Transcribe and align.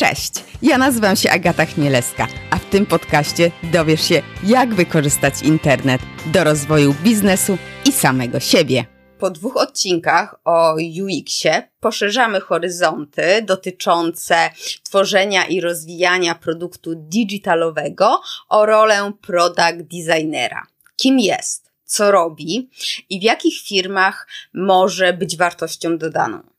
Cześć, 0.00 0.32
ja 0.62 0.78
nazywam 0.78 1.16
się 1.16 1.30
Agata 1.30 1.66
Chmielewska, 1.66 2.26
a 2.50 2.58
w 2.58 2.64
tym 2.64 2.86
podcaście 2.86 3.50
dowiesz 3.62 4.08
się, 4.08 4.22
jak 4.44 4.74
wykorzystać 4.74 5.42
internet 5.42 6.00
do 6.26 6.44
rozwoju 6.44 6.94
biznesu 7.02 7.58
i 7.88 7.92
samego 7.92 8.40
siebie. 8.40 8.84
Po 9.18 9.30
dwóch 9.30 9.56
odcinkach 9.56 10.40
o 10.44 10.74
UX-ie 10.74 11.68
poszerzamy 11.80 12.40
horyzonty 12.40 13.42
dotyczące 13.42 14.50
tworzenia 14.82 15.44
i 15.44 15.60
rozwijania 15.60 16.34
produktu 16.34 16.94
digitalowego 16.94 18.20
o 18.48 18.66
rolę 18.66 19.12
product 19.22 19.82
designera. 19.82 20.66
Kim 20.96 21.18
jest, 21.18 21.70
co 21.84 22.10
robi 22.10 22.70
i 23.10 23.20
w 23.20 23.22
jakich 23.22 23.62
firmach 23.62 24.28
może 24.54 25.12
być 25.12 25.36
wartością 25.36 25.98
dodaną. 25.98 26.57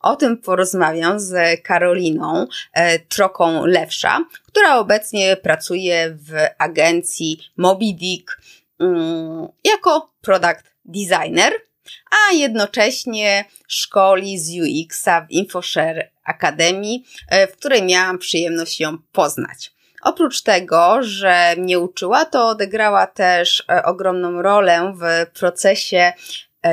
O 0.00 0.16
tym 0.16 0.38
porozmawiam 0.38 1.20
z 1.20 1.62
Karoliną 1.62 2.46
e, 2.72 2.98
Troką 2.98 3.66
Lewsza, 3.66 4.24
która 4.46 4.78
obecnie 4.78 5.36
pracuje 5.36 6.10
w 6.10 6.32
agencji 6.58 7.38
Mobidic 7.56 8.26
mm, 8.80 9.48
jako 9.64 10.12
product 10.20 10.64
designer, 10.84 11.52
a 12.10 12.32
jednocześnie 12.32 13.44
szkoli 13.68 14.38
z 14.38 14.50
UX-a 14.50 15.20
w 15.20 15.30
InfoShare 15.30 16.10
Academy, 16.24 16.98
e, 17.28 17.46
w 17.46 17.56
której 17.56 17.82
miałam 17.82 18.18
przyjemność 18.18 18.80
ją 18.80 18.98
poznać. 19.12 19.76
Oprócz 20.02 20.42
tego, 20.42 20.98
że 21.00 21.54
mnie 21.58 21.78
uczyła, 21.78 22.24
to 22.24 22.48
odegrała 22.48 23.06
też 23.06 23.64
e, 23.68 23.82
ogromną 23.82 24.42
rolę 24.42 24.94
w 24.96 25.30
procesie 25.38 26.12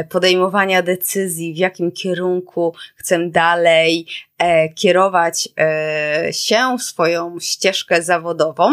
podejmowania 0.09 0.81
decyzji, 0.81 1.53
w 1.53 1.57
jakim 1.57 1.91
kierunku 1.91 2.75
chcę 2.95 3.29
dalej 3.29 4.07
e, 4.32 4.32
kierować 4.75 5.49
e, 5.59 6.33
się, 6.33 6.79
swoją 6.79 7.39
ścieżkę 7.39 8.01
zawodową. 8.01 8.71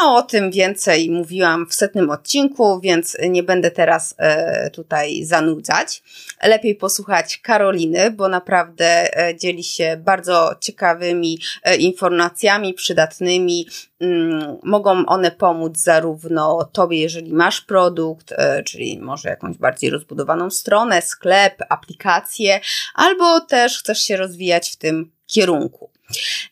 A 0.00 0.12
o 0.12 0.22
tym 0.22 0.50
więcej 0.50 1.10
mówiłam 1.10 1.66
w 1.66 1.74
setnym 1.74 2.10
odcinku, 2.10 2.80
więc 2.80 3.16
nie 3.28 3.42
będę 3.42 3.70
teraz 3.70 4.14
tutaj 4.72 5.24
zanudzać. 5.24 6.02
Lepiej 6.42 6.74
posłuchać 6.74 7.38
Karoliny, 7.38 8.10
bo 8.10 8.28
naprawdę 8.28 9.08
dzieli 9.38 9.64
się 9.64 9.96
bardzo 9.96 10.54
ciekawymi 10.60 11.38
informacjami, 11.78 12.74
przydatnymi. 12.74 13.66
Mm, 14.00 14.56
mogą 14.62 15.06
one 15.06 15.30
pomóc 15.30 15.78
zarówno 15.78 16.68
Tobie, 16.72 16.98
jeżeli 16.98 17.32
masz 17.32 17.60
produkt, 17.60 18.34
czyli 18.64 18.98
może 18.98 19.28
jakąś 19.28 19.56
bardziej 19.56 19.90
rozbudowaną 19.90 20.50
stronę, 20.50 21.02
sklep, 21.02 21.62
aplikację, 21.68 22.60
albo 22.94 23.40
też 23.40 23.78
chcesz 23.78 24.00
się 24.00 24.16
rozwijać 24.16 24.69
w 24.72 24.76
tym 24.76 25.12
kierunku. 25.26 25.90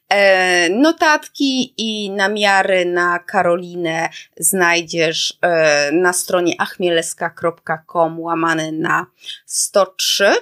E, 0.08 0.68
notatki 0.68 1.74
i 1.76 2.10
namiary 2.10 2.84
na 2.84 3.18
Karolinę 3.18 4.08
znajdziesz 4.36 5.38
e, 5.42 5.92
na 5.92 6.12
stronie 6.12 6.54
achmieleska.com 6.58 8.20
łamane 8.20 8.72
na 8.72 9.06
103. 9.46 10.34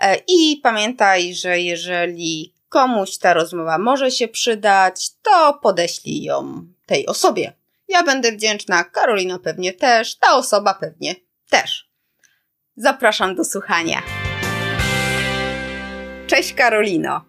E, 0.00 0.16
I 0.28 0.60
pamiętaj, 0.62 1.34
że 1.34 1.60
jeżeli 1.60 2.54
komuś 2.68 3.18
ta 3.18 3.34
rozmowa 3.34 3.78
może 3.78 4.10
się 4.10 4.28
przydać, 4.28 5.10
to 5.22 5.58
podeślij 5.62 6.22
ją 6.22 6.66
tej 6.86 7.06
osobie. 7.06 7.52
Ja 7.88 8.02
będę 8.02 8.32
wdzięczna, 8.32 8.84
Karolina 8.84 9.38
pewnie 9.38 9.72
też, 9.72 10.16
ta 10.16 10.36
osoba 10.36 10.74
pewnie 10.74 11.14
też. 11.50 11.88
Zapraszam 12.76 13.34
do 13.34 13.44
słuchania. 13.44 14.23
Cześć 16.34 16.54
Karolino. 16.54 17.20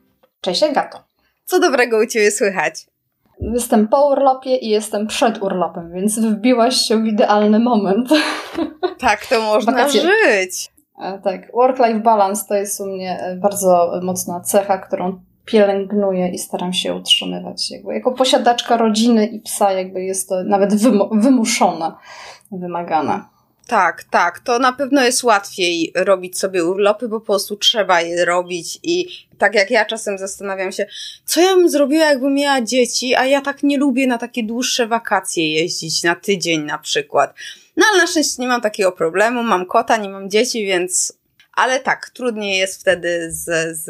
Cześć 0.42 0.64
Agato. 0.64 1.04
Co 1.46 1.60
dobrego 1.60 1.98
u 1.98 2.06
Ciebie 2.06 2.32
słychać? 2.32 2.74
Jestem 3.40 3.88
po 3.88 4.08
urlopie 4.08 4.56
i 4.56 4.70
jestem 4.70 5.08
przed 5.08 5.42
urlopem, 5.42 5.92
więc 5.94 6.20
wbiłaś 6.20 6.76
się 6.76 7.04
w 7.04 7.06
idealny 7.06 7.60
moment. 7.60 8.10
Tak, 9.00 9.26
to 9.26 9.42
można 9.42 9.72
Wakacje. 9.72 10.02
żyć. 10.02 10.72
E, 11.02 11.20
tak, 11.20 11.52
work-life 11.54 12.00
balance 12.00 12.46
to 12.50 12.56
jest 12.56 12.82
u 12.82 12.86
mnie 12.86 13.20
e, 13.20 13.36
bardzo 13.36 14.00
mocna 14.04 14.40
cecha, 14.40 14.78
którą 14.78 15.22
pielęgnuję 15.46 16.28
i 16.30 16.38
staram 16.38 16.74
się 16.74 16.94
utrzymywać. 16.96 17.72
Jakby 17.72 17.94
jako 17.94 18.12
posiadaczka 18.12 18.78
rodziny 18.78 19.26
i 19.26 19.40
psa 19.40 19.72
jakby 19.72 20.04
jest 20.04 20.30
to 20.30 20.44
nawet 20.44 20.76
wymuszone, 21.12 21.92
wymagane. 22.52 23.22
Tak, 23.68 24.04
tak. 24.04 24.40
To 24.40 24.60
na 24.60 24.74
pewno 24.74 25.04
jest 25.04 25.24
łatwiej 25.24 25.92
robić 25.96 26.40
sobie 26.40 26.66
urlopy, 26.66 27.08
bo 27.08 27.20
po 27.20 27.26
prostu 27.26 27.56
trzeba 27.56 28.02
je 28.02 28.26
robić 28.26 28.80
i 28.84 29.08
tak 29.38 29.56
jak 29.56 29.72
ja 29.72 29.86
czasem 29.86 30.18
zastanawiam 30.18 30.72
się, 30.72 30.86
co 31.26 31.42
ja 31.42 31.56
bym 31.56 31.70
zrobiła, 31.70 32.06
jakbym 32.06 32.34
miała 32.34 32.62
dzieci, 32.62 33.16
a 33.16 33.26
ja 33.26 33.42
tak 33.42 33.64
nie 33.64 33.78
lubię 33.78 34.08
na 34.08 34.18
takie 34.18 34.44
dłuższe 34.44 34.88
wakacje 34.88 35.54
jeździć, 35.54 36.04
na 36.04 36.16
tydzień 36.16 36.62
na 36.62 36.78
przykład. 36.78 37.34
No 37.78 37.86
ale 37.92 38.02
na 38.02 38.08
szczęście 38.08 38.42
nie 38.42 38.48
mam 38.48 38.62
takiego 38.62 38.92
problemu, 38.92 39.44
mam 39.44 39.66
kota, 39.66 39.98
nie 39.98 40.10
mam 40.10 40.30
dzieci, 40.30 40.66
więc... 40.66 41.14
Ale 41.54 41.80
tak, 41.80 42.10
trudniej 42.10 42.60
jest 42.60 42.82
wtedy 42.82 43.28
z, 43.32 43.78
z 43.78 43.90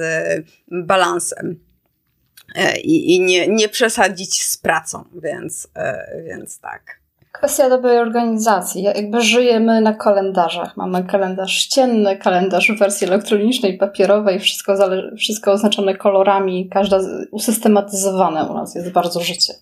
balansem 0.71 1.59
e, 2.55 2.79
i, 2.79 3.15
i 3.15 3.19
nie, 3.19 3.47
nie 3.47 3.69
przesadzić 3.69 4.43
z 4.43 4.57
pracą, 4.57 5.03
więc, 5.21 5.67
e, 5.75 6.23
więc 6.27 6.59
tak. 6.59 7.04
Kwestia 7.37 7.69
dobrej 7.69 7.97
organizacji. 7.97 8.83
Jakby 8.83 9.21
żyjemy 9.21 9.81
na 9.81 9.93
kalendarzach. 9.93 10.77
Mamy 10.77 11.03
kalendarz 11.03 11.53
ścienny, 11.53 12.17
kalendarz 12.17 12.71
w 12.71 12.79
wersji 12.79 13.07
elektronicznej, 13.07 13.77
papierowej, 13.77 14.39
wszystko, 14.39 14.73
wszystko 15.17 15.51
oznaczone 15.51 15.95
kolorami, 15.95 16.69
każda 16.69 16.99
usystematyzowane 17.31 18.45
u 18.45 18.53
nas 18.53 18.75
jest 18.75 18.91
bardzo 18.91 19.19
życie. 19.19 19.53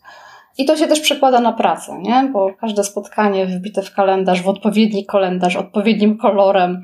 I 0.57 0.65
to 0.65 0.77
się 0.77 0.87
też 0.87 0.99
przekłada 0.99 1.39
na 1.39 1.53
pracę, 1.53 1.99
nie? 2.01 2.29
Bo 2.33 2.53
każde 2.61 2.83
spotkanie 2.83 3.45
wbite 3.45 3.81
w 3.81 3.93
kalendarz, 3.93 4.41
w 4.41 4.49
odpowiedni 4.49 5.05
kalendarz, 5.05 5.55
odpowiednim 5.55 6.17
kolorem, 6.17 6.83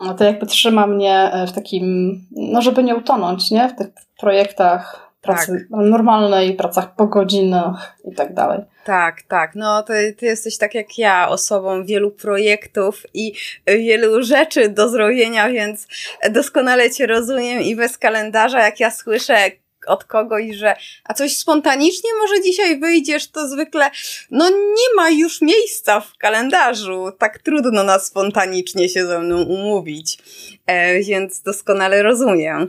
no 0.00 0.14
to 0.14 0.24
jakby 0.24 0.46
trzyma 0.46 0.86
mnie 0.86 1.30
w 1.46 1.52
takim, 1.52 2.14
no 2.30 2.62
żeby 2.62 2.84
nie 2.84 2.96
utonąć, 2.96 3.50
nie? 3.50 3.68
W 3.68 3.74
tych 3.74 3.88
projektach, 4.20 5.07
pracy 5.20 5.66
tak. 5.70 5.80
normalnej, 5.80 6.56
pracach 6.56 6.94
po 6.94 7.06
godzinach 7.06 7.96
i 8.12 8.14
tak 8.14 8.34
dalej. 8.34 8.60
Tak, 8.84 9.22
tak. 9.22 9.54
No 9.54 9.82
to 9.82 9.92
ty 10.16 10.26
jesteś 10.26 10.58
tak 10.58 10.74
jak 10.74 10.98
ja, 10.98 11.28
osobą 11.28 11.84
wielu 11.84 12.10
projektów 12.10 13.02
i 13.14 13.32
wielu 13.66 14.22
rzeczy 14.22 14.68
do 14.68 14.88
zrobienia, 14.88 15.48
więc 15.48 15.86
doskonale 16.30 16.90
cię 16.90 17.06
rozumiem 17.06 17.62
i 17.62 17.76
bez 17.76 17.98
kalendarza, 17.98 18.60
jak 18.60 18.80
ja 18.80 18.90
słyszę 18.90 19.50
od 19.86 20.04
kogoś, 20.04 20.56
że 20.56 20.76
a 21.04 21.14
coś 21.14 21.36
spontanicznie 21.36 22.10
może 22.20 22.42
dzisiaj 22.42 22.80
wyjdziesz, 22.80 23.30
to 23.30 23.48
zwykle 23.48 23.90
no 24.30 24.50
nie 24.50 24.94
ma 24.96 25.10
już 25.10 25.40
miejsca 25.40 26.00
w 26.00 26.16
kalendarzu. 26.18 27.12
Tak 27.18 27.38
trudno 27.38 27.82
na 27.84 27.98
spontanicznie 27.98 28.88
się 28.88 29.06
ze 29.06 29.18
mną 29.18 29.42
umówić. 29.42 30.18
E, 30.66 31.00
więc 31.00 31.42
doskonale 31.42 32.02
rozumiem. 32.02 32.68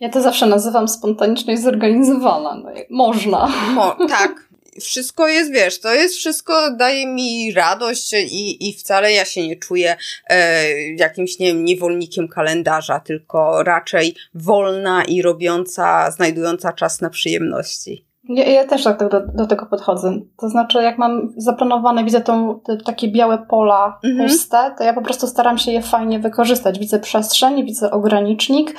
Ja 0.00 0.08
to 0.08 0.22
zawsze 0.22 0.46
nazywam 0.46 0.88
spontaniczność 0.88 1.62
zorganizowana. 1.62 2.54
No, 2.54 2.70
można. 2.90 3.52
Mo, 3.74 3.96
tak. 4.08 4.52
Wszystko 4.80 5.28
jest, 5.28 5.52
wiesz, 5.52 5.80
to 5.80 5.94
jest 5.94 6.14
wszystko, 6.14 6.70
daje 6.70 7.06
mi 7.06 7.52
radość 7.52 8.12
i, 8.12 8.68
i 8.68 8.72
wcale 8.72 9.12
ja 9.12 9.24
się 9.24 9.48
nie 9.48 9.56
czuję 9.56 9.96
e, 10.28 10.72
jakimś, 10.80 11.38
nie 11.38 11.46
wiem, 11.46 11.64
niewolnikiem 11.64 12.28
kalendarza, 12.28 13.00
tylko 13.00 13.62
raczej 13.62 14.14
wolna 14.34 15.04
i 15.04 15.22
robiąca, 15.22 16.10
znajdująca 16.10 16.72
czas 16.72 17.00
na 17.00 17.10
przyjemności. 17.10 18.11
Ja, 18.28 18.44
ja 18.44 18.66
też 18.66 18.84
tak 18.84 19.08
do, 19.08 19.20
do, 19.34 19.46
tego 19.46 19.66
podchodzę. 19.66 20.12
To 20.36 20.48
znaczy, 20.48 20.82
jak 20.82 20.98
mam 20.98 21.32
zaplanowane, 21.36 22.04
widzę 22.04 22.20
tą, 22.20 22.60
te, 22.60 22.76
takie 22.76 23.08
białe 23.08 23.38
pola 23.38 23.98
mhm. 24.04 24.28
puste, 24.28 24.74
to 24.78 24.84
ja 24.84 24.94
po 24.94 25.02
prostu 25.02 25.26
staram 25.26 25.58
się 25.58 25.72
je 25.72 25.82
fajnie 25.82 26.18
wykorzystać. 26.18 26.78
Widzę 26.78 26.98
przestrzeń, 26.98 27.64
widzę 27.64 27.90
ogranicznik, 27.90 28.76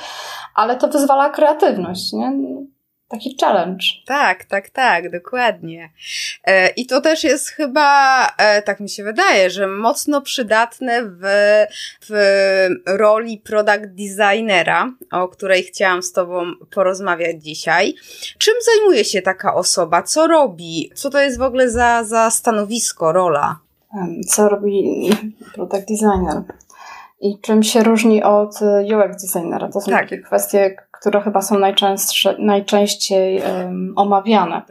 ale 0.54 0.76
to 0.76 0.88
wyzwala 0.88 1.30
kreatywność, 1.30 2.12
nie? 2.12 2.32
Taki 3.14 3.36
challenge. 3.40 3.84
Tak, 4.06 4.44
tak, 4.44 4.70
tak, 4.70 5.10
dokładnie. 5.10 5.90
E, 6.44 6.68
I 6.68 6.86
to 6.86 7.00
też 7.00 7.24
jest 7.24 7.48
chyba, 7.48 8.26
e, 8.38 8.62
tak 8.62 8.80
mi 8.80 8.88
się 8.88 9.04
wydaje, 9.04 9.50
że 9.50 9.66
mocno 9.66 10.20
przydatne 10.20 11.02
w, 11.02 11.22
w 12.08 12.68
roli 12.86 13.38
product 13.38 13.86
designera, 13.86 14.92
o 15.12 15.28
której 15.28 15.62
chciałam 15.62 16.02
z 16.02 16.12
Tobą 16.12 16.52
porozmawiać 16.70 17.42
dzisiaj. 17.42 17.94
Czym 18.38 18.54
zajmuje 18.64 19.04
się 19.04 19.22
taka 19.22 19.54
osoba? 19.54 20.02
Co 20.02 20.26
robi? 20.26 20.90
Co 20.94 21.10
to 21.10 21.20
jest 21.20 21.38
w 21.38 21.42
ogóle 21.42 21.70
za, 21.70 22.04
za 22.04 22.30
stanowisko, 22.30 23.12
rola? 23.12 23.58
Co 24.26 24.48
robi 24.48 25.10
product 25.54 25.88
designer? 25.88 26.42
i 27.20 27.38
czym 27.40 27.62
się 27.62 27.82
różni 27.82 28.22
od 28.22 28.54
UX 28.82 29.22
designera. 29.22 29.68
To 29.68 29.80
są 29.80 29.90
tak. 29.90 30.00
takie 30.00 30.18
kwestie, 30.18 30.76
które 31.04 31.20
chyba 31.20 31.42
są 31.42 31.58
najczęstsze, 31.58 32.36
najczęściej 32.38 33.42
um, 33.42 33.92
omawiane. 33.96 34.62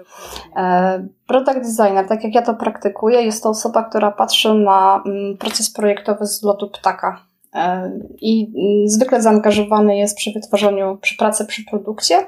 E, 0.56 1.08
product 1.28 1.78
designer, 1.78 2.08
tak 2.08 2.24
jak 2.24 2.36
ja 2.36 2.42
to 2.42 2.54
praktykuję, 2.54 3.22
jest 3.22 3.44
to 3.44 3.50
osoba, 3.50 3.84
która 3.84 4.12
patrzy 4.12 4.54
na 4.54 5.04
um, 5.06 5.38
proces 5.38 5.74
projektowy 5.74 6.26
z 6.26 6.44
lotu 6.44 6.70
ptaka. 6.70 7.26
E, 7.56 7.92
I 8.22 8.54
um, 8.56 8.90
zwykle 8.90 9.22
zaangażowany 9.22 9.98
jest 9.98 10.18
przy 10.18 10.32
wytworzeniu, 10.32 10.98
przy 11.02 11.18
pracy 11.18 11.46
przy 11.46 11.66
produkcie, 11.66 12.26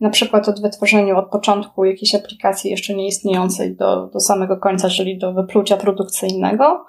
na 0.00 0.10
przykład 0.10 0.48
od 0.48 0.62
wytworzenia 0.62 1.16
od 1.16 1.30
początku 1.30 1.84
jakiejś 1.84 2.14
aplikacji 2.14 2.70
jeszcze 2.70 2.94
nie 2.94 3.06
istniejącej 3.06 3.76
do, 3.76 4.06
do 4.06 4.20
samego 4.20 4.56
końca, 4.56 4.88
czyli 4.88 5.18
do 5.18 5.32
wyplucia 5.32 5.76
produkcyjnego. 5.76 6.86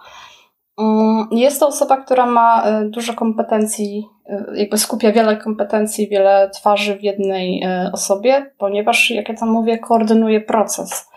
Mm, 0.77 1.27
jest 1.31 1.59
to 1.59 1.67
osoba, 1.67 1.97
która 1.97 2.25
ma 2.25 2.63
e, 2.63 2.85
dużo 2.85 3.13
kompetencji, 3.13 4.07
e, 4.25 4.45
jakby 4.55 4.77
skupia 4.77 5.11
wiele 5.11 5.37
kompetencji, 5.37 6.07
wiele 6.09 6.49
twarzy 6.53 6.95
w 6.95 7.03
jednej 7.03 7.63
e, 7.63 7.89
osobie, 7.93 8.51
ponieważ, 8.57 9.11
jak 9.11 9.29
ja 9.29 9.35
tam 9.35 9.49
mówię, 9.49 9.77
koordynuje 9.77 10.41
proces. 10.41 11.09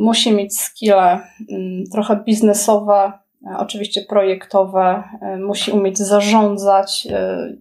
Musi 0.00 0.32
mieć 0.32 0.58
skille 0.58 1.20
mm, 1.50 1.84
trochę 1.92 2.16
biznesowe, 2.16 3.12
oczywiście 3.58 4.00
projektowe, 4.08 5.02
musi 5.38 5.70
umieć 5.70 5.98
zarządzać 5.98 7.08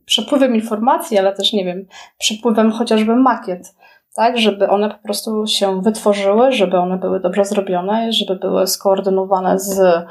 przepływem 0.05 0.55
informacji, 0.55 1.17
ale 1.17 1.35
też, 1.35 1.53
nie 1.53 1.65
wiem, 1.65 1.85
przepływem 2.17 2.71
chociażby 2.71 3.15
makiet 3.15 3.75
tak, 4.15 4.37
żeby 4.37 4.69
one 4.69 4.89
po 4.89 4.97
prostu 5.03 5.47
się 5.47 5.81
wytworzyły, 5.81 6.51
żeby 6.51 6.77
one 6.77 6.97
były 6.97 7.19
dobrze 7.19 7.45
zrobione, 7.45 8.11
żeby 8.11 8.35
były 8.35 8.67
skoordynowane 8.67 9.59
z 9.59 10.05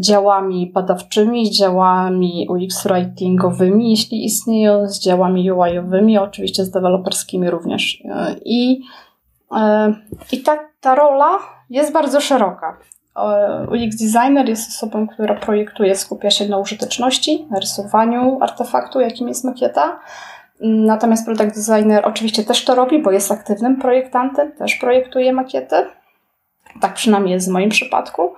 działami 0.00 0.70
badawczymi, 0.74 1.50
działami 1.50 2.46
UX 2.50 2.82
writingowymi, 2.86 3.90
jeśli 3.90 4.24
istnieją, 4.24 4.88
z 4.88 5.00
działami 5.00 5.52
UI-owymi, 5.52 6.18
oczywiście 6.18 6.64
z 6.64 6.70
deweloperskimi 6.70 7.50
również. 7.50 8.02
I, 8.44 8.80
e, 9.56 9.94
i 10.32 10.42
ta, 10.42 10.58
ta 10.80 10.94
rola 10.94 11.38
jest 11.70 11.92
bardzo 11.92 12.20
szeroka. 12.20 12.78
UX 13.68 13.96
designer 13.96 14.48
jest 14.48 14.70
osobą, 14.70 15.08
która 15.08 15.34
projektuje, 15.34 15.96
skupia 15.96 16.30
się 16.30 16.48
na 16.48 16.58
użyteczności, 16.58 17.46
na 17.50 17.60
rysowaniu 17.60 18.38
artefaktu, 18.40 19.00
jakim 19.00 19.28
jest 19.28 19.44
makieta. 19.44 20.00
Natomiast 20.60 21.26
product 21.26 21.68
designer 21.68 22.06
oczywiście 22.06 22.44
też 22.44 22.64
to 22.64 22.74
robi, 22.74 23.02
bo 23.02 23.10
jest 23.10 23.32
aktywnym 23.32 23.76
projektantem, 23.76 24.52
też 24.52 24.74
projektuje 24.74 25.32
makiety. 25.32 25.76
Tak 26.80 26.94
przynajmniej 26.94 27.32
jest 27.32 27.48
w 27.48 27.52
moim 27.52 27.70
przypadku. 27.70 28.34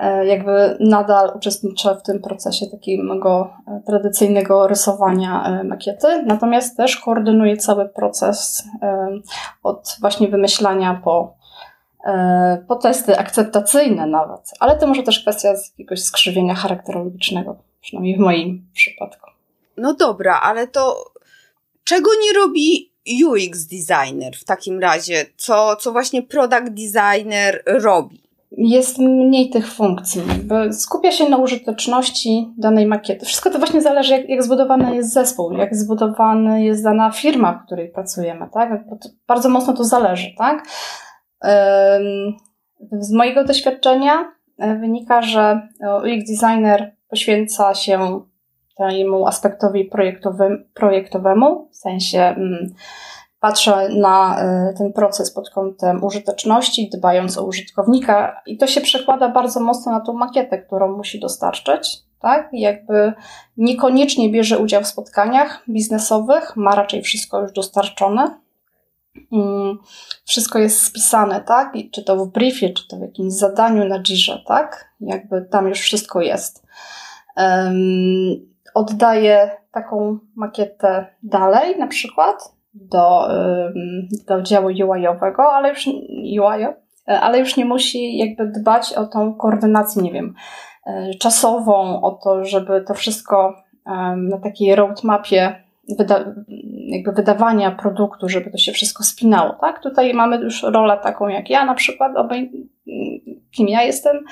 E, 0.00 0.26
jakby 0.26 0.76
nadal 0.80 1.32
uczestniczę 1.36 1.96
w 1.96 2.02
tym 2.02 2.22
procesie 2.22 2.66
takiego 2.66 3.54
e, 3.66 3.80
tradycyjnego 3.86 4.66
rysowania 4.66 5.44
e, 5.44 5.64
makiety, 5.64 6.22
natomiast 6.26 6.76
też 6.76 6.96
koordynuję 6.96 7.56
cały 7.56 7.88
proces 7.88 8.64
od 9.62 9.96
właśnie 10.00 10.28
wymyślania 10.28 11.00
po, 11.04 11.36
po 12.68 12.76
testy 12.76 13.18
akceptacyjne 13.18 14.06
nawet, 14.06 14.50
ale 14.60 14.76
to 14.76 14.86
może 14.86 15.02
też 15.02 15.20
kwestia 15.20 15.48
jakiegoś 15.78 16.02
skrzywienia 16.02 16.54
charakterologicznego, 16.54 17.56
przynajmniej 17.80 18.16
w 18.16 18.20
moim 18.20 18.66
przypadku. 18.72 19.30
No 19.76 19.94
dobra, 19.94 20.40
ale 20.42 20.66
to 20.66 21.04
czego 21.84 22.10
nie 22.22 22.32
robi 22.32 22.92
UX 23.24 23.66
designer 23.66 24.36
w 24.36 24.44
takim 24.44 24.80
razie? 24.80 25.26
Co, 25.36 25.76
co 25.76 25.92
właśnie 25.92 26.22
product 26.22 26.68
designer 26.68 27.62
robi? 27.66 28.29
Jest 28.50 28.98
mniej 28.98 29.50
tych 29.50 29.72
funkcji. 29.72 30.22
Skupia 30.72 31.12
się 31.12 31.28
na 31.28 31.36
użyteczności 31.36 32.48
danej 32.58 32.86
makiety. 32.86 33.26
Wszystko 33.26 33.50
to 33.50 33.58
właśnie 33.58 33.82
zależy, 33.82 34.12
jak, 34.12 34.28
jak 34.28 34.42
zbudowany 34.42 34.96
jest 34.96 35.12
zespół, 35.12 35.52
jak 35.52 35.76
zbudowany 35.76 36.64
jest 36.64 36.84
dana 36.84 37.10
firma, 37.10 37.52
w 37.52 37.66
której 37.66 37.88
pracujemy, 37.88 38.48
tak? 38.52 38.84
bardzo 39.26 39.48
mocno 39.48 39.72
to 39.72 39.84
zależy, 39.84 40.28
tak? 40.38 40.64
Z 42.92 43.12
mojego 43.12 43.44
doświadczenia 43.44 44.32
e, 44.58 44.76
wynika, 44.76 45.22
że 45.22 45.68
UX 45.80 46.30
designer 46.30 46.96
poświęca 47.08 47.74
się 47.74 48.20
temu 48.76 49.26
aspektowi 49.26 49.84
projektowym, 49.84 50.64
projektowemu, 50.74 51.68
w 51.72 51.76
sensie 51.76 52.20
mm, 52.20 52.74
patrzę 53.40 53.88
na 53.88 54.42
y, 54.70 54.74
ten 54.78 54.92
proces 54.92 55.30
pod 55.30 55.50
kątem 55.50 56.04
użyteczności, 56.04 56.90
dbając 56.92 57.38
o 57.38 57.44
użytkownika, 57.44 58.42
i 58.46 58.56
to 58.56 58.66
się 58.66 58.80
przekłada 58.80 59.28
bardzo 59.28 59.60
mocno 59.60 59.92
na 59.92 60.00
tą 60.00 60.12
makietę, 60.12 60.58
którą 60.58 60.96
musi 60.96 61.20
dostarczyć. 61.20 61.98
Tak? 62.20 62.48
Jakby 62.52 63.12
niekoniecznie 63.56 64.30
bierze 64.30 64.58
udział 64.58 64.82
w 64.82 64.86
spotkaniach 64.86 65.62
biznesowych, 65.68 66.56
ma 66.56 66.74
raczej 66.74 67.02
wszystko 67.02 67.40
już 67.40 67.52
dostarczone. 67.52 68.40
Mm, 69.32 69.78
wszystko 70.24 70.58
jest 70.58 70.82
spisane, 70.82 71.40
tak? 71.40 71.72
Czy 71.92 72.04
to 72.04 72.16
w 72.16 72.28
briefie, 72.28 72.70
czy 72.70 72.88
to 72.88 72.96
w 72.96 73.00
jakimś 73.00 73.32
zadaniu 73.32 73.84
na 73.84 74.02
Jirze, 74.02 74.42
tak? 74.46 74.94
Jakby 75.00 75.42
tam 75.50 75.68
już 75.68 75.80
wszystko 75.80 76.20
jest. 76.20 76.66
Um, 77.36 77.74
oddaję 78.74 79.50
taką 79.72 80.18
makietę 80.34 81.06
dalej, 81.22 81.78
na 81.78 81.86
przykład, 81.86 82.59
do, 82.74 83.28
do 84.28 84.42
działu 84.42 84.66
UI-owego, 84.66 85.42
ale 85.42 85.68
już 85.68 85.86
UI, 86.22 86.66
ale 87.06 87.38
już 87.38 87.56
nie 87.56 87.64
musi 87.64 88.18
jakby 88.18 88.46
dbać 88.46 88.92
o 88.92 89.06
tą 89.06 89.34
koordynację, 89.34 90.02
nie 90.02 90.12
wiem, 90.12 90.34
e, 90.86 91.14
czasową, 91.14 92.02
o 92.02 92.10
to, 92.10 92.44
żeby 92.44 92.84
to 92.86 92.94
wszystko 92.94 93.54
na 94.16 94.38
takiej 94.38 94.74
roadmapie 94.74 95.62
wyda 95.98 96.24
jakby 96.88 97.12
wydawania 97.12 97.70
produktu, 97.70 98.28
żeby 98.28 98.50
to 98.50 98.58
się 98.58 98.72
wszystko 98.72 99.04
spinało, 99.04 99.56
tak? 99.60 99.82
Tutaj 99.82 100.14
mamy 100.14 100.36
już 100.36 100.62
rolę 100.62 100.98
taką 101.02 101.28
jak 101.28 101.50
ja 101.50 101.64
na 101.64 101.74
przykład, 101.74 102.16
obej 102.16 102.70
kim 103.50 103.68
ja 103.68 103.82
jestem, 103.82 104.24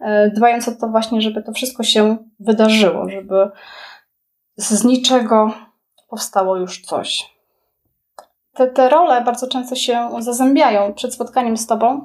e, 0.00 0.30
dbając 0.30 0.68
o 0.68 0.72
to 0.80 0.88
właśnie, 0.88 1.20
żeby 1.20 1.42
to 1.42 1.52
wszystko 1.52 1.82
się 1.82 2.16
wydarzyło, 2.40 3.08
żeby 3.08 3.50
z 4.56 4.84
niczego 4.84 5.52
powstało 6.08 6.56
już 6.56 6.80
coś 6.80 7.31
te, 8.54 8.66
te 8.66 8.88
role 8.88 9.20
bardzo 9.24 9.46
często 9.46 9.74
się 9.74 10.10
zazębiają. 10.18 10.94
Przed 10.94 11.14
spotkaniem 11.14 11.56
z 11.56 11.66
Tobą 11.66 12.04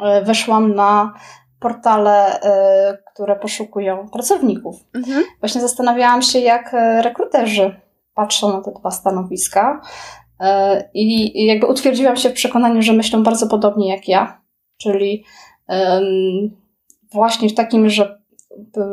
e, 0.00 0.22
weszłam 0.22 0.74
na 0.74 1.14
portale, 1.60 2.40
e, 2.40 2.98
które 3.14 3.36
poszukują 3.36 4.08
pracowników. 4.08 4.76
Mhm. 4.94 5.24
Właśnie 5.40 5.60
zastanawiałam 5.60 6.22
się, 6.22 6.38
jak 6.38 6.74
e, 6.74 7.02
rekruterzy 7.02 7.80
patrzą 8.14 8.52
na 8.52 8.62
te 8.62 8.72
dwa 8.72 8.90
stanowiska 8.90 9.80
i 10.94 11.46
jakby 11.46 11.66
utwierdziłam 11.66 12.16
się 12.16 12.30
w 12.30 12.32
przekonaniu, 12.32 12.82
że 12.82 12.92
myślą 12.92 13.22
bardzo 13.22 13.46
podobnie 13.46 13.88
jak 13.88 14.08
ja, 14.08 14.40
czyli 14.76 15.24
właśnie 17.12 17.48
w 17.48 17.54
takim, 17.54 17.90
że 17.90 18.18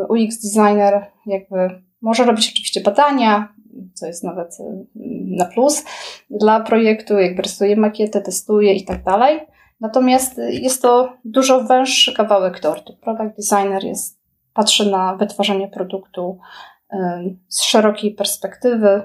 UX 0.10 0.42
designer 0.42 1.12
jakby 1.25 1.81
może 2.01 2.25
robić 2.25 2.51
oczywiście 2.51 2.81
badania, 2.81 3.55
co 3.94 4.07
jest 4.07 4.24
nawet 4.24 4.60
y, 4.60 4.88
na 5.38 5.45
plus 5.45 5.86
dla 6.30 6.60
projektu, 6.60 7.19
jakby 7.19 7.42
rysuje 7.42 7.75
makietę, 7.75 8.22
testuje 8.22 8.73
i 8.73 8.85
tak 8.85 9.04
dalej. 9.04 9.40
Natomiast 9.80 10.38
jest 10.49 10.81
to 10.81 11.14
dużo 11.26 11.64
węższy 11.64 12.14
kawałek 12.14 12.59
tortu. 12.59 12.97
Product 13.02 13.35
designer 13.38 13.83
jest, 13.83 14.19
patrzy 14.54 14.92
na 14.92 15.16
wytwarzanie 15.16 15.68
produktu 15.68 16.40
y, 16.94 16.97
z 17.47 17.64
szerokiej 17.64 18.11
perspektywy. 18.11 19.02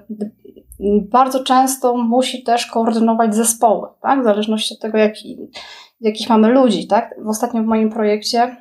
Bardzo 1.11 1.44
często 1.44 1.97
musi 1.97 2.42
też 2.42 2.66
koordynować 2.66 3.35
zespoły, 3.35 3.88
tak? 4.02 4.21
w 4.21 4.25
zależności 4.25 4.75
od 4.75 4.80
tego, 4.80 4.99
jaki, 4.99 5.38
jakich 6.00 6.28
mamy 6.28 6.49
ludzi. 6.49 6.87
Tak? 6.87 7.14
W 7.25 7.28
ostatnim 7.28 7.64
w 7.64 7.66
moim 7.66 7.90
projekcie 7.90 8.56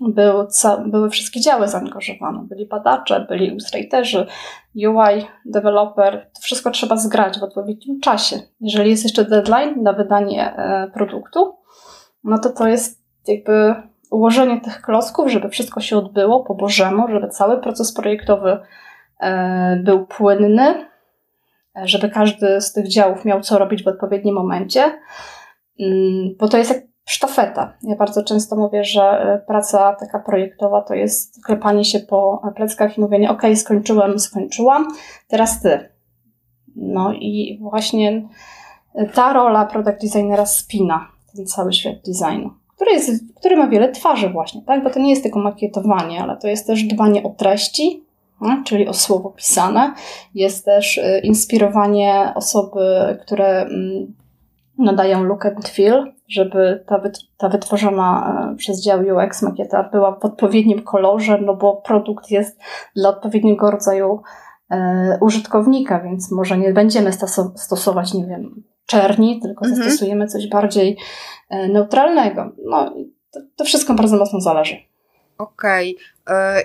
był, 0.00 0.46
były 0.86 1.10
wszystkie 1.10 1.40
działy 1.40 1.68
zaangażowane. 1.68 2.46
Byli 2.48 2.66
badacze, 2.66 3.26
byli 3.28 3.46
illustratorzy, 3.46 4.26
UI, 4.74 5.26
developer. 5.44 6.30
To 6.34 6.40
wszystko 6.40 6.70
trzeba 6.70 6.96
zgrać 6.96 7.38
w 7.38 7.42
odpowiednim 7.42 8.00
czasie. 8.00 8.36
Jeżeli 8.60 8.90
jest 8.90 9.04
jeszcze 9.04 9.24
deadline 9.24 9.82
na 9.82 9.92
wydanie 9.92 10.56
e, 10.56 10.90
produktu, 10.94 11.56
no 12.24 12.38
to 12.38 12.50
to 12.50 12.68
jest 12.68 13.02
jakby 13.28 13.74
ułożenie 14.10 14.60
tych 14.60 14.82
klocków, 14.82 15.30
żeby 15.30 15.48
wszystko 15.48 15.80
się 15.80 15.96
odbyło 15.96 16.44
po 16.44 16.54
Bożemu, 16.54 17.08
żeby 17.08 17.28
cały 17.28 17.60
proces 17.60 17.92
projektowy 17.92 18.58
e, 19.20 19.76
był 19.76 20.06
płynny, 20.06 20.86
e, 21.76 21.88
żeby 21.88 22.08
każdy 22.08 22.60
z 22.60 22.72
tych 22.72 22.88
działów 22.88 23.24
miał 23.24 23.40
co 23.40 23.58
robić 23.58 23.84
w 23.84 23.88
odpowiednim 23.88 24.34
momencie, 24.34 24.82
mm, 25.80 26.36
bo 26.38 26.48
to 26.48 26.58
jest 26.58 26.70
jak 26.70 26.85
sztafeta. 27.06 27.72
Ja 27.82 27.96
bardzo 27.96 28.22
często 28.22 28.56
mówię, 28.56 28.84
że 28.84 29.02
e, 29.02 29.38
praca 29.46 29.96
taka 30.00 30.18
projektowa 30.18 30.82
to 30.82 30.94
jest 30.94 31.44
klepanie 31.44 31.84
się 31.84 32.00
po 32.00 32.42
pleckach 32.56 32.98
i 32.98 33.00
mówienie, 33.00 33.30
ok, 33.30 33.42
skończyłem, 33.54 34.18
skończyłam, 34.18 34.88
teraz 35.28 35.62
ty. 35.62 35.88
No 36.76 37.12
i 37.12 37.58
właśnie 37.62 38.22
ta 39.14 39.32
rola 39.32 39.66
product 39.66 40.00
designera 40.00 40.46
spina 40.46 41.08
ten 41.36 41.46
cały 41.46 41.72
świat 41.72 41.94
designu, 42.06 42.50
który, 42.76 42.92
jest, 42.92 43.10
który 43.36 43.56
ma 43.56 43.66
wiele 43.66 43.92
twarzy 43.92 44.28
właśnie, 44.28 44.62
tak? 44.62 44.84
Bo 44.84 44.90
to 44.90 45.00
nie 45.00 45.10
jest 45.10 45.22
tylko 45.22 45.38
makietowanie, 45.38 46.22
ale 46.22 46.36
to 46.36 46.48
jest 46.48 46.66
też 46.66 46.82
dbanie 46.82 47.22
o 47.22 47.30
treści, 47.30 48.04
czyli 48.64 48.88
o 48.88 48.94
słowo 48.94 49.30
pisane. 49.30 49.94
Jest 50.34 50.64
też 50.64 50.98
e, 50.98 51.20
inspirowanie 51.20 52.32
osoby, 52.34 53.18
które 53.22 53.62
mm, 53.62 54.14
nadają 54.78 55.24
look 55.24 55.46
and 55.46 55.68
feel, 55.68 56.12
żeby 56.28 56.84
ta, 56.86 57.02
ta 57.36 57.48
wytworzona 57.48 58.36
e, 58.52 58.56
przez 58.56 58.82
dział 58.82 59.00
UX 59.00 59.42
makieta 59.42 59.88
była 59.92 60.18
w 60.20 60.24
odpowiednim 60.24 60.82
kolorze, 60.82 61.38
no 61.38 61.56
bo 61.56 61.76
produkt 61.76 62.30
jest 62.30 62.60
dla 62.96 63.08
odpowiedniego 63.08 63.70
rodzaju 63.70 64.22
e, 64.70 65.18
użytkownika, 65.20 66.00
więc 66.00 66.32
może 66.32 66.58
nie 66.58 66.72
będziemy 66.72 67.10
stosować, 67.56 68.14
nie 68.14 68.26
wiem, 68.26 68.62
czerni, 68.86 69.40
tylko 69.40 69.64
mhm. 69.64 69.84
zastosujemy 69.84 70.26
coś 70.26 70.48
bardziej 70.48 70.96
e, 71.50 71.68
neutralnego. 71.68 72.52
No, 72.64 72.94
to, 73.30 73.40
to 73.56 73.64
wszystko 73.64 73.94
bardzo 73.94 74.16
mocno 74.16 74.40
zależy. 74.40 74.76
Okej. 75.38 75.96
Okay. 75.96 76.06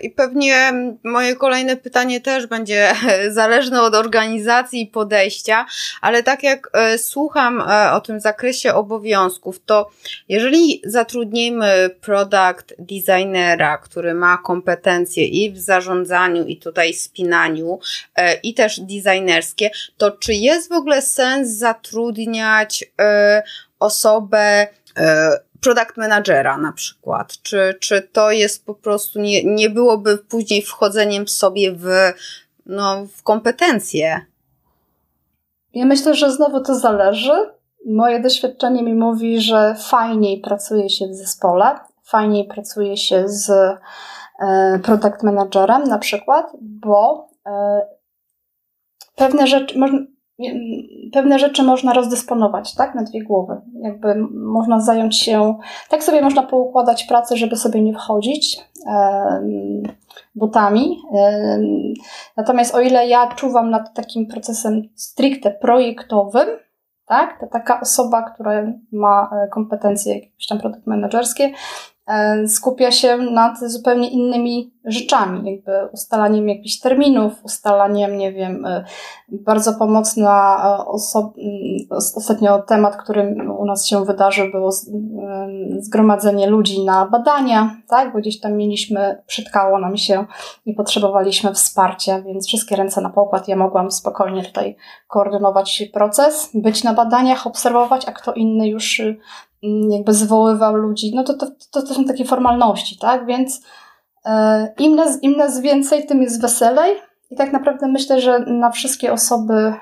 I 0.02 0.10
pewnie 0.10 0.74
moje 1.04 1.36
kolejne 1.36 1.78
pytanie 1.78 2.22
też 2.22 2.48
będzie 2.48 2.94
zależne 3.30 3.82
od 3.82 3.96
organizacji 3.96 4.82
i 4.82 4.88
podejścia, 4.88 5.66
ale 6.02 6.24
tak 6.24 6.44
jak 6.44 6.70
e, 6.74 6.98
słucham 6.98 7.62
e, 7.62 7.92
o 7.92 8.02
tym 8.02 8.20
zakresie 8.20 8.74
obowiązków, 8.74 9.66
to 9.66 9.90
jeżeli 10.30 10.82
zatrudnimy 10.86 11.90
product 12.02 12.74
designera, 12.80 13.78
który 13.78 14.14
ma 14.14 14.38
kompetencje 14.38 15.26
i 15.28 15.52
w 15.52 15.60
zarządzaniu, 15.60 16.46
i 16.46 16.58
tutaj 16.58 16.94
spinaniu, 16.94 17.80
e, 18.16 18.34
i 18.34 18.54
też 18.54 18.80
designerskie, 18.80 19.70
to 19.98 20.12
czy 20.12 20.34
jest 20.34 20.70
w 20.70 20.76
ogóle 20.76 21.02
sens 21.02 21.50
zatrudniać 21.50 22.86
osobę, 23.80 24.68
product 25.62 25.98
managera 25.98 26.58
na 26.58 26.72
przykład? 26.72 27.34
Czy, 27.44 27.76
czy 27.80 28.02
to 28.02 28.32
jest 28.32 28.66
po 28.66 28.76
prostu, 28.76 29.20
nie, 29.20 29.44
nie 29.44 29.70
byłoby 29.70 30.18
później 30.18 30.62
wchodzeniem 30.62 31.28
sobie 31.28 31.72
w, 31.72 31.88
no, 32.66 33.06
w 33.18 33.24
kompetencje? 33.24 34.26
Ja 35.74 35.86
myślę, 35.86 36.14
że 36.14 36.32
znowu 36.32 36.62
to 36.62 36.76
zależy. 36.76 37.32
Moje 37.86 38.20
doświadczenie 38.20 38.84
mi 38.84 38.94
mówi, 38.94 39.42
że 39.42 39.76
fajniej 39.76 40.40
pracuje 40.40 40.90
się 40.90 41.08
w 41.08 41.16
zespole, 41.16 41.80
fajniej 42.04 42.48
pracuje 42.48 42.98
się 42.98 43.24
z 43.28 43.50
e, 43.50 44.80
product 44.84 45.24
managerem 45.24 45.84
na 45.84 45.98
przykład, 45.98 46.52
bo 46.62 47.30
e, 47.46 47.82
pewne 49.16 49.48
rzeczy, 49.48 49.80
pewne 51.14 51.40
rzeczy 51.40 51.64
można 51.64 51.94
rozdysponować, 51.94 52.76
tak, 52.76 52.96
na 52.96 53.04
dwie 53.04 53.24
głowy. 53.24 53.62
Jakby 53.74 54.16
można 54.32 54.80
zająć 54.80 55.20
się, 55.20 55.56
tak 55.90 56.04
sobie 56.04 56.22
można 56.22 56.44
poukładać 56.44 57.04
pracę, 57.04 57.38
żeby 57.38 57.56
sobie 57.56 57.82
nie 57.82 57.94
wchodzić 57.94 58.60
e, 58.88 59.42
butami. 60.36 61.02
E, 61.16 61.60
natomiast 62.38 62.76
o 62.76 62.82
ile 62.82 63.08
ja 63.08 63.28
czuwam 63.28 63.70
nad 63.70 63.94
takim 63.94 64.28
procesem 64.28 64.82
stricte 64.96 65.52
projektowym, 65.52 66.48
tak, 67.06 67.40
to 67.40 67.48
taka 67.48 67.82
osoba, 67.82 68.32
która 68.32 68.52
ma 68.92 69.30
kompetencje 69.52 70.16
jakieś 70.16 70.48
tam 70.48 70.60
produkt 70.60 70.88
menedżerskie, 70.88 71.52
E, 72.01 72.01
skupia 72.48 72.92
się 72.92 73.18
nad 73.18 73.60
zupełnie 73.60 74.10
innymi 74.10 74.72
rzeczami, 74.86 75.52
jakby 75.52 75.92
ustalaniem 75.94 76.50
jakichś 76.50 76.80
terminów, 76.80 77.34
ustalaniem, 77.44 78.18
nie 78.18 78.34
wiem, 78.34 78.66
e, 78.66 78.86
bardzo 79.30 79.74
pomocna 79.74 80.62
e, 80.64 80.86
osoba, 80.86 81.32
ostatnio 82.16 82.60
temat, 82.60 82.96
który 82.96 83.36
u 83.58 83.66
nas 83.66 83.86
się 83.86 84.06
wydarzył, 84.06 84.52
było 84.52 84.72
zgromadzenie 85.80 86.48
ludzi 86.48 86.86
na 86.86 87.06
badania, 87.06 87.76
tak, 87.88 88.14
bo 88.14 88.20
gdzieś 88.20 88.40
tam 88.40 88.54
mieliśmy, 88.54 89.24
przytkało 89.28 89.80
nam 89.80 89.98
się 89.98 90.26
i 90.66 90.74
potrzebowaliśmy 90.74 91.54
wsparcia, 91.54 92.22
więc 92.22 92.48
wszystkie 92.48 92.76
ręce 92.76 93.02
na 93.02 93.10
pokład, 93.10 93.48
ja 93.48 93.56
mogłam 93.56 93.92
spokojnie 93.92 94.44
tutaj 94.44 94.76
koordynować 95.08 95.84
proces, 95.94 96.50
być 96.54 96.84
na 96.84 96.94
badaniach, 96.94 97.48
obserwować, 97.48 98.08
a 98.08 98.12
kto 98.12 98.34
inny 98.34 98.68
już 98.68 99.02
Mm, 99.02 99.18
jakby 99.90 100.14
zwoływał 100.14 100.76
ludzi, 100.76 101.12
no 101.16 101.24
to 101.24 101.34
to, 101.34 101.48
to, 101.72 101.82
to 101.82 101.94
są 101.94 102.06
takie 102.06 102.26
formalności, 102.26 102.98
tak? 102.98 103.26
Więc 103.26 103.62
e, 104.26 104.74
im, 104.80 104.96
nas, 104.96 105.24
im 105.24 105.38
nas 105.38 105.62
więcej, 105.62 106.06
tym 106.08 106.22
jest 106.22 106.42
weselej. 106.42 106.96
I 107.32 107.36
tak 107.36 107.54
naprawdę 107.54 107.88
myślę, 107.88 108.22
że 108.22 108.40
na 108.40 108.72
wszystkie 108.72 109.14
osoby 109.14 109.54
e, 109.54 109.74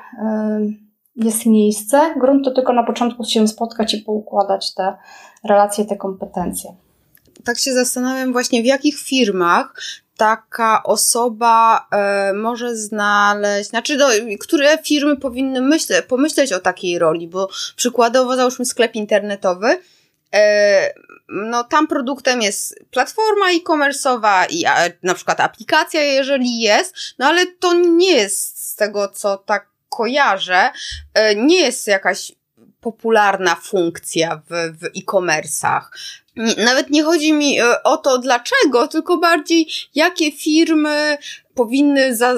jest 1.15 1.45
miejsce. 1.45 2.01
Grunt 2.19 2.45
to 2.45 2.51
tylko 2.51 2.73
na 2.73 2.83
początku 2.83 3.23
się 3.23 3.47
spotkać 3.47 3.93
i 3.93 3.97
poukładać 3.97 4.73
te 4.73 4.97
relacje, 5.43 5.85
te 5.85 5.97
kompetencje. 5.97 6.75
Tak 7.43 7.59
się 7.59 7.73
zastanawiam 7.73 8.31
właśnie, 8.31 8.61
w 8.61 8.65
jakich 8.65 8.99
firmach 8.99 9.73
taka 10.19 10.83
osoba 10.83 11.87
e, 11.91 12.33
może 12.33 12.75
znaleźć, 12.75 13.69
znaczy, 13.69 13.97
do, 13.97 14.07
które 14.39 14.77
firmy 14.77 15.17
powinny 15.17 15.61
myśle, 15.61 16.03
pomyśleć 16.03 16.53
o 16.53 16.59
takiej 16.59 16.99
roli, 16.99 17.27
bo 17.27 17.49
przykładowo 17.75 18.35
załóżmy 18.35 18.65
sklep 18.65 18.95
internetowy, 18.95 19.79
e, 20.33 20.93
no 21.29 21.63
tam 21.63 21.87
produktem 21.87 22.41
jest 22.41 22.79
platforma 22.91 23.51
e-commerce'owa 23.51 24.45
i 24.49 24.65
na 25.03 25.13
przykład 25.13 25.39
aplikacja, 25.39 26.01
jeżeli 26.01 26.59
jest, 26.59 26.95
no 27.19 27.25
ale 27.25 27.45
to 27.45 27.73
nie 27.73 28.13
jest 28.13 28.71
z 28.71 28.75
tego, 28.75 29.09
co 29.09 29.37
tak 29.37 29.69
kojarzę, 29.89 30.71
e, 31.13 31.35
nie 31.35 31.61
jest 31.61 31.87
jakaś 31.87 32.31
popularna 32.81 33.55
funkcja 33.55 34.41
w, 34.49 34.77
w 34.79 34.85
e-commerce'ach 34.85 35.81
nawet 36.39 36.89
nie 36.89 37.03
chodzi 37.03 37.33
mi 37.33 37.59
e, 37.59 37.83
o 37.83 37.97
to 37.97 38.17
dlaczego, 38.17 38.87
tylko 38.87 39.17
bardziej 39.17 39.67
jakie 39.95 40.31
firmy 40.31 41.17
powinny 41.53 42.15
za, 42.15 42.33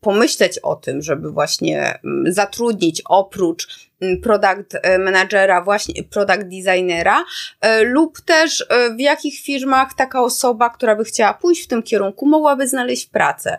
pomyśleć 0.00 0.58
o 0.58 0.76
tym, 0.76 1.02
żeby 1.02 1.30
właśnie 1.30 1.98
zatrudnić 2.26 3.02
oprócz 3.08 3.90
product 4.22 4.74
e, 4.82 4.98
managera, 4.98 5.62
właśnie 5.62 6.04
product 6.04 6.42
designera, 6.42 7.24
e, 7.60 7.82
lub 7.82 8.20
też 8.20 8.66
w 8.96 9.00
jakich 9.00 9.40
firmach 9.40 9.94
taka 9.94 10.22
osoba, 10.22 10.70
która 10.70 10.96
by 10.96 11.04
chciała 11.04 11.34
pójść 11.34 11.64
w 11.64 11.66
tym 11.66 11.82
kierunku, 11.82 12.26
mogłaby 12.26 12.68
znaleźć 12.68 13.06
pracę. 13.06 13.58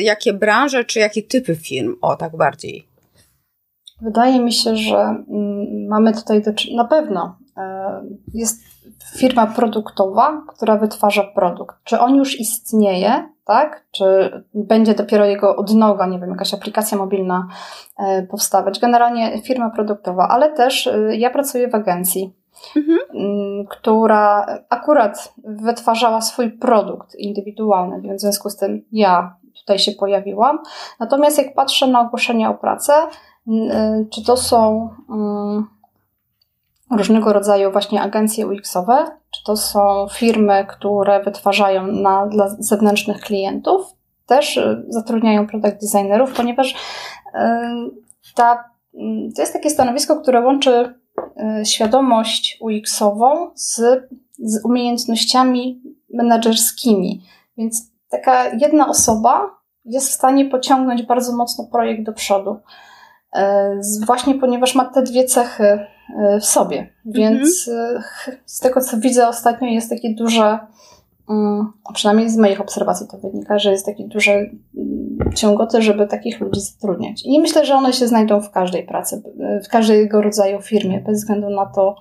Jakie 0.00 0.32
branże, 0.32 0.84
czy 0.84 0.98
jakie 0.98 1.22
typy 1.22 1.56
firm? 1.56 1.96
O, 2.00 2.16
tak 2.16 2.36
bardziej. 2.36 2.86
Wydaje 4.02 4.40
mi 4.40 4.52
się, 4.52 4.76
że 4.76 4.96
mm, 4.96 5.86
mamy 5.88 6.14
tutaj 6.14 6.42
do, 6.42 6.50
na 6.76 6.84
pewno 6.84 7.38
jest 8.34 8.62
firma 9.16 9.46
produktowa, 9.46 10.42
która 10.48 10.76
wytwarza 10.76 11.24
produkt. 11.24 11.76
Czy 11.84 12.00
on 12.00 12.14
już 12.14 12.40
istnieje, 12.40 13.28
tak? 13.44 13.86
Czy 13.90 14.30
będzie 14.54 14.94
dopiero 14.94 15.24
jego 15.24 15.56
odnoga, 15.56 16.06
nie 16.06 16.18
wiem, 16.18 16.30
jakaś 16.30 16.54
aplikacja 16.54 16.98
mobilna 16.98 17.48
e, 17.98 18.22
powstawać? 18.22 18.80
Generalnie 18.80 19.42
firma 19.42 19.70
produktowa, 19.70 20.28
ale 20.28 20.52
też 20.52 20.86
e, 20.86 21.16
ja 21.16 21.30
pracuję 21.30 21.68
w 21.68 21.74
agencji, 21.74 22.34
mhm. 22.76 22.98
która 23.70 24.46
akurat 24.68 25.34
wytwarzała 25.44 26.20
swój 26.20 26.50
produkt 26.50 27.14
indywidualny, 27.14 28.00
więc 28.00 28.20
w 28.20 28.22
związku 28.22 28.50
z 28.50 28.56
tym 28.56 28.82
ja 28.92 29.36
tutaj 29.60 29.78
się 29.78 29.92
pojawiłam. 29.92 30.58
Natomiast 31.00 31.38
jak 31.38 31.54
patrzę 31.54 31.86
na 31.86 32.00
ogłoszenia 32.00 32.50
o 32.50 32.54
pracę, 32.54 32.92
czy 34.10 34.24
to 34.24 34.36
są 34.36 34.90
różnego 36.90 37.32
rodzaju 37.32 37.72
właśnie 37.72 38.02
agencje 38.02 38.46
UX-owe, 38.46 39.04
czy 39.30 39.44
to 39.44 39.56
są 39.56 40.06
firmy, 40.12 40.66
które 40.68 41.22
wytwarzają 41.22 41.86
na, 41.86 42.26
dla 42.26 42.48
zewnętrznych 42.48 43.20
klientów, 43.20 43.96
też 44.26 44.56
y, 44.56 44.84
zatrudniają 44.88 45.46
product 45.46 45.92
designerów, 45.92 46.32
ponieważ 46.32 46.72
y, 46.72 46.76
ta, 48.34 48.64
mm, 48.94 49.32
to 49.32 49.42
jest 49.42 49.52
takie 49.52 49.70
stanowisko, 49.70 50.20
które 50.20 50.40
łączy 50.40 50.94
y, 51.60 51.64
świadomość 51.64 52.58
UX-ową 52.60 53.50
z, 53.54 53.80
z 54.38 54.64
umiejętnościami 54.64 55.82
menedżerskimi. 56.14 57.22
Więc 57.58 57.92
taka 58.10 58.48
jedna 58.48 58.88
osoba 58.88 59.50
jest 59.84 60.08
w 60.08 60.12
stanie 60.12 60.44
pociągnąć 60.44 61.02
bardzo 61.02 61.36
mocno 61.36 61.64
projekt 61.72 62.02
do 62.02 62.12
przodu. 62.12 62.56
Właśnie 64.06 64.34
ponieważ 64.34 64.74
ma 64.74 64.84
te 64.84 65.02
dwie 65.02 65.24
cechy 65.24 65.86
w 66.40 66.44
sobie. 66.44 66.92
Więc 67.04 67.68
mhm. 67.68 68.02
E, 68.28 68.36
z 68.46 68.60
tego, 68.60 68.80
co 68.80 68.98
widzę 68.98 69.28
ostatnio, 69.28 69.68
jest 69.68 69.90
takie 69.90 70.14
duże, 70.14 70.58
mm, 71.30 71.72
przynajmniej 71.94 72.30
z 72.30 72.36
moich 72.36 72.60
obserwacji 72.60 73.06
to 73.10 73.18
wynika, 73.18 73.58
że 73.58 73.70
jest 73.70 73.86
takie 73.86 74.08
duże 74.08 74.32
mm, 74.32 74.52
ciągoty, 75.34 75.82
żeby 75.82 76.06
takich 76.06 76.40
ludzi 76.40 76.60
zatrudniać. 76.60 77.22
I 77.24 77.40
myślę, 77.40 77.66
że 77.66 77.74
one 77.74 77.92
się 77.92 78.08
znajdą 78.08 78.40
w 78.40 78.50
każdej 78.50 78.86
pracy, 78.86 79.22
w 79.64 79.68
każdego 79.68 80.22
rodzaju 80.22 80.62
firmie, 80.62 81.00
bez 81.00 81.18
względu 81.18 81.50
na 81.50 81.66
to, 81.66 81.96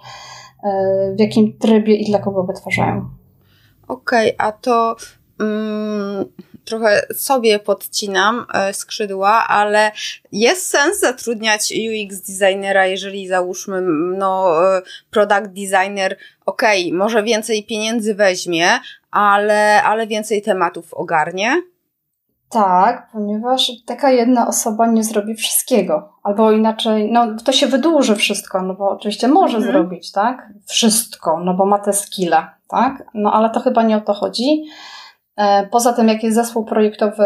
e, 0.64 1.14
w 1.16 1.20
jakim 1.20 1.58
trybie 1.58 1.96
i 1.96 2.06
dla 2.06 2.20
kogo 2.20 2.44
wytwarzają. 2.44 3.10
Okej, 3.88 4.36
okay, 4.36 4.48
a 4.48 4.52
to 4.52 4.96
mm, 5.39 6.25
trochę 6.65 7.01
sobie 7.13 7.60
podcinam 7.60 8.46
e, 8.54 8.74
skrzydła, 8.74 9.48
ale 9.48 9.92
jest 10.32 10.70
sens 10.70 11.00
zatrudniać 11.00 11.74
UX 11.74 12.22
designera, 12.22 12.86
jeżeli 12.86 13.27
załóżmy, 13.27 13.82
no, 14.18 14.62
e, 14.77 14.82
product 15.12 15.48
designer, 15.48 16.18
okej, 16.46 16.88
okay, 16.88 16.98
może 16.98 17.24
więcej 17.24 17.63
pieniędzy 17.63 18.15
weźmie, 18.15 18.70
ale, 19.12 19.84
ale 19.84 20.08
więcej 20.08 20.42
tematów 20.42 20.94
ogarnie. 20.94 21.62
Tak, 22.50 23.08
ponieważ 23.12 23.72
taka 23.86 24.12
jedna 24.12 24.48
osoba 24.48 24.88
nie 24.88 25.04
zrobi 25.04 25.36
wszystkiego. 25.36 26.13
Albo 26.24 26.51
inaczej, 26.51 27.12
no 27.12 27.27
to 27.46 27.51
się 27.51 27.68
wydłuży 27.68 28.15
wszystko, 28.15 28.62
no 28.62 28.74
bo 28.74 28.89
oczywiście 28.89 29.27
może 29.27 29.58
mhm. 29.58 29.74
zrobić, 29.74 30.12
tak? 30.12 30.50
Wszystko, 30.65 31.39
no 31.39 31.54
bo 31.54 31.65
ma 31.65 31.80
te 31.80 31.94
skille, 31.94 32.48
tak? 32.68 33.04
No 33.13 33.34
ale 33.34 33.50
to 33.50 33.60
chyba 33.60 33.84
nie 33.84 33.98
o 33.98 34.01
to 34.01 34.13
chodzi. 34.13 34.63
E, 35.38 35.68
poza 35.68 35.94
tym, 35.94 36.08
jak 36.08 36.24
jest 36.24 36.36
zespół 36.36 36.65
projektowy 36.65 37.24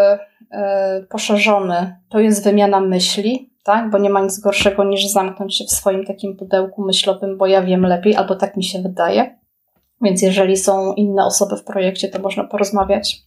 poszerzony 1.10 1.96
to 2.10 2.20
jest 2.20 2.44
wymiana 2.44 2.80
myśli, 2.80 3.50
tak? 3.64 3.90
Bo 3.90 3.98
nie 3.98 4.10
ma 4.10 4.22
nic 4.22 4.40
gorszego 4.40 4.84
niż 4.84 5.08
zamknąć 5.08 5.58
się 5.58 5.66
w 5.66 5.72
swoim 5.72 6.06
takim 6.06 6.36
pudełku 6.36 6.86
myślowym, 6.86 7.38
bo 7.38 7.48
ja 7.48 7.62
wiem 7.62 7.86
lepiej, 7.86 8.16
albo 8.16 8.36
tak 8.36 8.58
mi 8.58 8.64
się 8.64 8.82
wydaje. 8.82 9.40
Więc 10.02 10.22
jeżeli 10.22 10.58
są 10.58 10.94
inne 10.94 11.26
osoby 11.26 11.58
w 11.58 11.64
projekcie, 11.64 12.08
to 12.08 12.20
można 12.20 12.44
porozmawiać, 12.44 13.22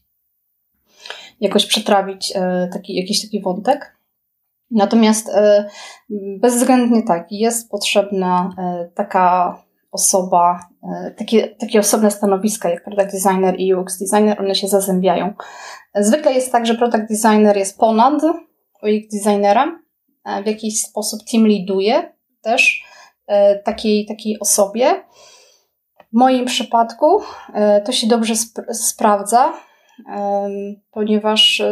jakoś 1.40 1.66
przetrawić 1.66 2.32
e, 2.36 2.68
taki, 2.72 2.94
jakiś 2.94 3.22
taki 3.22 3.40
wątek. 3.40 3.96
Natomiast 4.70 5.28
e, 5.28 5.68
bezwzględnie 6.40 7.02
tak, 7.02 7.26
jest 7.32 7.70
potrzebna 7.70 8.54
e, 8.58 8.88
taka 8.94 9.58
osoba, 9.92 10.60
takie, 11.16 11.48
takie 11.48 11.80
osobne 11.80 12.10
stanowiska 12.10 12.68
jak 12.70 12.84
product 12.84 13.12
designer 13.12 13.60
i 13.60 13.74
UX 13.74 13.98
designer, 13.98 14.40
one 14.40 14.54
się 14.54 14.68
zazębiają. 14.68 15.34
Zwykle 15.94 16.32
jest 16.32 16.52
tak, 16.52 16.66
że 16.66 16.74
product 16.74 17.08
designer 17.08 17.56
jest 17.56 17.78
ponad 17.78 18.22
UX 18.82 19.24
designerem, 19.24 19.82
w 20.44 20.46
jakiś 20.46 20.82
sposób 20.82 21.20
team 21.32 21.46
leaduje 21.46 22.12
też 22.42 22.84
takiej, 23.64 24.06
takiej 24.06 24.40
osobie. 24.40 25.04
W 26.12 26.18
moim 26.18 26.46
przypadku 26.46 27.20
e, 27.54 27.80
to 27.80 27.92
się 27.92 28.06
dobrze 28.06 28.32
sp 28.42 28.54
sprawdza, 28.72 29.52
ponieważ 30.90 31.62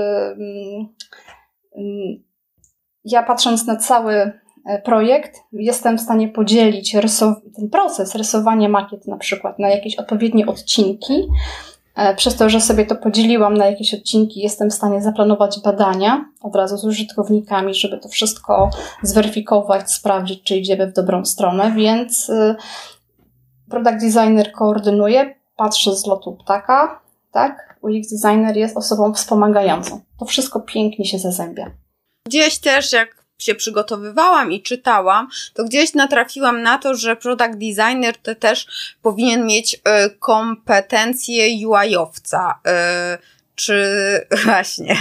ja 3.04 3.22
patrząc 3.22 3.66
na 3.66 3.76
cały 3.76 4.14
e, 4.14 4.32
projekt, 4.84 5.36
jestem 5.52 5.98
w 5.98 6.00
stanie 6.00 6.28
podzielić 6.28 6.96
ten 7.56 7.70
proces 7.70 8.14
rysowania 8.14 8.68
makiet 8.68 9.06
na 9.06 9.16
przykład 9.16 9.58
na 9.58 9.68
jakieś 9.68 9.96
odpowiednie 9.96 10.46
odcinki. 10.46 11.28
E, 11.96 12.14
przez 12.14 12.36
to, 12.36 12.48
że 12.48 12.60
sobie 12.60 12.86
to 12.86 12.96
podzieliłam 12.96 13.56
na 13.56 13.66
jakieś 13.66 13.94
odcinki, 13.94 14.40
jestem 14.40 14.70
w 14.70 14.74
stanie 14.74 15.02
zaplanować 15.02 15.60
badania 15.64 16.24
od 16.42 16.56
razu 16.56 16.76
z 16.76 16.84
użytkownikami, 16.84 17.74
żeby 17.74 17.98
to 17.98 18.08
wszystko 18.08 18.70
zweryfikować, 19.02 19.92
sprawdzić, 19.92 20.42
czy 20.42 20.56
idziemy 20.56 20.86
w 20.86 20.92
dobrą 20.92 21.24
stronę, 21.24 21.72
więc 21.76 22.30
product 23.70 24.00
designer 24.00 24.52
koordynuje, 24.52 25.34
patrzy 25.56 25.96
z 25.96 26.06
lotu 26.06 26.32
ptaka, 26.32 27.00
tak? 27.32 27.78
UX 27.82 28.08
designer 28.10 28.56
jest 28.56 28.76
osobą 28.76 29.14
wspomagającą. 29.14 30.00
To 30.18 30.24
wszystko 30.24 30.60
pięknie 30.60 31.04
się 31.04 31.18
zazębia. 31.18 31.70
Gdzieś 32.26 32.58
też, 32.58 32.92
jak 32.92 33.19
się 33.42 33.54
przygotowywałam 33.54 34.52
i 34.52 34.62
czytałam, 34.62 35.28
to 35.54 35.64
gdzieś 35.64 35.94
natrafiłam 35.94 36.62
na 36.62 36.78
to, 36.78 36.94
że 36.94 37.16
product 37.16 37.54
designer 37.54 38.16
to 38.16 38.34
też 38.34 38.66
powinien 39.02 39.46
mieć 39.46 39.74
y, 39.74 39.78
kompetencje 40.18 41.68
UI-owca. 41.68 42.58
Y, 43.14 43.40
czy 43.54 43.86
właśnie 44.44 44.96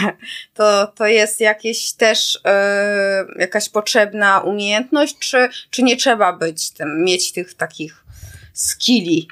to, 0.53 0.88
to 0.88 1.08
jest 1.08 1.39
jakieś 1.39 1.91
też 1.91 2.36
y, 2.36 2.39
jakaś 3.39 3.69
potrzebna 3.69 4.39
umiejętność, 4.39 5.15
czy, 5.19 5.50
czy 5.69 5.84
nie 5.84 5.98
trzeba 5.98 6.34
być 6.34 6.72
tym, 6.72 7.03
mieć 7.03 7.31
tych 7.31 7.53
takich 7.53 8.03
skilli. 8.53 9.27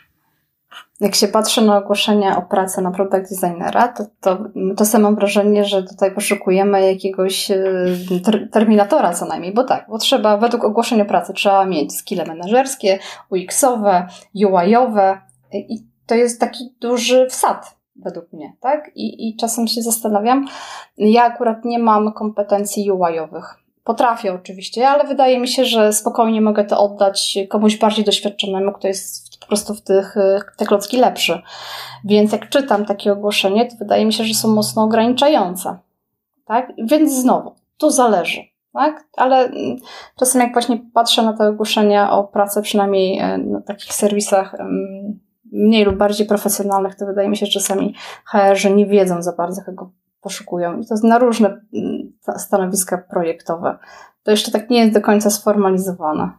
Jak 0.99 1.15
się 1.15 1.27
patrzy 1.27 1.61
na 1.61 1.77
ogłoszenia 1.77 2.37
o 2.37 2.41
pracę 2.41 2.81
na 2.81 2.91
product 2.91 3.29
designera, 3.29 3.87
to, 3.87 4.05
to, 4.75 4.85
samo 4.85 5.03
mam 5.03 5.15
wrażenie, 5.15 5.65
że 5.65 5.83
tutaj 5.83 6.11
poszukujemy 6.11 6.87
jakiegoś 6.87 7.51
e, 7.51 7.65
ter, 8.25 8.49
terminatora 8.51 9.13
co 9.13 9.25
najmniej, 9.25 9.53
bo 9.53 9.63
tak, 9.63 9.85
bo 9.89 9.97
trzeba, 9.97 10.37
według 10.37 10.63
ogłoszenia 10.63 11.05
pracy 11.05 11.33
trzeba 11.33 11.65
mieć 11.65 11.95
skille 11.95 12.25
menedżerskie, 12.25 12.99
UX-owe, 13.31 14.07
UI-owe 14.35 15.21
i 15.53 15.87
to 16.05 16.15
jest 16.15 16.39
taki 16.39 16.75
duży 16.81 17.27
wsad 17.29 17.77
według 17.95 18.33
mnie, 18.33 18.53
tak? 18.59 18.91
I, 18.95 19.29
I 19.29 19.35
czasem 19.35 19.67
się 19.67 19.81
zastanawiam, 19.81 20.47
ja 20.97 21.23
akurat 21.23 21.65
nie 21.65 21.79
mam 21.79 22.13
kompetencji 22.13 22.91
UI-owych 22.91 23.66
Potrafię 23.87 24.33
oczywiście, 24.33 24.89
ale 24.89 25.03
wydaje 25.03 25.39
mi 25.39 25.47
się, 25.47 25.65
że 25.65 25.93
spokojnie 25.93 26.41
mogę 26.41 26.65
to 26.65 26.79
oddać 26.79 27.37
komuś 27.49 27.77
bardziej 27.77 28.05
doświadczonemu, 28.05 28.71
kto 28.71 28.87
jest 28.87 29.39
po 29.39 29.47
prostu 29.47 29.73
w 29.73 29.81
tych, 29.81 30.15
te 30.57 30.65
klocki 30.65 30.97
lepszy. 30.97 31.41
Więc 32.05 32.31
jak 32.31 32.49
czytam 32.49 32.85
takie 32.85 33.11
ogłoszenie, 33.11 33.65
to 33.65 33.75
wydaje 33.75 34.05
mi 34.05 34.13
się, 34.13 34.23
że 34.23 34.33
są 34.33 34.47
mocno 34.47 34.83
ograniczające. 34.83 35.77
Tak? 36.45 36.73
Więc 36.77 37.13
znowu, 37.13 37.55
tu 37.77 37.89
zależy. 37.89 38.41
Tak? 38.73 39.03
Ale 39.17 39.45
mm, 39.45 39.77
czasem 40.19 40.41
jak 40.41 40.53
właśnie 40.53 40.79
patrzę 40.93 41.23
na 41.23 41.33
te 41.33 41.49
ogłoszenia 41.49 42.11
o 42.11 42.23
pracę, 42.23 42.61
przynajmniej 42.61 43.19
e, 43.19 43.37
na 43.37 43.61
takich 43.61 43.93
serwisach 43.93 44.55
mniej 45.51 45.85
lub 45.85 45.95
bardziej 45.95 46.27
profesjonalnych, 46.27 46.95
to 46.95 47.05
wydaje 47.05 47.29
mi 47.29 47.37
się, 47.37 47.45
że 47.45 47.51
czasami 47.51 47.95
HR, 48.25 48.57
że 48.57 48.71
nie 48.71 48.85
wiedzą 48.85 49.21
za 49.21 49.33
bardzo, 49.33 49.61
kogo 49.61 49.91
poszukują. 50.21 50.79
I 50.79 50.85
to 50.85 50.95
na 51.03 51.19
różne 51.19 51.47
mm, 51.47 51.96
stanowiska 52.37 52.97
projektowe. 52.97 53.77
To 54.23 54.31
jeszcze 54.31 54.51
tak 54.51 54.69
nie 54.69 54.79
jest 54.79 54.93
do 54.93 55.01
końca 55.01 55.29
sformalizowane. 55.29 56.29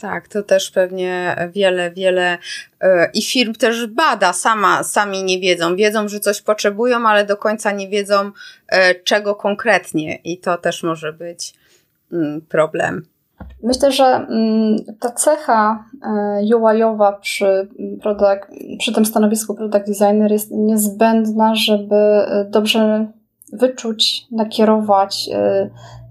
Tak, 0.00 0.28
to 0.28 0.42
też 0.42 0.70
pewnie 0.70 1.36
wiele, 1.52 1.90
wiele 1.90 2.38
yy, 2.82 2.88
i 3.14 3.22
firm 3.22 3.54
też 3.54 3.86
bada, 3.86 4.32
sama, 4.32 4.82
sami 4.82 5.24
nie 5.24 5.40
wiedzą. 5.40 5.76
Wiedzą, 5.76 6.08
że 6.08 6.20
coś 6.20 6.42
potrzebują, 6.42 7.08
ale 7.08 7.26
do 7.26 7.36
końca 7.36 7.72
nie 7.72 7.88
wiedzą, 7.88 8.24
yy, 8.24 8.78
czego 9.04 9.34
konkretnie, 9.34 10.16
i 10.16 10.38
to 10.38 10.56
też 10.56 10.82
może 10.82 11.12
być 11.12 11.54
yy, 12.10 12.40
problem. 12.48 13.02
Myślę, 13.62 13.92
że 13.92 14.04
mm, 14.04 14.76
ta 15.00 15.10
cecha 15.10 15.84
e, 16.02 16.56
UI-owa 16.56 17.12
przy, 17.12 17.68
product, 18.02 18.46
przy 18.78 18.92
tym 18.92 19.06
stanowisku 19.06 19.54
product 19.54 19.86
designer 19.86 20.32
jest 20.32 20.50
niezbędna, 20.50 21.54
żeby 21.54 21.94
dobrze 22.50 23.06
wyczuć, 23.52 24.26
nakierować, 24.30 25.28
y, 25.28 25.36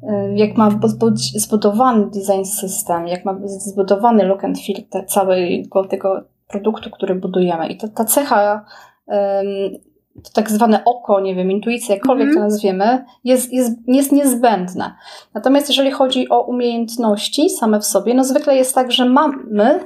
y, 0.09 0.33
jak 0.35 0.57
ma 0.57 0.69
być 0.99 1.41
zbudowany 1.41 2.05
design 2.05 2.45
system, 2.45 3.07
jak 3.07 3.25
ma 3.25 3.33
być 3.33 3.51
zbudowany 3.51 4.23
look 4.23 4.43
and 4.43 4.57
feel 4.59 4.83
te, 4.89 5.03
całego 5.03 5.85
tego 5.85 6.21
produktu, 6.47 6.89
który 6.89 7.15
budujemy. 7.15 7.67
I 7.67 7.77
to, 7.77 7.87
ta 7.87 8.05
cecha, 8.05 8.65
to 10.23 10.29
tak 10.33 10.51
zwane 10.51 10.83
oko, 10.85 11.19
nie 11.19 11.35
wiem, 11.35 11.51
intuicja, 11.51 11.95
jakkolwiek 11.95 12.27
mm 12.27 12.35
to 12.35 12.41
nazwiemy, 12.41 13.05
jest, 13.23 13.53
jest, 13.53 13.71
jest 13.87 14.11
niezbędna. 14.11 14.97
Natomiast 15.33 15.69
jeżeli 15.69 15.91
chodzi 15.91 16.29
o 16.29 16.41
umiejętności 16.41 17.49
same 17.49 17.79
w 17.79 17.85
sobie, 17.85 18.13
no 18.13 18.23
zwykle 18.23 18.55
jest 18.55 18.75
tak, 18.75 18.91
że 18.91 19.05
mamy, 19.05 19.35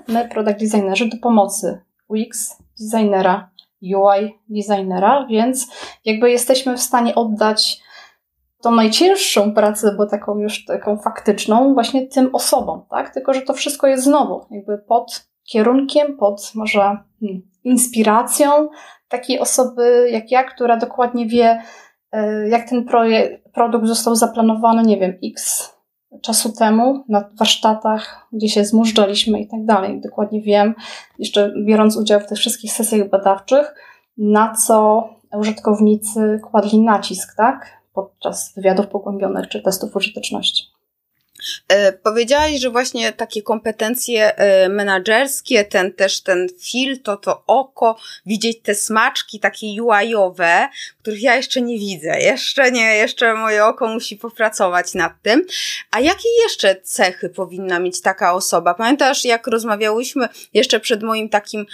my, 0.07 0.29
product 0.33 0.59
designerzy, 0.59 1.09
do 1.09 1.17
pomocy 1.17 1.81
UX 2.07 2.57
designera, 2.79 3.49
UI 3.95 4.39
designera, 4.49 5.25
więc 5.29 5.67
jakby 6.05 6.31
jesteśmy 6.31 6.77
w 6.77 6.81
stanie 6.81 7.15
oddać 7.15 7.81
tą 8.61 8.71
najcięższą 8.71 9.53
pracę, 9.53 9.95
bo 9.97 10.05
taką 10.05 10.39
już 10.39 10.65
taką 10.65 10.97
faktyczną, 10.97 11.73
właśnie 11.73 12.07
tym 12.07 12.29
osobom, 12.35 12.81
tak? 12.89 13.13
Tylko, 13.13 13.33
że 13.33 13.41
to 13.41 13.53
wszystko 13.53 13.87
jest 13.87 14.03
znowu 14.03 14.45
jakby 14.51 14.77
pod 14.77 15.27
kierunkiem, 15.43 16.17
pod 16.17 16.51
może 16.55 16.79
hmm, 16.79 17.41
inspiracją 17.63 18.69
takiej 19.07 19.39
osoby 19.39 20.07
jak 20.11 20.31
ja, 20.31 20.43
która 20.43 20.77
dokładnie 20.77 21.27
wie, 21.27 21.61
e, 22.11 22.49
jak 22.49 22.69
ten 22.69 22.85
projekt, 22.85 23.53
produkt 23.53 23.87
został 23.87 24.15
zaplanowany, 24.15 24.83
nie 24.83 24.99
wiem, 24.99 25.13
x 25.23 25.69
czasu 26.21 26.51
temu 26.51 27.03
na 27.09 27.29
warsztatach, 27.39 28.27
gdzie 28.31 28.49
się 28.49 28.65
zmużdżaliśmy 28.65 29.39
i 29.39 29.47
tak 29.47 29.65
dalej. 29.65 30.01
Dokładnie 30.01 30.41
wiem, 30.41 30.75
jeszcze 31.19 31.53
biorąc 31.65 31.97
udział 31.97 32.19
w 32.19 32.27
tych 32.27 32.37
wszystkich 32.37 32.71
sesjach 32.73 33.09
badawczych, 33.09 33.75
na 34.17 34.53
co 34.53 35.09
użytkownicy 35.37 36.39
kładli 36.51 36.79
nacisk, 36.79 37.35
tak? 37.37 37.83
Podczas 37.93 38.53
wywiadów 38.55 38.87
pogłębionych 38.87 39.47
czy 39.47 39.61
testów 39.61 39.95
użyteczności. 39.95 40.72
E, 41.67 41.93
powiedziałaś, 41.93 42.59
że 42.59 42.69
właśnie 42.69 43.13
takie 43.13 43.41
kompetencje 43.41 44.35
e, 44.35 44.69
menedżerskie, 44.69 45.65
ten 45.65 45.93
też 45.93 46.21
ten 46.21 46.47
fil, 46.59 47.01
to 47.01 47.17
to 47.17 47.43
oko, 47.47 47.97
widzieć 48.25 48.59
te 48.61 48.75
smaczki 48.75 49.39
takie 49.39 49.67
UI-owe, 49.83 50.69
których 51.01 51.21
ja 51.21 51.35
jeszcze 51.35 51.61
nie 51.61 51.79
widzę. 51.79 52.19
Jeszcze 52.19 52.71
nie, 52.71 52.95
jeszcze 52.95 53.33
moje 53.33 53.65
oko 53.65 53.87
musi 53.87 54.17
popracować 54.17 54.93
nad 54.93 55.21
tym. 55.21 55.45
A 55.91 55.99
jakie 55.99 56.29
jeszcze 56.43 56.75
cechy 56.75 57.29
powinna 57.29 57.79
mieć 57.79 58.01
taka 58.01 58.33
osoba? 58.33 58.73
Pamiętasz, 58.73 59.25
jak 59.25 59.47
rozmawiałyśmy 59.47 60.29
jeszcze 60.53 60.79
przed 60.79 61.03
moim 61.03 61.29
takim 61.29 61.65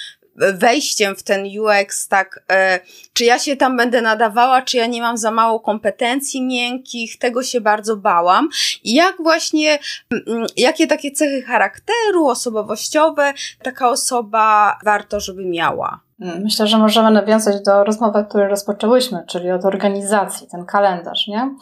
wejściem 0.54 1.16
w 1.16 1.24
ten 1.24 1.46
UX, 1.60 2.08
tak, 2.08 2.44
e, 2.52 2.80
czy 3.14 3.24
ja 3.24 3.40
się 3.40 3.56
tam 3.56 3.78
będę 3.78 4.02
nadawała, 4.02 4.62
czy 4.62 4.78
ja 4.78 4.88
nie 4.88 5.02
mam 5.02 5.18
za 5.18 5.32
mało 5.32 5.60
kompetencji 5.60 6.46
miękkich, 6.46 7.20
tego 7.20 7.44
się 7.44 7.62
bardzo 7.62 7.98
bałam. 7.98 8.50
I 8.84 8.94
jak 8.94 9.16
właśnie, 9.24 9.80
mm, 10.28 10.48
jakie 10.58 10.88
takie 10.88 11.12
cechy 11.12 11.42
charakteru, 11.42 12.28
osobowościowe 12.28 13.34
taka 13.64 13.90
osoba 13.90 14.78
warto, 14.84 15.20
żeby 15.20 15.46
miała? 15.46 16.00
Myślę, 16.20 16.68
że 16.68 16.78
możemy 16.78 17.12
nawiązać 17.12 17.64
do 17.64 17.84
rozmowy, 17.84 18.26
której 18.30 18.50
rozpoczęłyśmy, 18.50 19.24
czyli 19.28 19.52
od 19.52 19.66
organizacji, 19.66 20.48
ten 20.48 20.66
kalendarz, 20.66 21.28
nie? 21.28 21.56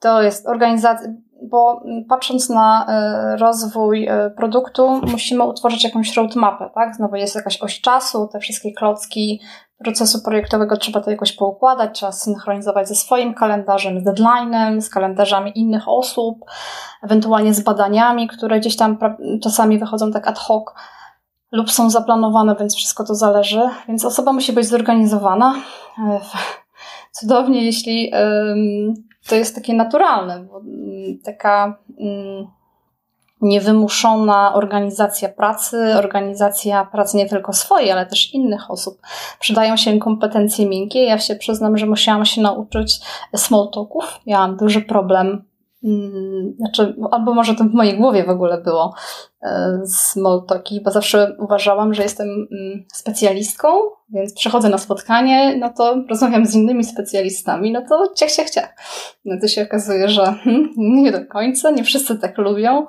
To 0.00 0.22
jest 0.22 0.46
organizacja, 0.46 1.08
bo 1.42 1.82
patrząc 2.08 2.48
na 2.48 2.86
e, 2.88 3.36
rozwój 3.36 4.06
e, 4.08 4.30
produktu, 4.30 5.00
musimy 5.12 5.44
utworzyć 5.44 5.84
jakąś 5.84 6.16
roadmapę, 6.16 6.70
tak? 6.74 6.96
Znowu 6.96 7.16
jest 7.16 7.34
jakaś 7.34 7.62
oś 7.62 7.80
czasu, 7.80 8.28
te 8.32 8.38
wszystkie 8.38 8.72
klocki 8.72 9.40
procesu 9.84 10.22
projektowego 10.22 10.76
trzeba 10.76 11.00
to 11.00 11.10
jakoś 11.10 11.32
poukładać, 11.32 11.90
trzeba 11.94 12.12
synchronizować 12.12 12.88
ze 12.88 12.94
swoim 12.94 13.34
kalendarzem, 13.34 14.00
z 14.00 14.04
deadline'em, 14.04 14.80
z 14.80 14.90
kalendarzami 14.90 15.58
innych 15.58 15.88
osób, 15.88 16.38
ewentualnie 17.02 17.54
z 17.54 17.60
badaniami, 17.60 18.28
które 18.28 18.60
gdzieś 18.60 18.76
tam 18.76 18.98
czasami 19.42 19.78
wychodzą 19.78 20.12
tak 20.12 20.28
ad 20.28 20.38
hoc 20.38 20.64
lub 21.52 21.70
są 21.70 21.90
zaplanowane, 21.90 22.56
więc 22.56 22.74
wszystko 22.76 23.04
to 23.04 23.14
zależy. 23.14 23.62
Więc 23.88 24.04
osoba 24.04 24.32
musi 24.32 24.52
być 24.52 24.66
zorganizowana. 24.66 25.54
E, 25.98 26.20
cudownie, 27.12 27.64
jeśli 27.64 28.12
to 29.28 29.36
jest 29.36 29.54
takie 29.54 29.74
naturalne, 29.74 30.40
bo 30.40 30.60
taka 31.18 31.78
mm, 32.00 32.46
niewymuszona 33.40 34.54
organizacja 34.54 35.28
pracy, 35.28 35.94
organizacja 35.98 36.84
pracy 36.84 37.16
nie 37.16 37.28
tylko 37.28 37.52
swojej, 37.52 37.90
ale 37.90 38.06
też 38.06 38.34
innych 38.34 38.70
osób. 38.70 39.00
Przydają 39.40 39.76
się 39.76 39.98
kompetencje 39.98 40.66
miękkie. 40.66 41.04
Ja 41.04 41.18
się 41.18 41.36
przyznam, 41.36 41.78
że 41.78 41.86
musiałam 41.86 42.24
się 42.24 42.40
nauczyć 42.40 43.00
small 43.36 43.68
talków. 43.74 44.20
Miałam 44.26 44.56
duży 44.56 44.80
problem 44.82 45.44
znaczy, 46.56 46.94
albo 47.10 47.34
może 47.34 47.54
to 47.54 47.64
w 47.64 47.74
mojej 47.74 47.96
głowie 47.96 48.24
w 48.24 48.30
ogóle 48.30 48.60
było 48.60 48.94
e, 49.42 49.80
small 49.86 50.42
talki, 50.48 50.80
bo 50.84 50.90
zawsze 50.90 51.36
uważałam, 51.38 51.94
że 51.94 52.02
jestem 52.02 52.28
mm, 52.28 52.84
specjalistką, 52.92 53.68
więc 54.08 54.34
przychodzę 54.34 54.68
na 54.68 54.78
spotkanie, 54.78 55.56
no 55.56 55.72
to 55.76 56.04
rozmawiam 56.08 56.46
z 56.46 56.54
innymi 56.54 56.84
specjalistami, 56.84 57.72
no 57.72 57.82
to 57.88 58.12
ciach, 58.16 58.32
ciach, 58.32 58.50
ciach. 58.50 58.76
No 59.24 59.36
to 59.40 59.48
się 59.48 59.62
okazuje, 59.62 60.08
że 60.08 60.24
hmm, 60.24 60.72
nie 60.76 61.12
do 61.12 61.26
końca, 61.26 61.70
nie 61.70 61.84
wszyscy 61.84 62.18
tak 62.18 62.38
lubią. 62.38 62.86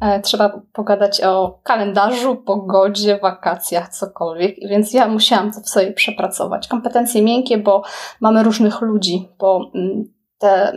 E, 0.00 0.20
trzeba 0.20 0.60
pogadać 0.72 1.20
o 1.20 1.60
kalendarzu, 1.62 2.36
pogodzie, 2.36 3.18
wakacjach, 3.18 3.88
cokolwiek, 3.88 4.56
więc 4.68 4.92
ja 4.92 5.08
musiałam 5.08 5.52
to 5.52 5.60
w 5.60 5.68
sobie 5.68 5.92
przepracować. 5.92 6.68
Kompetencje 6.68 7.22
miękkie, 7.22 7.58
bo 7.58 7.82
mamy 8.20 8.42
różnych 8.42 8.80
ludzi, 8.80 9.28
bo 9.38 9.70
mm, 9.74 10.04
te 10.38 10.72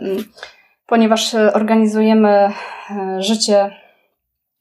ponieważ 0.86 1.34
e, 1.34 1.52
organizujemy 1.52 2.28
e, 2.28 2.52
życie 3.22 3.70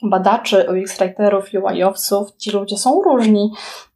badaczy, 0.03 0.65
UX-writerów, 0.69 1.45
UI-owców. 1.53 2.35
Ci 2.35 2.51
ludzie 2.51 2.77
są 2.77 3.01
różni, 3.01 3.51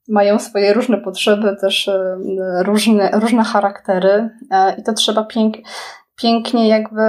mają 0.07 0.39
swoje 0.39 0.73
różne 0.73 0.97
potrzeby, 0.97 1.55
też 1.61 1.87
e, 1.87 2.17
różne, 2.63 3.11
różne 3.13 3.43
charaktery 3.43 4.29
i 4.77 4.83
to 4.83 4.93
trzeba 4.93 5.23
pięk, 5.23 5.55
pięknie 6.15 6.67
jakby 6.67 7.01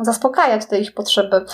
zaspokajać 0.00 0.66
te 0.66 0.78
ich 0.78 0.94
potrzeby. 0.94 1.44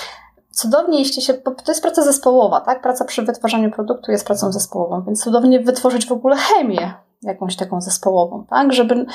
Cudownie, 0.50 0.98
jeśli 0.98 1.22
się, 1.22 1.34
to 1.34 1.54
jest 1.68 1.82
praca 1.82 2.02
zespołowa, 2.02 2.60
tak? 2.60 2.82
Praca 2.82 3.04
przy 3.04 3.22
wytwarzaniu 3.22 3.70
produktu 3.70 4.12
jest 4.12 4.26
pracą 4.26 4.52
zespołową, 4.52 5.02
więc 5.06 5.24
cudownie 5.24 5.60
wytworzyć 5.60 6.06
w 6.06 6.12
ogóle 6.12 6.36
chemię 6.36 6.94
jakąś 7.22 7.56
taką 7.56 7.80
zespołową, 7.80 8.46
tak? 8.50 8.72
Żeby 8.72 9.06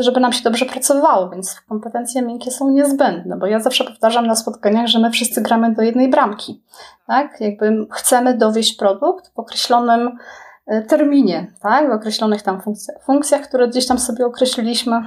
żeby 0.00 0.20
nam 0.20 0.32
się 0.32 0.42
dobrze 0.42 0.66
pracowało, 0.66 1.30
więc 1.30 1.60
kompetencje 1.68 2.22
miękkie 2.22 2.50
są 2.50 2.70
niezbędne, 2.70 3.36
bo 3.36 3.46
ja 3.46 3.60
zawsze 3.60 3.84
powtarzam 3.84 4.26
na 4.26 4.36
spotkaniach, 4.36 4.86
że 4.86 4.98
my 4.98 5.10
wszyscy 5.10 5.42
gramy 5.42 5.74
do 5.74 5.82
jednej 5.82 6.10
bramki, 6.10 6.62
tak? 7.06 7.40
Jakby 7.40 7.86
chcemy 7.92 8.36
dowieść 8.36 8.76
produkt 8.76 9.34
w 9.34 9.38
określonym 9.38 10.18
e, 10.66 10.82
terminie, 10.82 11.52
tak? 11.62 11.90
W 11.90 11.92
określonych 11.92 12.42
tam 12.42 12.60
funkcjach, 12.60 13.04
funkcjach, 13.04 13.42
które 13.42 13.68
gdzieś 13.68 13.86
tam 13.86 13.98
sobie 13.98 14.26
określiliśmy. 14.26 15.02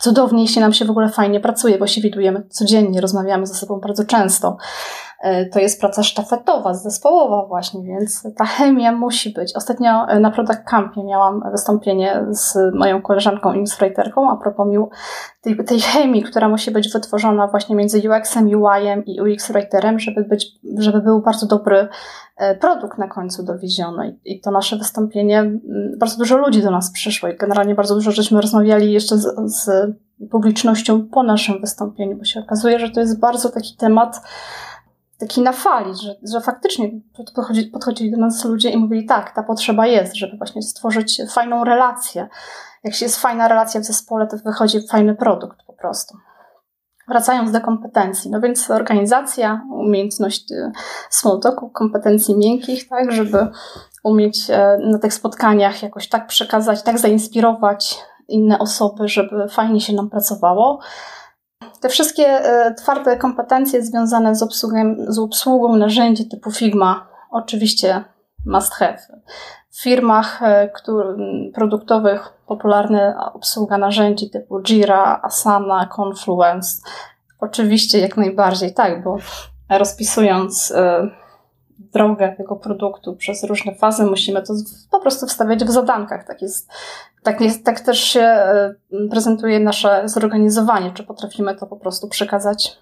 Cudownie, 0.00 0.42
jeśli 0.42 0.60
nam 0.60 0.72
się 0.72 0.84
w 0.84 0.90
ogóle 0.90 1.08
fajnie 1.08 1.40
pracuje, 1.40 1.78
bo 1.78 1.86
się 1.86 2.00
widujemy 2.00 2.42
codziennie, 2.50 3.00
rozmawiamy 3.00 3.46
ze 3.46 3.54
sobą 3.54 3.80
bardzo 3.80 4.04
często. 4.04 4.56
E, 5.20 5.46
to 5.46 5.58
jest 5.58 5.80
praca 5.80 6.02
sztafetowa, 6.02 6.74
zespołowa 6.74 7.46
właśnie, 7.46 7.82
więc 7.82 8.28
ta 8.36 8.44
chemia 8.44 8.92
musi 8.92 9.30
być. 9.30 9.56
Ostatnio 9.56 10.08
e, 10.08 10.20
na 10.20 10.30
Product 10.30 10.64
Campie 10.64 11.04
miałam 11.04 11.42
wystąpienie 11.50 12.24
z 12.30 12.56
moją 12.74 13.02
koleżanką 13.02 13.52
Illustratorką 13.52 14.30
a 14.30 14.36
propos 14.36 14.66
tej, 15.40 15.64
tej 15.64 15.80
chemii, 15.80 16.22
która 16.22 16.48
musi 16.48 16.70
być 16.70 16.92
wytworzona 16.92 17.46
właśnie 17.46 17.76
między 17.76 17.98
UX-em, 17.98 18.46
UI-em 18.46 19.04
i 19.04 19.20
UX-writerem, 19.20 19.98
żeby, 19.98 20.24
być, 20.24 20.46
żeby 20.78 21.00
był 21.00 21.22
bardzo 21.22 21.46
dobry 21.46 21.88
e, 22.36 22.54
produkt 22.54 22.98
na 22.98 23.08
końcu 23.08 23.42
dowieziony. 23.42 24.18
I 24.24 24.40
to 24.40 24.50
nasze 24.50 24.76
wystąpienie, 24.76 25.50
bardzo 25.98 26.16
dużo 26.16 26.36
ludzi 26.36 26.62
do 26.62 26.70
nas 26.70 26.92
przyszło 26.92 27.28
i 27.28 27.36
generalnie 27.36 27.74
bardzo 27.74 27.94
dużo 27.94 28.10
żeśmy 28.10 28.40
rozmawiali 28.40 28.92
jeszcze 28.92 29.16
z, 29.16 29.34
z 29.46 29.70
publicznością 30.30 31.08
po 31.08 31.22
naszym 31.22 31.60
wystąpieniu, 31.60 32.16
bo 32.16 32.24
się 32.24 32.40
okazuje, 32.40 32.78
że 32.78 32.90
to 32.90 33.00
jest 33.00 33.20
bardzo 33.20 33.48
taki 33.48 33.76
temat, 33.76 34.20
taki 35.20 35.40
na 35.40 35.52
fali, 35.52 35.94
że, 35.94 36.14
że 36.22 36.40
faktycznie 36.40 36.90
podchodzi, 37.16 37.66
podchodzili 37.66 38.10
do 38.10 38.16
nas 38.16 38.44
ludzie 38.44 38.70
i 38.70 38.76
mówili, 38.76 39.06
tak, 39.06 39.34
ta 39.34 39.42
potrzeba 39.42 39.86
jest, 39.86 40.16
żeby 40.16 40.36
właśnie 40.36 40.62
stworzyć 40.62 41.22
fajną 41.30 41.64
relację. 41.64 42.28
Jak 42.84 42.94
się 42.94 43.04
jest 43.04 43.20
fajna 43.20 43.48
relacja 43.48 43.80
w 43.80 43.84
zespole, 43.84 44.26
to 44.26 44.36
wychodzi 44.36 44.88
fajny 44.88 45.14
produkt 45.14 45.58
po 45.66 45.72
prostu. 45.72 46.16
Wracając 47.08 47.52
do 47.52 47.60
kompetencji, 47.60 48.30
no 48.30 48.40
więc 48.40 48.70
organizacja, 48.70 49.62
umiejętność 49.70 50.52
y, 50.52 50.72
small 51.10 51.40
talku, 51.40 51.70
kompetencji 51.70 52.36
miękkich, 52.38 52.88
tak, 52.88 53.12
żeby 53.12 53.48
umieć 54.04 54.50
e, 54.50 54.78
na 54.78 54.98
tych 54.98 55.14
spotkaniach 55.14 55.82
jakoś 55.82 56.08
tak 56.08 56.26
przekazać, 56.26 56.82
tak 56.82 56.98
zainspirować 56.98 57.98
inne 58.28 58.58
osoby, 58.58 59.08
żeby 59.08 59.48
fajnie 59.48 59.80
się 59.80 59.92
nam 59.92 60.10
pracowało 60.10 60.80
te 61.80 61.88
wszystkie 61.88 62.26
e, 62.26 62.74
twarde 62.74 63.16
kompetencje 63.16 63.82
związane 63.82 64.34
z, 64.34 64.42
obsługą, 64.42 64.96
z 65.08 65.18
obsługą 65.18 65.76
narzędzi 65.76 66.28
typu 66.28 66.50
Figma, 66.50 67.08
oczywiście 67.30 68.04
must 68.46 68.74
have. 68.74 68.98
W 69.70 69.82
firmach 69.82 70.42
e, 70.42 70.70
produktowych 71.54 72.32
popularna 72.46 73.32
obsługa 73.32 73.78
narzędzi 73.78 74.30
typu 74.30 74.62
Jira, 74.62 75.20
Asana, 75.22 75.88
Confluence. 75.96 76.82
Oczywiście 77.40 77.98
jak 77.98 78.16
najbardziej 78.16 78.74
tak, 78.74 79.04
bo 79.04 79.16
rozpisując 79.70 80.70
e, 80.70 81.10
drogę 81.92 82.34
tego 82.36 82.56
produktu 82.56 83.16
przez 83.16 83.44
różne 83.44 83.74
fazy, 83.74 84.04
musimy 84.04 84.42
to 84.42 84.54
po 84.90 85.00
prostu 85.00 85.26
wstawiać 85.26 85.64
w 85.64 85.70
zadankach. 85.70 86.26
Tak 86.26 86.42
jest 86.42 86.68
tak, 87.22 87.40
jest, 87.40 87.64
tak 87.64 87.80
też 87.80 88.00
się 88.00 88.20
e, 88.20 88.74
prezentuje 89.10 89.60
nasze 89.60 90.02
zorganizowanie, 90.08 90.92
czy 90.94 91.02
potrafimy 91.02 91.54
to 91.54 91.66
po 91.66 91.76
prostu 91.76 92.08
przekazać 92.08 92.78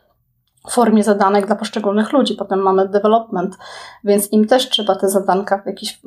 w 0.68 0.72
formie 0.72 1.04
zadanek 1.04 1.46
dla 1.46 1.56
poszczególnych 1.56 2.12
ludzi. 2.12 2.34
Potem 2.34 2.58
mamy 2.58 2.88
development, 2.88 3.56
więc 4.04 4.32
im 4.32 4.46
też 4.46 4.68
trzeba 4.68 4.96
te 4.96 5.08
zadanka 5.08 5.62
jakiś, 5.66 6.00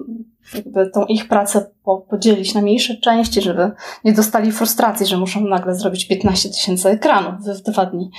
jakby 0.54 0.90
tą 0.90 1.06
ich 1.06 1.28
pracę 1.28 1.72
podzielić 2.10 2.54
na 2.54 2.62
mniejsze 2.62 2.98
części, 2.98 3.42
żeby 3.42 3.72
nie 4.04 4.14
dostali 4.14 4.52
frustracji, 4.52 5.06
że 5.06 5.18
muszą 5.18 5.42
nagle 5.42 5.76
zrobić 5.76 6.08
15 6.08 6.50
tysięcy 6.50 6.90
ekranów 6.90 7.34
w 7.42 7.62
dwa 7.62 7.86
dni. 7.86 8.12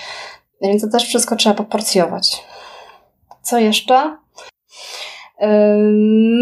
Więc 0.63 0.83
to 0.83 0.89
też 0.89 1.05
wszystko 1.05 1.37
trzeba 1.37 1.55
poporcjować. 1.55 2.45
Co 3.43 3.59
jeszcze? 3.59 4.17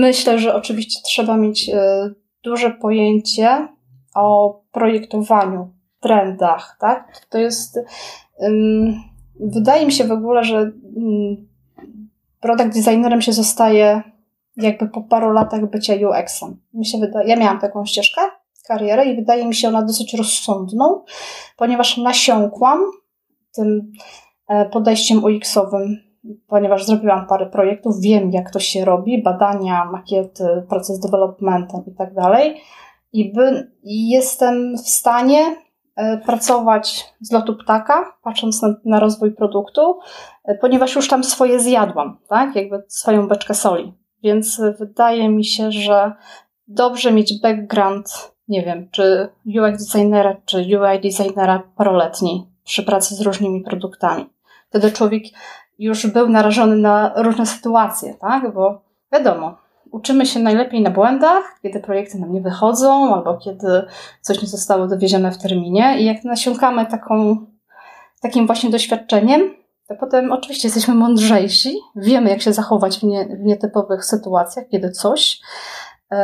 Myślę, 0.00 0.38
że 0.38 0.54
oczywiście 0.54 1.00
trzeba 1.04 1.36
mieć 1.36 1.68
e, 1.68 2.10
duże 2.44 2.70
pojęcie 2.70 3.68
o 4.14 4.60
projektowaniu, 4.72 5.72
trendach, 6.00 6.76
tak? 6.80 7.26
To 7.28 7.38
jest, 7.38 7.78
wydaje 9.40 9.86
mi 9.86 9.92
się 9.92 10.04
w 10.04 10.12
ogóle, 10.12 10.44
że 10.44 10.72
um, 10.94 11.48
product 12.40 12.74
designerem 12.74 13.22
się 13.22 13.32
zostaje 13.32 14.02
jakby 14.56 14.88
po 14.88 15.02
paru 15.02 15.32
latach 15.32 15.70
bycia 15.70 15.94
UX-em. 15.94 16.56
Mi 16.74 16.86
się 16.86 16.98
wydaje, 16.98 17.28
ja 17.28 17.36
miałam 17.36 17.60
taką 17.60 17.86
ścieżkę, 17.86 18.20
karierę 18.68 19.04
i 19.04 19.16
wydaje 19.16 19.46
mi 19.46 19.54
się 19.54 19.68
ona 19.68 19.82
dosyć 19.82 20.14
rozsądną, 20.14 21.04
ponieważ 21.56 21.96
nasiąkłam 21.96 22.80
tym 23.54 23.92
e, 24.48 24.68
podejściem 24.68 25.24
UX-owym, 25.24 25.96
ponieważ 26.46 26.86
zrobiłam 26.86 27.26
parę 27.26 27.46
projektów, 27.46 28.00
wiem 28.00 28.30
jak 28.30 28.50
to 28.50 28.60
się 28.60 28.84
robi, 28.84 29.22
badania, 29.22 29.84
makiety, 29.84 30.44
proces 30.68 31.00
developmentem 31.00 31.82
i 31.86 31.94
tak 31.94 32.14
dalej. 32.14 32.60
I 33.12 34.08
jestem 34.08 34.76
w 34.76 34.88
stanie 34.88 35.56
e, 35.96 36.18
pracować 36.18 37.14
z 37.20 37.32
lotu 37.32 37.56
ptaka, 37.56 38.18
patrząc 38.22 38.62
na, 38.62 38.74
na 38.84 39.00
rozwój 39.00 39.32
produktu, 39.32 39.98
e, 40.44 40.54
ponieważ 40.54 40.96
już 40.96 41.08
tam 41.08 41.24
swoje 41.24 41.60
zjadłam, 41.60 42.18
tak? 42.28 42.56
Jakby 42.56 42.82
swoją 42.88 43.28
beczkę 43.28 43.54
soli. 43.54 43.92
Więc 44.22 44.60
wydaje 44.78 45.28
mi 45.28 45.44
się, 45.44 45.72
że 45.72 46.12
dobrze 46.68 47.12
mieć 47.12 47.40
background, 47.40 48.32
nie 48.48 48.62
wiem, 48.62 48.88
czy 48.90 49.28
UX 49.46 49.84
designera, 49.84 50.36
czy 50.44 50.58
UI 50.58 51.00
designera 51.02 51.62
paroletni 51.76 52.46
przy 52.64 52.82
pracy 52.82 53.14
z 53.14 53.20
różnymi 53.20 53.60
produktami. 53.60 54.26
Wtedy 54.68 54.92
człowiek 54.92 55.22
już 55.80 56.06
był 56.06 56.28
narażony 56.28 56.76
na 56.76 57.12
różne 57.16 57.46
sytuacje, 57.46 58.14
tak? 58.14 58.54
Bo 58.54 58.82
wiadomo, 59.12 59.58
uczymy 59.90 60.26
się 60.26 60.40
najlepiej 60.40 60.82
na 60.82 60.90
błędach, 60.90 61.58
kiedy 61.62 61.80
projekty 61.80 62.18
nam 62.18 62.32
nie 62.32 62.40
wychodzą, 62.40 63.14
albo 63.14 63.38
kiedy 63.38 63.82
coś 64.20 64.42
nie 64.42 64.48
zostało 64.48 64.86
dowiezione 64.86 65.32
w 65.32 65.38
terminie. 65.38 66.00
I 66.00 66.04
jak 66.04 66.24
nasiąkamy 66.24 66.86
taką, 66.86 67.36
takim 68.22 68.46
właśnie 68.46 68.70
doświadczeniem, 68.70 69.54
to 69.88 69.94
potem 69.94 70.32
oczywiście 70.32 70.68
jesteśmy 70.68 70.94
mądrzejsi, 70.94 71.78
wiemy, 71.96 72.30
jak 72.30 72.42
się 72.42 72.52
zachować 72.52 72.98
w, 72.98 73.02
nie, 73.02 73.26
w 73.26 73.44
nietypowych 73.44 74.04
sytuacjach, 74.04 74.68
kiedy 74.68 74.90
coś. 74.90 75.40
Yy, 76.10 76.18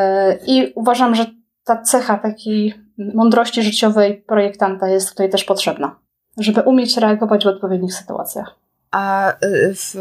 I 0.47 0.73
uważam, 0.75 1.15
że 1.15 1.27
ta 1.65 1.83
cecha 1.83 2.19
takiej 2.19 2.75
mądrości 3.15 3.63
życiowej 3.63 4.17
projektanta 4.17 4.89
jest 4.89 5.11
tutaj 5.11 5.31
też 5.31 5.45
potrzebna, 5.45 5.97
żeby 6.39 6.61
umieć 6.61 6.97
reagować 6.97 7.45
w 7.45 7.49
odpowiednich 7.49 7.95
sytuacjach. 7.95 8.66
A 8.97 9.31
y, 9.31 9.75
w, 9.75 9.95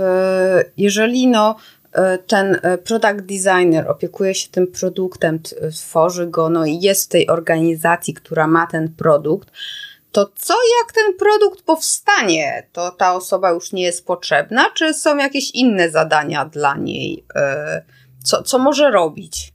jeżeli 0.77 1.27
no, 1.27 1.55
y, 1.97 2.17
ten 2.17 2.55
y, 2.55 2.77
product 2.77 3.21
designer 3.21 3.91
opiekuje 3.91 4.35
się 4.35 4.49
tym 4.49 4.67
produktem, 4.67 5.39
tworzy 5.75 6.27
go, 6.27 6.49
no 6.49 6.65
i 6.65 6.79
jest 6.79 7.05
w 7.05 7.11
tej 7.11 7.29
organizacji, 7.29 8.13
która 8.13 8.47
ma 8.47 8.67
ten 8.67 8.93
produkt, 8.93 9.51
to 10.11 10.29
co 10.35 10.53
jak 10.53 10.93
ten 10.93 11.17
produkt 11.17 11.61
powstanie? 11.61 12.67
To 12.71 12.91
ta 12.91 13.15
osoba 13.15 13.49
już 13.49 13.73
nie 13.73 13.83
jest 13.83 14.05
potrzebna, 14.05 14.65
czy 14.73 14.93
są 14.93 15.17
jakieś 15.17 15.51
inne 15.51 15.89
zadania 15.89 16.45
dla 16.45 16.75
niej? 16.75 17.25
Co, 18.23 18.43
co 18.43 18.59
może 18.59 18.91
robić? 18.91 19.53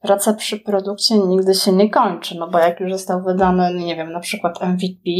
Praca 0.00 0.32
przy 0.32 0.58
produkcie 0.58 1.18
nigdy 1.18 1.54
się 1.54 1.72
nie 1.72 1.90
kończy, 1.90 2.38
no 2.38 2.48
bo 2.48 2.58
jak 2.58 2.80
już 2.80 2.92
został 2.92 3.22
wydany, 3.22 3.74
nie 3.74 3.96
wiem, 3.96 4.12
na 4.12 4.20
przykład 4.20 4.62
MVP, 4.62 5.10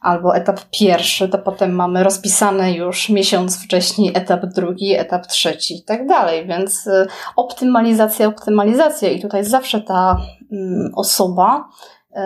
albo 0.00 0.36
etap 0.36 0.60
pierwszy, 0.78 1.28
to 1.28 1.38
potem 1.38 1.74
mamy 1.74 2.04
rozpisane 2.04 2.72
już 2.72 3.08
miesiąc 3.08 3.64
wcześniej 3.64 4.12
etap 4.14 4.46
drugi, 4.46 4.92
etap 4.92 5.26
trzeci 5.26 5.76
i 5.76 5.84
tak 5.84 6.06
dalej. 6.06 6.46
Więc 6.46 6.86
y, 6.86 7.06
optymalizacja, 7.36 8.26
optymalizacja 8.26 9.10
i 9.10 9.20
tutaj 9.20 9.44
zawsze 9.44 9.80
ta 9.80 10.16
mm, 10.52 10.92
osoba 10.94 11.68
y, 12.10 12.16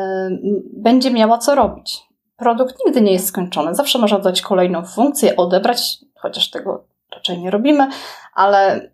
będzie 0.73 1.11
miała 1.11 1.39
co 1.39 1.55
robić. 1.55 2.03
Produkt 2.37 2.77
nigdy 2.87 3.01
nie 3.01 3.13
jest 3.13 3.27
skończony. 3.27 3.75
Zawsze 3.75 3.99
można 3.99 4.19
dodać 4.19 4.43
kolejną 4.43 4.85
funkcję, 4.85 5.37
odebrać, 5.37 5.99
chociaż 6.15 6.51
tego 6.51 6.85
raczej 7.15 7.39
nie 7.39 7.51
robimy, 7.51 7.89
ale 8.35 8.91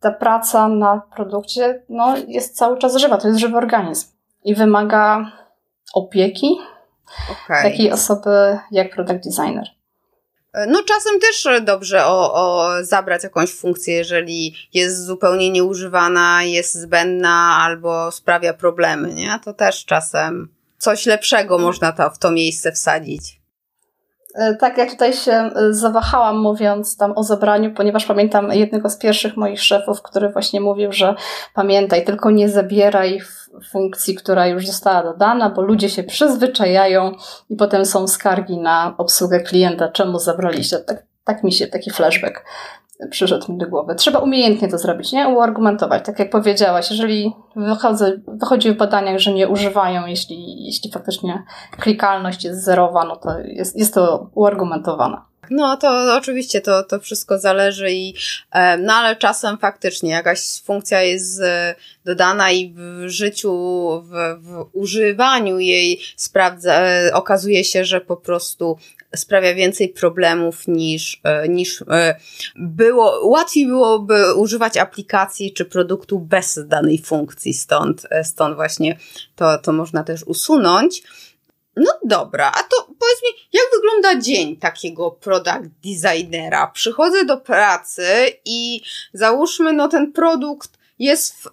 ta 0.00 0.12
praca 0.12 0.68
na 0.68 1.02
produkcie 1.16 1.82
no, 1.88 2.14
jest 2.28 2.56
cały 2.56 2.78
czas 2.78 2.96
żywa. 2.96 3.18
To 3.18 3.28
jest 3.28 3.40
żywy 3.40 3.56
organizm 3.56 4.08
i 4.44 4.54
wymaga 4.54 5.32
opieki, 5.94 6.58
okay. 7.30 7.62
takiej 7.62 7.92
osoby 7.92 8.58
jak 8.70 8.94
product 8.94 9.28
designer. 9.28 9.66
No 10.68 10.82
czasem 10.82 11.20
też 11.20 11.48
dobrze 11.64 12.06
o, 12.06 12.34
o 12.34 12.70
zabrać 12.84 13.22
jakąś 13.22 13.52
funkcję, 13.54 13.94
jeżeli 13.94 14.54
jest 14.74 15.04
zupełnie 15.04 15.50
nieużywana, 15.50 16.42
jest 16.42 16.74
zbędna 16.74 17.58
albo 17.60 18.12
sprawia 18.12 18.54
problemy, 18.54 19.14
nie? 19.14 19.40
To 19.44 19.52
też 19.52 19.84
czasem 19.84 20.48
coś 20.78 21.06
lepszego 21.06 21.58
można 21.58 21.92
to, 21.92 22.10
w 22.10 22.18
to 22.18 22.30
miejsce 22.30 22.72
wsadzić. 22.72 23.40
E, 24.36 24.54
tak, 24.54 24.78
ja 24.78 24.86
tutaj 24.86 25.12
się 25.12 25.32
e, 25.32 25.50
zawahałam 25.70 26.38
mówiąc 26.38 26.96
tam 26.96 27.12
o 27.16 27.22
zabraniu, 27.22 27.74
ponieważ 27.74 28.06
pamiętam 28.06 28.52
jednego 28.52 28.90
z 28.90 28.96
pierwszych 28.96 29.36
moich 29.36 29.62
szefów, 29.62 30.02
który 30.02 30.28
właśnie 30.28 30.60
mówił, 30.60 30.92
że 30.92 31.14
pamiętaj, 31.54 32.04
tylko 32.04 32.30
nie 32.30 32.48
zabieraj 32.48 33.20
funkcji, 33.70 34.14
która 34.14 34.46
już 34.46 34.66
została 34.66 35.02
dodana, 35.02 35.50
bo 35.50 35.62
ludzie 35.62 35.88
się 35.88 36.04
przyzwyczajają 36.04 37.12
i 37.50 37.56
potem 37.56 37.86
są 37.86 38.08
skargi 38.08 38.58
na 38.58 38.94
obsługę 38.98 39.40
klienta, 39.40 39.88
czemu 39.88 40.18
zabraliście. 40.18 40.78
Tak, 40.78 41.02
tak 41.24 41.44
mi 41.44 41.52
się 41.52 41.66
taki 41.66 41.90
flashback 41.90 42.44
przyszedł 43.10 43.52
mi 43.52 43.58
do 43.58 43.68
głowy. 43.68 43.94
Trzeba 43.94 44.18
umiejętnie 44.18 44.68
to 44.68 44.78
zrobić, 44.78 45.12
nie? 45.12 45.28
Uargumentować. 45.28 46.04
Tak 46.04 46.18
jak 46.18 46.30
powiedziałaś, 46.30 46.90
jeżeli 46.90 47.32
wychodzę, 47.56 48.20
wychodzi 48.26 48.72
w 48.72 48.76
badaniach, 48.76 49.18
że 49.18 49.32
nie 49.32 49.48
używają, 49.48 50.06
jeśli, 50.06 50.64
jeśli 50.64 50.92
faktycznie 50.92 51.42
klikalność 51.70 52.44
jest 52.44 52.64
zerowa, 52.64 53.04
no 53.04 53.16
to 53.16 53.38
jest, 53.38 53.76
jest 53.76 53.94
to 53.94 54.30
uargumentowane. 54.34 55.16
No 55.50 55.76
to 55.76 56.16
oczywiście 56.16 56.60
to, 56.60 56.82
to 56.82 57.00
wszystko 57.00 57.38
zależy 57.38 57.92
i 57.92 58.14
e, 58.52 58.78
no 58.78 58.94
ale 58.94 59.16
czasem 59.16 59.58
faktycznie 59.58 60.10
jakaś 60.10 60.62
funkcja 60.62 61.02
jest 61.02 61.40
e, 61.40 61.74
dodana 62.04 62.50
i 62.50 62.74
w 62.76 63.08
życiu, 63.08 63.52
w, 64.04 64.42
w 64.42 64.66
używaniu 64.72 65.58
jej 65.58 66.00
sprawdza, 66.16 66.80
e, 66.80 67.14
okazuje 67.14 67.64
się, 67.64 67.84
że 67.84 68.00
po 68.00 68.16
prostu 68.16 68.78
sprawia 69.16 69.54
więcej 69.54 69.88
problemów 69.88 70.68
niż, 70.68 71.22
niż 71.48 71.84
było, 72.56 73.28
łatwiej 73.28 73.66
byłoby 73.66 74.34
używać 74.34 74.76
aplikacji 74.76 75.52
czy 75.52 75.64
produktu 75.64 76.18
bez 76.18 76.58
danej 76.66 76.98
funkcji, 76.98 77.54
stąd, 77.54 78.06
stąd 78.22 78.56
właśnie 78.56 78.96
to, 79.36 79.58
to 79.58 79.72
można 79.72 80.04
też 80.04 80.22
usunąć. 80.24 81.02
No 81.76 81.92
dobra, 82.04 82.52
a 82.54 82.62
to 82.62 82.85
powiedz 83.06 83.22
mi, 83.22 83.48
jak 83.52 83.64
wygląda 83.74 84.20
dzień 84.20 84.56
takiego 84.56 85.10
product 85.10 85.70
designera? 85.84 86.66
Przychodzę 86.66 87.24
do 87.24 87.36
pracy 87.36 88.06
i 88.44 88.80
załóżmy, 89.12 89.72
no 89.72 89.88
ten 89.88 90.12
produkt 90.12 90.70
jest 90.98 91.34
w, 91.34 91.48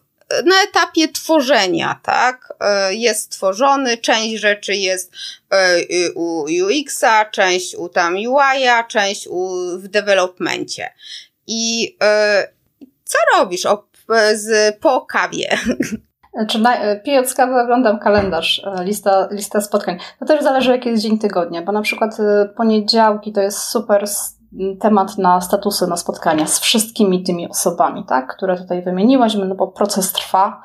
na 0.45 0.63
etapie 0.63 1.07
tworzenia, 1.07 1.99
tak? 2.03 2.53
E, 2.59 2.95
jest 2.95 3.31
tworzony, 3.31 3.97
część 3.97 4.41
rzeczy 4.41 4.75
jest 4.75 5.11
e, 5.49 6.11
u 6.15 6.41
UX-a, 6.41 7.25
część 7.25 7.75
u 7.75 7.89
tam 7.89 8.15
UI-a, 8.15 8.83
część 8.83 9.27
u, 9.27 9.55
w 9.77 9.87
developmencie. 9.87 10.93
I 11.47 11.95
e, 12.03 12.47
co 13.05 13.17
robisz 13.37 13.65
o, 13.65 13.87
z, 14.33 14.77
po 14.79 15.01
kawie? 15.01 15.57
Czy 16.47 16.59
na, 16.59 16.75
pijąc 17.03 17.33
kawę 17.33 17.63
oglądam 17.63 17.99
kalendarz, 17.99 18.65
e, 18.65 18.83
lista, 18.83 19.27
lista 19.31 19.61
spotkań. 19.61 19.97
To 20.19 20.25
też 20.25 20.43
zależy 20.43 20.71
jaki 20.71 20.89
jest 20.89 21.03
dzień 21.03 21.19
tygodnia, 21.19 21.61
bo 21.61 21.71
na 21.71 21.81
przykład 21.81 22.19
e, 22.19 22.49
poniedziałki 22.57 23.33
to 23.33 23.41
jest 23.41 23.59
super 23.59 24.05
temat 24.79 25.17
na 25.17 25.41
statusy, 25.41 25.87
na 25.87 25.97
spotkania 25.97 26.47
z 26.47 26.59
wszystkimi 26.59 27.23
tymi 27.23 27.49
osobami, 27.49 28.05
tak, 28.05 28.35
które 28.35 28.57
tutaj 28.57 28.81
wymieniłaś, 28.81 29.35
no 29.35 29.55
bo 29.55 29.67
proces 29.67 30.11
trwa, 30.11 30.61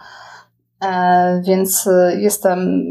e, 0.85 1.43
więc 1.45 1.89
jestem 2.17 2.83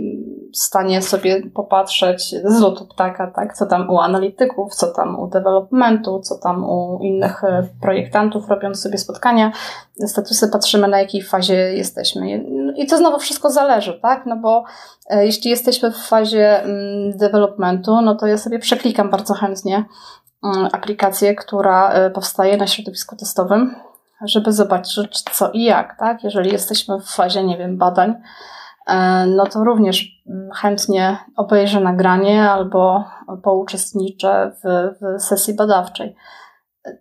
w 0.53 0.57
stanie 0.57 1.01
sobie 1.01 1.41
popatrzeć 1.49 2.35
z 2.45 2.59
lotu 2.59 2.85
ptaka, 2.85 3.31
tak, 3.35 3.53
co 3.53 3.65
tam 3.65 3.89
u 3.89 3.99
analityków, 3.99 4.75
co 4.75 4.87
tam 4.87 5.19
u 5.19 5.27
developmentu, 5.27 6.19
co 6.19 6.37
tam 6.37 6.63
u 6.63 6.99
innych 7.01 7.43
e, 7.43 7.67
projektantów 7.81 8.49
robiąc 8.49 8.81
sobie 8.81 8.97
spotkania, 8.97 9.51
statusy 10.05 10.47
patrzymy 10.47 10.87
na 10.87 10.99
jakiej 10.99 11.23
fazie 11.23 11.55
jesteśmy. 11.55 12.43
I 12.77 12.87
to 12.87 12.97
znowu 12.97 13.19
wszystko 13.19 13.49
zależy, 13.49 13.99
tak, 14.01 14.25
no 14.25 14.35
bo 14.35 14.63
e, 15.09 15.25
jeśli 15.25 15.49
jesteśmy 15.49 15.91
w 15.91 15.97
fazie 15.97 16.63
mm, 16.63 17.17
developmentu, 17.17 18.01
no 18.01 18.15
to 18.15 18.27
ja 18.27 18.37
sobie 18.37 18.59
przeklikam 18.59 19.09
bardzo 19.09 19.33
chętnie 19.33 19.85
mm, 20.43 20.67
aplikację, 20.71 21.35
która 21.35 21.91
e, 21.91 22.09
powstaje 22.09 22.57
na 22.57 22.67
środowisku 22.67 23.15
testowym, 23.15 23.75
żeby 24.25 24.51
zobaczyć 24.51 25.21
co 25.21 25.51
i 25.51 25.63
jak, 25.63 25.99
tak, 25.99 26.23
jeżeli 26.23 26.51
jesteśmy 26.51 26.99
w 26.99 27.09
fazie, 27.09 27.43
nie 27.43 27.57
wiem, 27.57 27.77
badań, 27.77 28.15
E, 28.87 29.25
no 29.25 29.45
to 29.45 29.63
również 29.63 30.23
mm, 30.27 30.49
chętnie 30.51 31.17
obejrzę 31.35 31.79
nagranie 31.79 32.51
albo 32.51 33.03
pouczestniczę 33.43 34.51
w, 34.63 34.89
w 35.01 35.21
sesji 35.21 35.53
badawczej. 35.53 36.15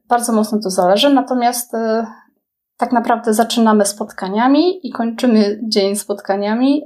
Bardzo 0.09 0.33
mocno 0.33 0.59
to 0.63 0.71
zależy, 0.71 1.11
natomiast 1.11 1.75
tak 2.77 2.93
naprawdę 2.93 3.35
zaczynamy 3.35 3.87
spotkaniami 3.87 4.87
i 4.89 4.93
kończymy 4.93 5.61
dzień 5.63 5.97
spotkaniami. 5.97 6.85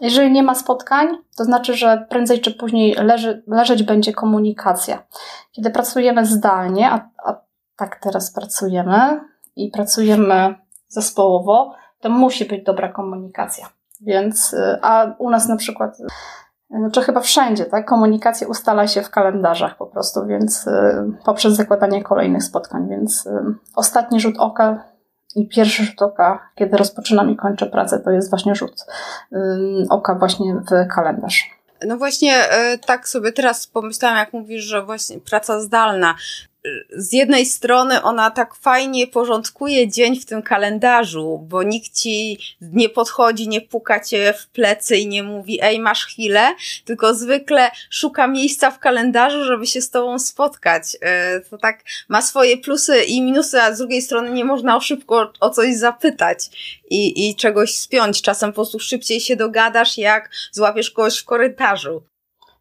Jeżeli 0.00 0.32
nie 0.32 0.42
ma 0.42 0.54
spotkań, 0.54 1.08
to 1.36 1.44
znaczy, 1.44 1.74
że 1.74 2.06
prędzej 2.10 2.40
czy 2.40 2.54
później 2.54 2.94
leży, 2.94 3.42
leżeć 3.46 3.82
będzie 3.82 4.12
komunikacja. 4.12 5.02
Kiedy 5.52 5.70
pracujemy 5.70 6.26
zdalnie, 6.26 6.90
a, 6.90 7.08
a 7.24 7.40
tak 7.76 8.00
teraz 8.00 8.32
pracujemy 8.32 9.20
i 9.56 9.70
pracujemy 9.70 10.54
zespołowo, 10.88 11.74
to 12.00 12.10
musi 12.10 12.44
być 12.44 12.64
dobra 12.64 12.88
komunikacja. 12.92 13.68
Więc, 14.00 14.52
y, 14.52 14.78
a 14.82 15.14
u 15.18 15.30
nas 15.30 15.48
na 15.48 15.56
przykład, 15.56 15.98
znaczy 16.70 17.02
chyba 17.02 17.20
wszędzie, 17.20 17.64
tak, 17.64 17.86
komunikacja 17.86 18.48
ustala 18.48 18.86
się 18.86 19.02
w 19.02 19.10
kalendarzach 19.10 19.76
po 19.76 19.86
prostu, 19.86 20.26
więc 20.26 20.66
y, 20.66 20.72
poprzez 21.24 21.54
zakładanie 21.54 22.02
kolejnych 22.02 22.42
spotkań, 22.44 22.88
więc 22.88 23.28
ostatni 23.74 24.20
rzut 24.20 24.34
oka 24.38 24.84
i 25.36 25.48
pierwszy 25.48 25.84
rzut 25.84 26.02
oka, 26.02 26.50
kiedy 26.54 26.76
rozpoczynam 26.76 27.30
i 27.30 27.36
kończę 27.36 27.66
pracę, 27.66 28.00
to 28.00 28.10
jest 28.10 28.30
właśnie 28.30 28.54
rzut 28.54 28.86
oka 29.90 30.14
właśnie 30.14 30.54
w 30.54 30.94
kalendarz. 30.94 31.58
No 31.86 31.96
właśnie, 31.96 32.34
tak 32.86 33.08
sobie 33.08 33.32
teraz 33.32 33.66
pomyślałam, 33.66 34.18
jak 34.18 34.32
mówisz, 34.32 34.64
że 34.64 34.84
właśnie 34.84 35.20
praca 35.20 35.60
zdalna 35.60 36.14
z 36.90 37.12
jednej 37.12 37.46
strony 37.46 38.02
ona 38.02 38.30
tak 38.30 38.54
fajnie 38.54 39.06
porządkuje 39.06 39.88
dzień 39.88 40.20
w 40.20 40.26
tym 40.26 40.42
kalendarzu, 40.42 41.46
bo 41.48 41.62
nikt 41.62 41.92
ci 41.92 42.38
nie 42.60 42.88
podchodzi, 42.88 43.48
nie 43.48 43.60
puka 43.60 44.00
cię 44.00 44.34
w 44.38 44.46
plecy 44.46 44.96
i 44.96 45.06
nie 45.06 45.22
mówi, 45.22 45.58
ej, 45.62 45.80
masz 45.80 46.06
chwilę, 46.06 46.54
tylko 46.84 47.14
zwykle 47.14 47.70
szuka 47.90 48.26
miejsca 48.26 48.70
w 48.70 48.78
kalendarzu, 48.78 49.44
żeby 49.44 49.66
się 49.66 49.80
z 49.80 49.90
tobą 49.90 50.18
spotkać. 50.18 50.96
E, 51.00 51.40
to 51.40 51.58
tak 51.58 51.84
ma 52.08 52.22
swoje 52.22 52.56
plusy 52.56 53.02
i 53.02 53.22
minusy, 53.22 53.60
a 53.62 53.74
z 53.74 53.78
drugiej 53.78 54.02
strony 54.02 54.30
nie 54.30 54.44
można 54.44 54.80
szybko 54.80 55.32
o 55.40 55.50
coś 55.50 55.76
zapytać 55.76 56.38
i, 56.90 57.28
i 57.28 57.34
czegoś 57.34 57.74
spiąć. 57.74 58.22
Czasem 58.22 58.50
po 58.50 58.54
prostu 58.54 58.78
szybciej 58.78 59.20
się 59.20 59.36
dogadasz, 59.36 59.98
jak 59.98 60.30
złapiesz 60.52 60.90
kogoś 60.90 61.18
w 61.18 61.24
korytarzu. 61.24 62.02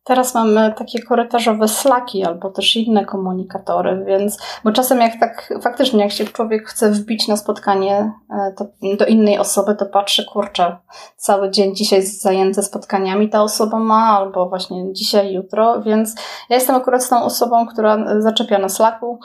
Teraz 0.08 0.34
mamy 0.34 0.74
takie 0.78 1.04
korytarzowe 1.04 1.68
slaki 1.68 2.24
albo 2.24 2.50
też 2.50 2.76
inne 2.76 3.06
komunikatory, 3.06 4.06
więc, 4.06 4.38
bo 4.64 4.72
czasem 4.72 5.02
jak 5.02 5.20
tak 5.20 5.54
faktycznie, 5.62 6.04
jak 6.04 6.12
się 6.12 6.26
człowiek 6.26 6.68
chce 6.68 6.92
wbić 6.92 7.28
na 7.28 7.38
spotkanie 7.38 8.12
e, 8.30 8.54
to, 8.58 8.66
do 8.98 9.06
innej 9.06 9.40
osoby, 9.40 9.76
to 9.76 9.86
patrzy, 9.86 10.26
kurczę, 10.26 10.78
cały 11.16 11.52
dzień 11.52 11.76
dzisiaj 11.76 12.00
jest 12.00 12.22
zajęty 12.22 12.64
spotkaniami 12.64 13.30
ta 13.30 13.44
osoba 13.44 13.80
ma, 13.80 14.18
albo 14.18 14.50
właśnie 14.50 14.94
dzisiaj, 14.94 15.34
jutro, 15.34 15.82
więc 15.82 16.16
ja 16.50 16.56
jestem 16.56 16.76
akurat 16.76 17.10
tą 17.10 17.24
osobą, 17.24 17.68
która 17.68 18.22
zaczepia 18.22 18.60
na 18.60 18.70
slaku, 18.70 19.20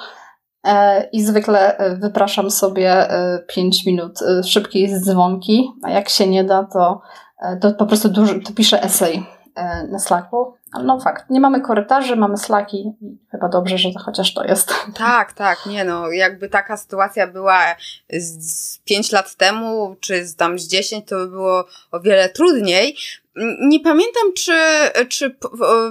e, 0.65 1.09
i 1.13 1.23
zwykle 1.23 1.77
wypraszam 2.01 2.51
sobie 2.51 3.09
5 3.49 3.87
minut 3.87 4.19
szybkiej 4.45 5.01
dzwonki, 5.01 5.73
a 5.83 5.91
jak 5.91 6.09
się 6.09 6.27
nie 6.27 6.45
da, 6.45 6.65
to, 6.65 7.01
to 7.61 7.73
po 7.73 7.87
prostu 7.87 8.09
dużo, 8.09 8.35
to 8.47 8.53
piszę 8.55 8.83
esej 8.83 9.27
E, 9.57 9.87
na 9.87 9.99
Slacku. 9.99 10.55
No 10.81 11.01
fakt, 11.01 11.31
nie 11.31 11.41
mamy 11.41 11.61
korytarzy, 11.61 12.17
mamy 12.17 12.37
Slacki 12.37 12.77
i 12.77 13.19
chyba 13.31 13.49
dobrze, 13.49 13.79
że 13.79 13.93
to 13.93 13.99
chociaż 13.99 14.35
to 14.35 14.45
jest. 14.45 14.75
Tak, 14.97 15.33
tak, 15.33 15.67
nie 15.67 15.85
no, 15.85 16.11
jakby 16.11 16.49
taka 16.49 16.77
sytuacja 16.77 17.27
była 17.27 17.61
z 18.11 18.79
5 18.79 19.13
lat 19.13 19.37
temu, 19.37 19.97
czy 20.01 20.27
z 20.27 20.37
tam 20.37 20.59
z 20.59 20.69
10, 20.69 21.09
to 21.09 21.17
by 21.17 21.29
było 21.29 21.65
o 21.91 22.01
wiele 22.01 22.29
trudniej. 22.29 22.97
Nie 23.61 23.81
pamiętam, 23.81 24.33
czy, 24.37 24.53
czy 25.09 25.37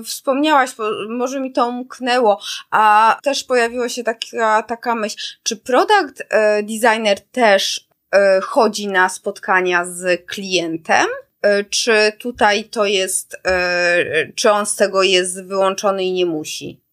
wspomniałaś, 0.05 0.69
może 1.09 1.39
mi 1.39 1.51
to 1.51 1.67
umknęło, 1.67 2.41
a 2.71 3.17
też 3.23 3.43
pojawiła 3.43 3.89
się 3.89 4.03
taka, 4.03 4.63
taka 4.63 4.95
myśl, 4.95 5.17
czy 5.43 5.57
product 5.57 6.23
e, 6.29 6.63
designer 6.63 7.19
też 7.31 7.87
e, 8.11 8.41
chodzi 8.41 8.87
na 8.87 9.09
spotkania 9.09 9.85
z 9.85 10.25
klientem? 10.25 11.07
E, 11.41 11.63
czy 11.63 11.93
tutaj 12.19 12.63
to 12.63 12.85
jest, 12.85 13.41
e, 13.45 14.27
czy 14.35 14.51
on 14.51 14.65
z 14.65 14.75
tego 14.75 15.03
jest 15.03 15.47
wyłączony 15.47 16.03
i 16.03 16.13
nie 16.13 16.25
musi? 16.25 16.83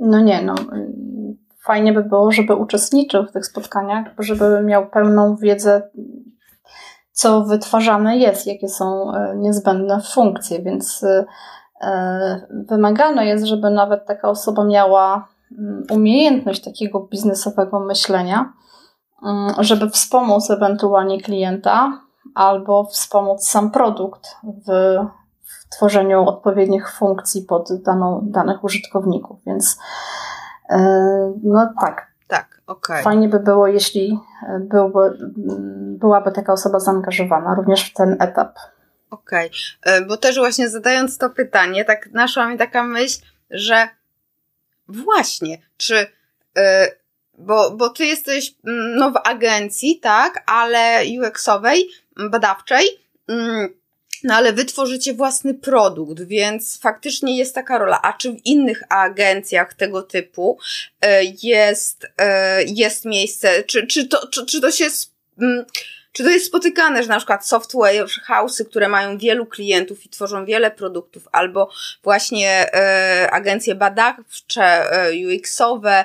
No 0.00 0.20
nie, 0.20 0.42
no. 0.42 0.54
Fajnie 1.64 1.92
by 1.92 2.04
było, 2.04 2.32
żeby 2.32 2.54
uczestniczył 2.54 3.26
w 3.26 3.32
tych 3.32 3.46
spotkaniach, 3.46 4.06
żeby 4.18 4.62
miał 4.62 4.90
pełną 4.90 5.36
wiedzę, 5.36 5.90
co 7.12 7.44
wytwarzane 7.44 8.18
jest, 8.18 8.46
jakie 8.46 8.68
są 8.68 9.14
e, 9.14 9.36
niezbędne 9.36 10.00
funkcje, 10.14 10.62
więc 10.62 11.04
wymagane 12.50 13.26
jest, 13.26 13.44
żeby 13.44 13.70
nawet 13.70 14.06
taka 14.06 14.30
osoba 14.30 14.64
miała 14.64 15.28
mm, 15.58 15.82
umiejętność 15.90 16.64
takiego 16.64 17.00
biznesowego 17.00 17.80
myślenia, 17.80 18.52
mm, 19.22 19.54
żeby 19.58 19.90
wspomóc 19.90 20.50
ewentualnie 20.50 21.20
klienta 21.20 22.00
albo 22.34 22.84
wspomóc 22.84 23.48
sam 23.48 23.70
produkt 23.70 24.36
w, 24.44 24.98
w 25.42 25.68
tworzeniu 25.76 26.22
odpowiednich 26.22 26.92
funkcji 26.92 27.42
pod 27.42 27.82
daną, 27.82 28.20
danych 28.22 28.64
użytkowników. 28.64 29.38
Więc 29.46 29.78
yy, 30.70 30.76
no 31.42 31.72
tak. 31.80 32.14
Tak, 32.28 32.60
okej. 32.66 32.94
Okay. 32.96 33.02
Fajnie 33.02 33.28
by 33.28 33.40
było, 33.40 33.66
jeśli 33.66 34.18
byłby, 34.60 35.18
byłaby 35.98 36.32
taka 36.32 36.52
osoba 36.52 36.80
zaangażowana 36.80 37.54
również 37.54 37.90
w 37.90 37.94
ten 37.94 38.16
etap. 38.20 38.58
Okej, 39.10 39.50
okay. 39.80 39.92
E, 39.94 40.04
bo 40.06 40.16
też 40.16 40.38
właśnie 40.38 40.68
zadając 40.68 41.18
to 41.18 41.30
pytanie, 41.30 41.84
tak 41.84 42.12
naszła 42.12 42.48
mi 42.48 42.58
taka 42.58 42.82
myśl, 42.82 43.22
że 43.50 43.88
właśnie, 44.88 45.58
czy 45.76 45.94
yy, 46.56 46.62
bo, 47.38 47.70
bo 47.70 47.88
ty 47.88 48.06
jesteś 48.06 48.54
mm, 48.66 48.96
no, 48.96 49.10
w 49.10 49.16
agencji, 49.24 50.00
tak, 50.00 50.42
ale 50.46 51.02
UX-owej, 51.04 51.88
badawczej, 52.30 52.86
mm, 53.28 53.68
no 54.24 54.34
ale 54.34 54.52
wy 54.52 54.64
tworzycie 54.64 55.14
własny 55.14 55.54
produkt, 55.54 56.22
więc 56.22 56.80
faktycznie 56.80 57.38
jest 57.38 57.54
taka 57.54 57.78
rola. 57.78 58.02
A 58.02 58.12
czy 58.12 58.32
w 58.32 58.46
innych 58.46 58.82
agencjach 58.88 59.74
tego 59.74 60.02
typu 60.02 60.58
e, 61.00 61.24
jest, 61.42 62.06
e, 62.18 62.64
jest 62.64 63.04
miejsce, 63.04 63.62
czy, 63.62 63.86
czy, 63.86 64.08
to, 64.08 64.28
czy, 64.28 64.46
czy 64.46 64.60
to 64.60 64.70
się. 64.70 64.86
Mm, 65.40 65.64
czy 66.12 66.24
to 66.24 66.30
jest 66.30 66.46
spotykane, 66.46 67.02
że 67.02 67.08
na 67.08 67.16
przykład 67.16 67.46
software 67.46 68.06
house'y, 68.28 68.64
które 68.64 68.88
mają 68.88 69.18
wielu 69.18 69.46
klientów 69.46 70.06
i 70.06 70.08
tworzą 70.08 70.44
wiele 70.44 70.70
produktów, 70.70 71.28
albo 71.32 71.70
właśnie 72.02 72.74
e, 72.74 73.30
agencje 73.30 73.74
badawcze, 73.74 74.92
e, 74.92 75.12
UX-owe 75.12 76.04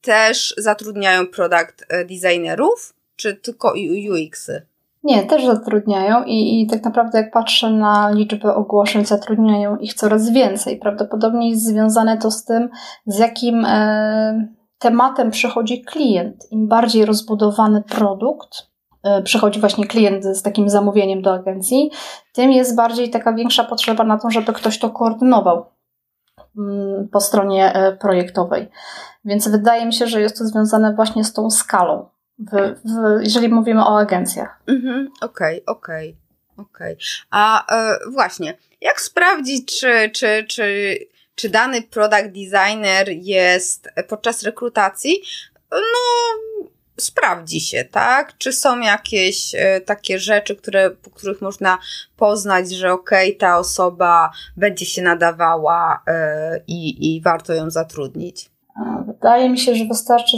też 0.00 0.54
zatrudniają 0.58 1.26
product 1.26 1.86
designerów, 2.08 2.94
czy 3.16 3.34
tylko 3.34 3.72
UX-y? 4.10 4.66
Nie, 5.04 5.22
też 5.22 5.46
zatrudniają 5.46 6.24
i, 6.24 6.62
i 6.62 6.66
tak 6.66 6.84
naprawdę 6.84 7.18
jak 7.18 7.32
patrzę 7.32 7.70
na 7.70 8.10
liczbę 8.10 8.54
ogłoszeń, 8.54 9.04
zatrudniają 9.04 9.76
ich 9.76 9.94
coraz 9.94 10.30
więcej. 10.30 10.78
Prawdopodobnie 10.78 11.50
jest 11.50 11.66
związane 11.66 12.18
to 12.18 12.30
z 12.30 12.44
tym, 12.44 12.68
z 13.06 13.18
jakim 13.18 13.64
e, 13.64 14.48
tematem 14.78 15.30
przychodzi 15.30 15.82
klient. 15.82 16.52
Im 16.52 16.68
bardziej 16.68 17.04
rozbudowany 17.04 17.82
produkt, 17.82 18.66
e, 19.02 19.22
przychodzi 19.22 19.60
właśnie 19.60 19.86
klient 19.86 20.24
z 20.24 20.42
takim 20.42 20.68
zamówieniem 20.68 21.22
do 21.22 21.34
agencji, 21.34 21.90
tym 22.32 22.52
jest 22.52 22.76
bardziej 22.76 23.10
taka 23.10 23.32
większa 23.32 23.64
potrzeba 23.64 24.04
na 24.04 24.18
to, 24.18 24.30
żeby 24.30 24.52
ktoś 24.52 24.78
to 24.78 24.90
koordynował 24.90 25.64
po 27.12 27.20
stronie 27.20 27.72
e, 27.74 27.92
projektowej. 27.92 28.68
Więc 29.24 29.48
wydaje 29.48 29.86
mi 29.86 29.94
się, 29.94 30.06
że 30.06 30.20
jest 30.20 30.38
to 30.38 30.44
związane 30.44 30.94
właśnie 30.94 31.24
z 31.24 31.32
tą 31.32 31.50
skalą 31.50 32.08
w, 32.38 32.74
w, 32.84 33.20
jeżeli 33.22 33.48
mówimy 33.48 33.84
o 33.84 33.98
agencjach. 33.98 34.62
Mhm, 34.66 35.08
okej, 35.20 35.66
okej, 35.66 36.16
okej. 36.56 36.96
A 37.30 37.66
e, 37.76 37.98
właśnie, 38.10 38.56
jak 38.80 39.00
sprawdzić, 39.00 39.80
czy, 39.80 40.10
czy, 40.14 40.44
czy, 40.48 40.96
czy 41.34 41.48
dany 41.48 41.82
product 41.82 42.26
designer 42.26 43.08
jest 43.08 43.88
podczas 44.08 44.42
rekrutacji? 44.42 45.22
No, 45.72 45.78
sprawdzi 47.00 47.60
się, 47.60 47.84
tak? 47.84 48.38
Czy 48.38 48.52
są 48.52 48.80
jakieś 48.80 49.54
e, 49.54 49.80
takie 49.80 50.18
rzeczy, 50.18 50.56
które, 50.56 50.90
po 50.90 51.10
których 51.10 51.42
można 51.42 51.78
poznać, 52.16 52.70
że 52.70 52.92
okej, 52.92 53.28
okay, 53.28 53.38
ta 53.38 53.58
osoba 53.58 54.30
będzie 54.56 54.86
się 54.86 55.02
nadawała 55.02 56.02
e, 56.06 56.60
i, 56.66 57.16
i 57.16 57.20
warto 57.20 57.54
ją 57.54 57.70
zatrudnić? 57.70 58.50
Wydaje 59.06 59.50
mi 59.50 59.58
się, 59.58 59.74
że 59.74 59.84
wystarczy 59.84 60.36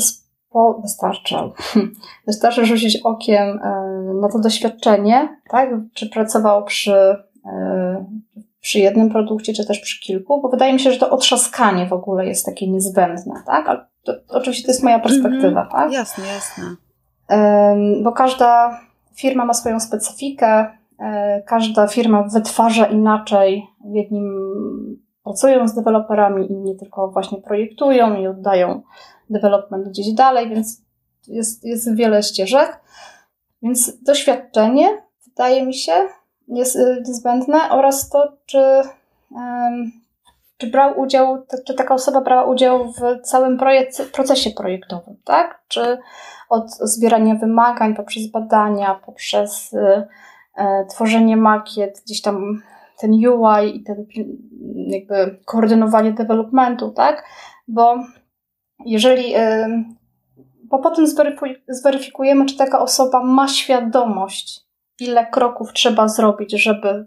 po, 0.50 0.80
wystarcza. 0.82 1.50
Wystarczy 2.26 2.66
rzucić 2.66 3.00
okiem 3.04 3.60
e, 3.62 4.14
na 4.20 4.28
to 4.28 4.38
doświadczenie, 4.38 5.36
tak? 5.50 5.70
Czy 5.94 6.10
pracował 6.10 6.64
przy, 6.64 7.16
przy 8.60 8.78
jednym 8.78 9.10
produkcie, 9.10 9.52
czy 9.52 9.66
też 9.66 9.80
przy 9.80 10.00
kilku, 10.00 10.40
bo 10.40 10.48
wydaje 10.48 10.72
mi 10.72 10.80
się, 10.80 10.92
że 10.92 10.98
to 10.98 11.10
otrzaskanie 11.10 11.86
w 11.86 11.92
ogóle 11.92 12.26
jest 12.26 12.46
takie 12.46 12.70
niezbędne, 12.70 13.42
tak? 13.46 13.89
To, 14.02 14.12
oczywiście 14.28 14.66
to 14.66 14.72
jest 14.72 14.82
moja 14.82 14.98
perspektywa, 14.98 15.64
mm-hmm. 15.64 15.72
tak? 15.72 15.92
Jasne, 15.92 16.24
jasne. 16.26 16.64
Bo 18.02 18.12
każda 18.12 18.80
firma 19.14 19.44
ma 19.44 19.54
swoją 19.54 19.80
specyfikę, 19.80 20.66
e, 20.98 21.42
każda 21.42 21.86
firma 21.86 22.22
wytwarza 22.22 22.86
inaczej. 22.86 23.66
Jednim 23.84 24.50
pracują 25.24 25.68
z 25.68 25.74
deweloperami, 25.74 26.52
inni 26.52 26.76
tylko 26.76 27.08
właśnie 27.08 27.38
projektują 27.38 28.16
i 28.16 28.26
oddają 28.26 28.82
development 29.30 29.88
gdzieś 29.88 30.12
dalej, 30.12 30.48
więc 30.48 30.82
jest, 31.28 31.64
jest 31.64 31.94
wiele 31.94 32.22
ścieżek. 32.22 32.80
Więc 33.62 34.02
doświadczenie, 34.02 34.88
wydaje 35.26 35.66
mi 35.66 35.74
się, 35.74 35.92
jest 36.48 36.76
y, 36.76 37.02
niezbędne 37.06 37.58
oraz 37.70 38.08
to, 38.08 38.32
czy, 38.46 38.58
czy 40.60 40.66
brał 40.66 41.00
udział, 41.00 41.46
czy 41.66 41.74
taka 41.74 41.94
osoba 41.94 42.20
brała 42.20 42.44
udział 42.44 42.92
w 42.92 43.20
całym 43.22 43.58
procesie 44.12 44.50
projektowym, 44.50 45.16
tak? 45.24 45.62
Czy 45.68 45.98
od 46.48 46.70
zbierania 46.70 47.34
wymagań, 47.34 47.94
poprzez 47.94 48.30
badania, 48.30 49.00
poprzez 49.06 49.74
e, 49.74 50.86
tworzenie 50.90 51.36
makiet, 51.36 52.02
gdzieś 52.04 52.22
tam 52.22 52.62
ten 52.98 53.12
UI 53.12 53.76
i 53.76 53.82
ten 53.82 54.06
jakby 54.76 55.38
koordynowanie 55.44 56.12
developmentu, 56.12 56.90
tak? 56.90 57.24
Bo 57.68 57.96
jeżeli, 58.84 59.34
bo 60.64 60.78
potem 60.78 61.06
zweryfikujemy, 61.68 62.46
czy 62.46 62.56
taka 62.56 62.80
osoba 62.80 63.24
ma 63.24 63.48
świadomość, 63.48 64.66
ile 65.00 65.26
kroków 65.26 65.72
trzeba 65.72 66.08
zrobić, 66.08 66.52
żeby 66.62 67.06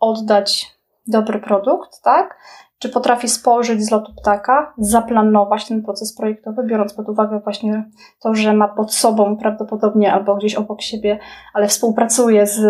oddać 0.00 0.74
dobry 1.06 1.40
produkt, 1.40 2.02
tak? 2.02 2.38
Czy 2.84 2.90
potrafi 2.90 3.28
spojrzeć 3.28 3.84
z 3.84 3.90
lotu 3.90 4.12
ptaka, 4.14 4.72
zaplanować 4.78 5.68
ten 5.68 5.82
proces 5.82 6.16
projektowy, 6.16 6.62
biorąc 6.62 6.94
pod 6.94 7.08
uwagę 7.08 7.40
właśnie 7.44 7.90
to, 8.20 8.34
że 8.34 8.52
ma 8.52 8.68
pod 8.68 8.94
sobą 8.94 9.36
prawdopodobnie 9.36 10.12
albo 10.12 10.36
gdzieś 10.36 10.54
obok 10.54 10.82
siebie, 10.82 11.18
ale 11.54 11.68
współpracuje 11.68 12.46
z, 12.46 12.60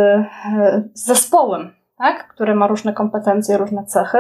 z 0.95 1.05
zespołem, 1.05 1.71
tak? 1.99 2.29
który 2.29 2.55
ma 2.55 2.67
różne 2.67 2.93
kompetencje, 2.93 3.59
różne 3.59 3.85
cechy. 3.85 4.19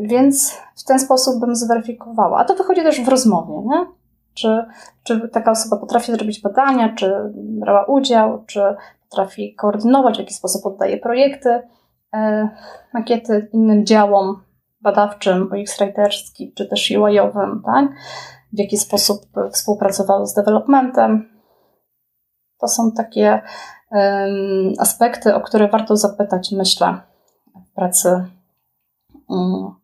Więc 0.00 0.60
w 0.76 0.84
ten 0.84 0.98
sposób 0.98 1.40
bym 1.40 1.56
zweryfikowała. 1.56 2.38
A 2.38 2.44
to 2.44 2.54
wychodzi 2.54 2.82
też 2.82 3.04
w 3.04 3.08
rozmowie, 3.08 3.54
nie? 3.66 3.86
Czy, 4.34 4.64
czy 5.02 5.28
taka 5.28 5.50
osoba 5.50 5.76
potrafi 5.76 6.12
zrobić 6.12 6.42
badania, 6.42 6.94
czy 6.94 7.14
brała 7.34 7.84
udział, 7.84 8.44
czy 8.46 8.60
potrafi 9.10 9.54
koordynować, 9.54 10.16
w 10.16 10.20
jaki 10.20 10.34
sposób 10.34 10.66
oddaje 10.66 10.96
projekty. 10.96 11.62
Makiety 12.94 13.48
innym 13.52 13.86
działom 13.86 14.42
badawczym, 14.80 15.48
UX-writerskim, 15.52 16.52
czy 16.54 16.66
też 16.66 16.90
UI-owym, 16.90 17.62
tak? 17.64 17.88
w 18.52 18.58
jaki 18.58 18.78
sposób 18.78 19.20
współpracowały 19.52 20.26
z 20.26 20.34
developmentem. 20.34 21.28
To 22.60 22.68
są 22.68 22.92
takie 22.92 23.42
um, 23.90 24.72
aspekty, 24.78 25.34
o 25.34 25.40
które 25.40 25.68
warto 25.68 25.96
zapytać, 25.96 26.52
myślę, 26.52 27.00
w 27.70 27.74
pracy, 27.74 28.24
um, 29.28 29.74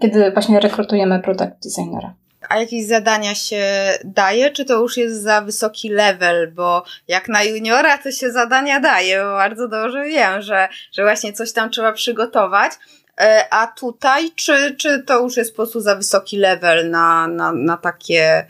kiedy 0.00 0.32
właśnie 0.32 0.60
rekrutujemy 0.60 1.20
product 1.20 1.62
designera. 1.64 2.14
A 2.48 2.58
jakieś 2.58 2.86
zadania 2.86 3.34
się 3.34 3.64
daje, 4.04 4.50
czy 4.50 4.64
to 4.64 4.74
już 4.74 4.96
jest 4.96 5.22
za 5.22 5.40
wysoki 5.40 5.88
level? 5.88 6.52
Bo 6.52 6.84
jak 7.08 7.28
na 7.28 7.44
juniora 7.44 7.98
to 7.98 8.10
się 8.10 8.30
zadania 8.30 8.80
daje, 8.80 9.22
bo 9.22 9.30
bardzo 9.30 9.68
dobrze 9.68 10.04
wiem, 10.04 10.42
że, 10.42 10.68
że 10.92 11.02
właśnie 11.02 11.32
coś 11.32 11.52
tam 11.52 11.70
trzeba 11.70 11.92
przygotować. 11.92 12.72
E, 13.20 13.44
a 13.50 13.66
tutaj, 13.66 14.30
czy, 14.36 14.76
czy 14.76 15.02
to 15.02 15.20
już 15.22 15.36
jest 15.36 15.50
po 15.50 15.56
prostu 15.56 15.80
za 15.80 15.94
wysoki 15.94 16.36
level 16.36 16.90
na, 16.90 17.26
na, 17.26 17.52
na 17.52 17.76
takie 17.76 18.46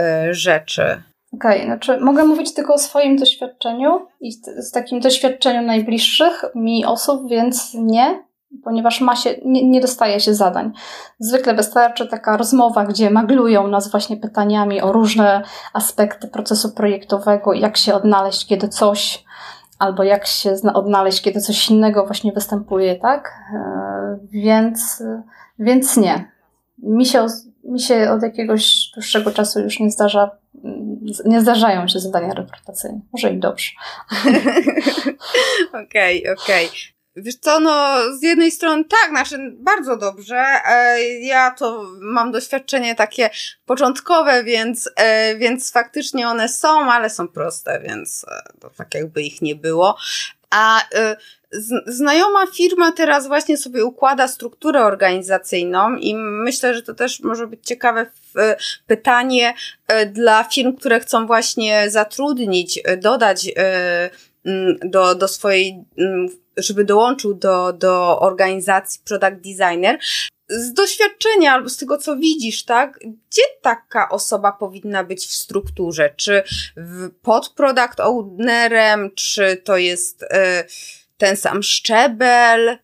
y, 0.00 0.34
rzeczy? 0.34 1.02
Okej, 1.32 1.56
okay, 1.56 1.64
znaczy 1.64 2.00
mogę 2.00 2.24
mówić 2.24 2.54
tylko 2.54 2.74
o 2.74 2.78
swoim 2.78 3.16
doświadczeniu 3.16 4.06
i 4.20 4.32
z 4.58 4.70
takim 4.70 5.00
doświadczeniu 5.00 5.62
najbliższych 5.62 6.44
mi 6.54 6.84
osób, 6.84 7.30
więc 7.30 7.74
nie, 7.74 8.22
ponieważ 8.64 9.00
ma 9.00 9.16
się, 9.16 9.34
nie, 9.44 9.68
nie 9.68 9.80
dostaje 9.80 10.20
się 10.20 10.34
zadań. 10.34 10.72
Zwykle 11.18 11.54
wystarczy 11.54 12.08
taka 12.08 12.36
rozmowa, 12.36 12.84
gdzie 12.84 13.10
maglują 13.10 13.68
nas 13.68 13.90
właśnie 13.90 14.16
pytaniami 14.16 14.80
o 14.80 14.92
różne 14.92 15.42
aspekty 15.72 16.28
procesu 16.28 16.72
projektowego, 16.72 17.52
jak 17.52 17.76
się 17.76 17.94
odnaleźć, 17.94 18.46
kiedy 18.46 18.68
coś, 18.68 19.24
albo 19.78 20.02
jak 20.02 20.26
się 20.26 20.54
odnaleźć, 20.74 21.22
kiedy 21.22 21.40
coś 21.40 21.70
innego 21.70 22.06
właśnie 22.06 22.32
występuje, 22.32 22.96
tak? 22.96 23.32
E, 23.54 24.18
więc, 24.30 25.02
więc 25.58 25.96
nie. 25.96 26.30
Mi 26.78 27.06
się, 27.06 27.26
mi 27.64 27.80
się 27.80 28.10
od 28.10 28.22
jakiegoś 28.22 28.90
dłuższego 28.94 29.30
czasu 29.30 29.60
już 29.60 29.80
nie 29.80 29.90
zdarza, 29.90 30.30
nie 31.24 31.40
zdarzają 31.40 31.88
się 31.88 32.00
zadania 32.00 32.34
rekrutacyjne. 32.34 33.00
Może 33.12 33.32
i 33.32 33.38
dobrze. 33.38 33.70
Okej, 35.84 36.22
okej. 36.22 36.32
Okay, 36.32 36.66
okay. 36.66 36.99
Wiesz 37.16 37.36
co, 37.36 37.60
no 37.60 37.96
z 38.18 38.22
jednej 38.22 38.50
strony 38.50 38.84
tak, 38.84 39.10
znaczy 39.10 39.52
bardzo 39.52 39.96
dobrze. 39.96 40.44
E, 40.66 41.02
ja 41.02 41.50
to 41.50 41.86
mam 42.00 42.32
doświadczenie 42.32 42.94
takie 42.94 43.30
początkowe, 43.66 44.44
więc, 44.44 44.90
e, 44.96 45.36
więc 45.36 45.72
faktycznie 45.72 46.28
one 46.28 46.48
są, 46.48 46.92
ale 46.92 47.10
są 47.10 47.28
proste, 47.28 47.80
więc 47.80 48.24
e, 48.28 48.42
to 48.60 48.70
tak 48.70 48.94
jakby 48.94 49.22
ich 49.22 49.42
nie 49.42 49.54
było. 49.54 49.96
A 50.50 50.84
znajoma 51.86 52.46
firma 52.56 52.92
teraz 52.92 53.26
właśnie 53.26 53.56
sobie 53.56 53.84
układa 53.84 54.28
strukturę 54.28 54.84
organizacyjną 54.84 55.96
i 55.96 56.14
myślę, 56.16 56.74
że 56.74 56.82
to 56.82 56.94
też 56.94 57.20
może 57.20 57.46
być 57.46 57.66
ciekawe 57.66 58.06
pytanie 58.86 59.54
dla 60.06 60.44
firm, 60.44 60.76
które 60.76 61.00
chcą 61.00 61.26
właśnie 61.26 61.90
zatrudnić, 61.90 62.80
dodać 62.98 63.46
do, 64.84 65.14
do 65.14 65.28
swojej 65.28 65.84
żeby 66.56 66.84
dołączył 66.84 67.34
do, 67.34 67.72
do 67.72 68.20
organizacji 68.20 69.00
product 69.04 69.36
designer, 69.36 69.98
z 70.48 70.72
doświadczenia 70.72 71.52
albo 71.52 71.68
z 71.68 71.76
tego, 71.76 71.98
co 71.98 72.16
widzisz, 72.16 72.64
tak, 72.64 72.98
gdzie 72.98 73.42
taka 73.62 74.08
osoba 74.08 74.52
powinna 74.52 75.04
być 75.04 75.26
w 75.26 75.32
strukturze? 75.32 76.10
Czy 76.16 76.42
w, 76.76 77.10
pod 77.22 77.48
product 77.48 78.00
ownerem, 78.00 79.10
czy 79.14 79.56
to 79.56 79.76
jest 79.76 80.22
y, 80.22 80.26
ten 81.18 81.36
sam 81.36 81.62
szczebel? 81.62 82.78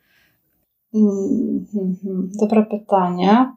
Mm-hmm. 0.95 2.27
Dobre 2.41 2.63
pytanie. 2.63 3.53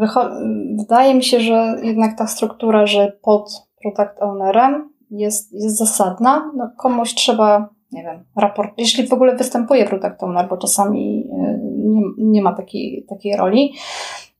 Wycho- 0.00 0.30
Wydaje 0.78 1.14
mi 1.14 1.24
się, 1.24 1.40
że 1.40 1.76
jednak 1.82 2.18
ta 2.18 2.26
struktura, 2.26 2.86
że 2.86 3.12
pod 3.22 3.50
product 3.82 4.22
ownerem 4.22 4.97
jest, 5.10 5.52
jest 5.52 5.76
zasadna. 5.78 6.52
No, 6.56 6.70
komuś 6.76 7.14
trzeba 7.14 7.68
nie 7.92 8.02
wiem, 8.02 8.24
raport, 8.36 8.72
jeśli 8.76 9.08
w 9.08 9.12
ogóle 9.12 9.36
występuje 9.36 9.84
product 9.84 10.22
owner, 10.22 10.48
bo 10.48 10.56
czasami 10.56 11.30
y, 11.32 11.60
nie, 11.76 12.02
nie 12.18 12.42
ma 12.42 12.52
takiej, 12.52 13.06
takiej 13.08 13.36
roli. 13.36 13.74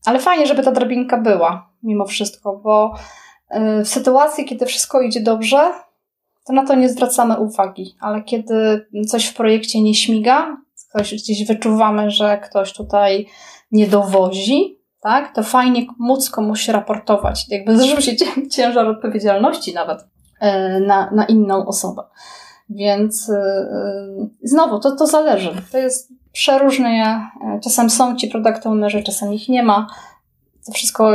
Ale 0.04 0.18
fajnie, 0.18 0.46
żeby 0.46 0.62
ta 0.62 0.72
drabinka 0.72 1.18
była, 1.18 1.70
mimo 1.82 2.06
wszystko, 2.06 2.56
bo 2.56 2.94
y, 3.50 3.84
w 3.84 3.88
sytuacji, 3.88 4.44
kiedy 4.44 4.66
wszystko 4.66 5.00
idzie 5.00 5.20
dobrze, 5.20 5.72
to 6.46 6.52
na 6.52 6.66
to 6.66 6.74
nie 6.74 6.88
zwracamy 6.88 7.36
uwagi, 7.36 7.96
ale 8.00 8.22
kiedy 8.22 8.86
coś 9.08 9.26
w 9.26 9.34
projekcie 9.34 9.82
nie 9.82 9.94
śmiga, 9.94 10.56
coś 10.74 11.14
gdzieś 11.14 11.46
wyczuwamy, 11.46 12.10
że 12.10 12.38
ktoś 12.38 12.72
tutaj 12.72 13.26
nie 13.72 13.86
dowozi, 13.86 14.78
tak, 15.00 15.34
to 15.34 15.42
fajnie 15.42 15.86
móc 15.98 16.30
komuś 16.30 16.68
raportować, 16.68 17.46
jakby 17.48 17.76
zrzucić 17.78 18.24
ciężar 18.50 18.86
odpowiedzialności 18.86 19.74
nawet 19.74 19.98
na, 20.80 21.10
na 21.10 21.24
inną 21.24 21.66
osobę. 21.66 22.02
Więc 22.70 23.28
yy, 23.28 24.28
znowu, 24.42 24.78
to, 24.78 24.96
to 24.96 25.06
zależy. 25.06 25.50
To 25.72 25.78
jest 25.78 26.08
przeróżne. 26.32 27.20
Czasem 27.64 27.90
są 27.90 28.16
ci 28.16 28.28
product 28.28 28.66
ownerzy, 28.66 29.02
czasem 29.02 29.32
ich 29.32 29.48
nie 29.48 29.62
ma. 29.62 29.86
To 30.66 30.72
wszystko, 30.72 31.12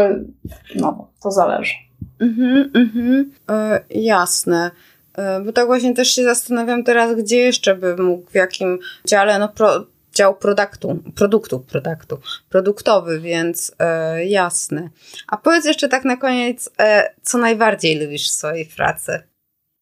no, 0.75 1.07
to 1.23 1.31
zależy. 1.31 1.73
Mhm, 2.19 2.71
mhm. 2.75 3.31
E, 3.49 3.79
jasne. 3.89 4.71
E, 5.17 5.41
bo 5.41 5.51
tak 5.51 5.65
właśnie 5.65 5.93
też 5.93 6.07
się 6.07 6.23
zastanawiam 6.23 6.83
teraz, 6.83 7.15
gdzie 7.15 7.37
jeszcze 7.37 7.75
by 7.75 7.95
mógł, 7.95 8.31
w 8.31 8.35
jakim 8.35 8.79
dziale, 9.07 9.39
no 9.39 9.49
pro, 9.49 9.85
dział 10.13 10.35
produktu, 10.35 10.99
produktu, 11.15 11.59
produktu, 11.59 12.17
produktowy, 12.49 13.19
więc 13.19 13.75
e, 13.79 14.25
jasne. 14.25 14.89
A 15.27 15.37
powiedz 15.37 15.65
jeszcze 15.65 15.89
tak 15.89 16.05
na 16.05 16.17
koniec, 16.17 16.69
e, 16.79 17.13
co 17.21 17.37
najbardziej 17.37 17.99
lubisz 17.99 18.27
w 18.27 18.31
swojej 18.31 18.65
pracy? 18.65 19.19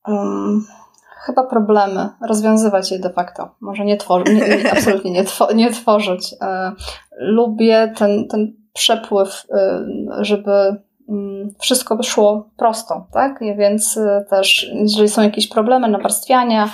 Um, 0.08 0.66
chyba 1.26 1.44
problemy, 1.44 2.10
rozwiązywać 2.28 2.92
je 2.92 3.00
de 3.00 3.10
facto. 3.10 3.56
Może 3.62 3.86
nie 3.86 3.98
tworzyć, 3.98 4.28
nie, 4.30 4.72
absolutnie 4.74 5.12
nie, 5.12 5.24
two, 5.24 5.54
nie 5.54 5.72
tworzyć. 5.72 6.36
E, 6.42 6.72
lubię 7.18 7.94
ten, 7.98 8.28
ten 8.28 8.54
przepływ, 8.74 9.46
e, 9.52 9.86
żeby 10.20 10.52
mm, 11.10 11.54
wszystko 11.60 12.04
szło 12.04 12.50
prosto, 12.58 13.08
tak? 13.14 13.40
Więc 13.58 13.98
e, 13.98 14.26
też, 14.30 14.72
jeżeli 14.74 15.10
są 15.10 15.22
jakieś 15.22 15.48
problemy 15.48 15.88
nawarstwiania, 15.88 16.70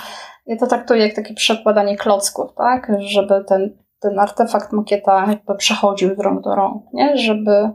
ja 0.48 0.56
to 0.56 0.66
traktuję 0.66 1.06
jak 1.06 1.14
takie 1.14 1.34
przekładanie 1.34 1.96
klocków, 1.96 2.54
tak? 2.56 2.92
Żeby 2.98 3.44
ten, 3.48 3.76
ten 4.00 4.18
artefakt 4.18 4.72
makieta 4.72 5.26
jakby 5.28 5.54
przechodził 5.54 6.14
z 6.14 6.18
rąk 6.18 6.42
do 6.42 6.54
rąk, 6.54 6.82
nie? 6.92 7.16
Żeby 7.16 7.70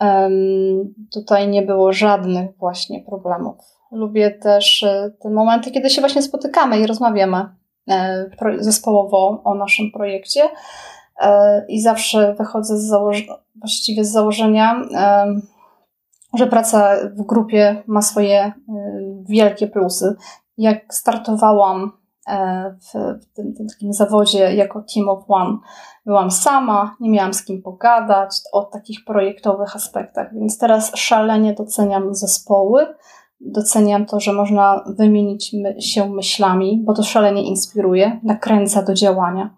um, 0.00 0.94
tutaj 1.12 1.48
nie 1.48 1.62
było 1.62 1.92
żadnych 1.92 2.56
właśnie 2.58 3.00
problemów 3.00 3.76
Lubię 3.92 4.30
też 4.30 4.82
e, 4.82 5.10
te 5.20 5.30
momenty, 5.30 5.70
kiedy 5.70 5.90
się 5.90 6.00
właśnie 6.00 6.22
spotykamy 6.22 6.80
i 6.80 6.86
rozmawiamy 6.86 7.48
e, 7.90 8.26
zespołowo 8.58 9.42
o 9.44 9.54
naszym 9.54 9.90
projekcie. 9.92 10.42
E, 11.20 11.64
I 11.68 11.80
zawsze 11.80 12.34
wychodzę 12.34 12.78
z 12.78 12.88
założenia, 12.88 13.34
właściwie 13.54 14.04
z 14.04 14.12
założenia, 14.12 14.82
że 16.34 16.46
praca 16.46 16.96
w 17.16 17.26
grupie 17.26 17.82
ma 17.86 18.02
swoje 18.02 18.52
wielkie 19.28 19.66
plusy. 19.66 20.16
Jak 20.58 20.94
startowałam 20.94 21.92
w 22.92 22.92
tym, 23.34 23.54
tym 23.54 23.68
takim 23.68 23.92
zawodzie 23.92 24.54
jako 24.54 24.84
Team 24.94 25.08
of 25.08 25.24
One, 25.28 25.58
byłam 26.06 26.30
sama, 26.30 26.96
nie 27.00 27.10
miałam 27.10 27.34
z 27.34 27.44
kim 27.44 27.62
pogadać 27.62 28.30
o 28.52 28.62
takich 28.62 29.04
projektowych 29.04 29.76
aspektach, 29.76 30.34
więc 30.34 30.58
teraz 30.58 30.92
szalenie 30.94 31.54
doceniam 31.54 32.14
zespoły 32.14 32.86
Doceniam 33.40 34.06
to, 34.06 34.20
że 34.20 34.32
można 34.32 34.84
wymienić 34.86 35.52
my 35.52 35.82
się 35.82 36.10
myślami, 36.10 36.82
bo 36.84 36.94
to 36.94 37.02
szalenie 37.02 37.42
inspiruje, 37.42 38.20
nakręca 38.22 38.82
do 38.82 38.94
działania. 38.94 39.50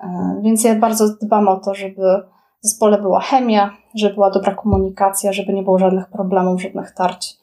E, 0.00 0.40
więc 0.42 0.64
ja 0.64 0.74
bardzo 0.74 1.08
dbam 1.22 1.48
o 1.48 1.56
to, 1.56 1.74
żeby 1.74 2.02
w 2.62 2.66
zespole 2.66 3.02
była 3.02 3.20
chemia, 3.20 3.70
żeby 3.94 4.14
była 4.14 4.30
dobra 4.30 4.54
komunikacja, 4.54 5.32
żeby 5.32 5.52
nie 5.52 5.62
było 5.62 5.78
żadnych 5.78 6.06
problemów, 6.06 6.62
żadnych 6.62 6.94
tarć 6.94 7.36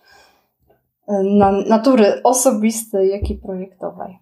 e, 1.08 1.24
na 1.24 1.52
natury 1.52 2.24
osobistej, 2.24 3.10
jak 3.10 3.30
i 3.30 3.36
projektowej. 3.36 4.20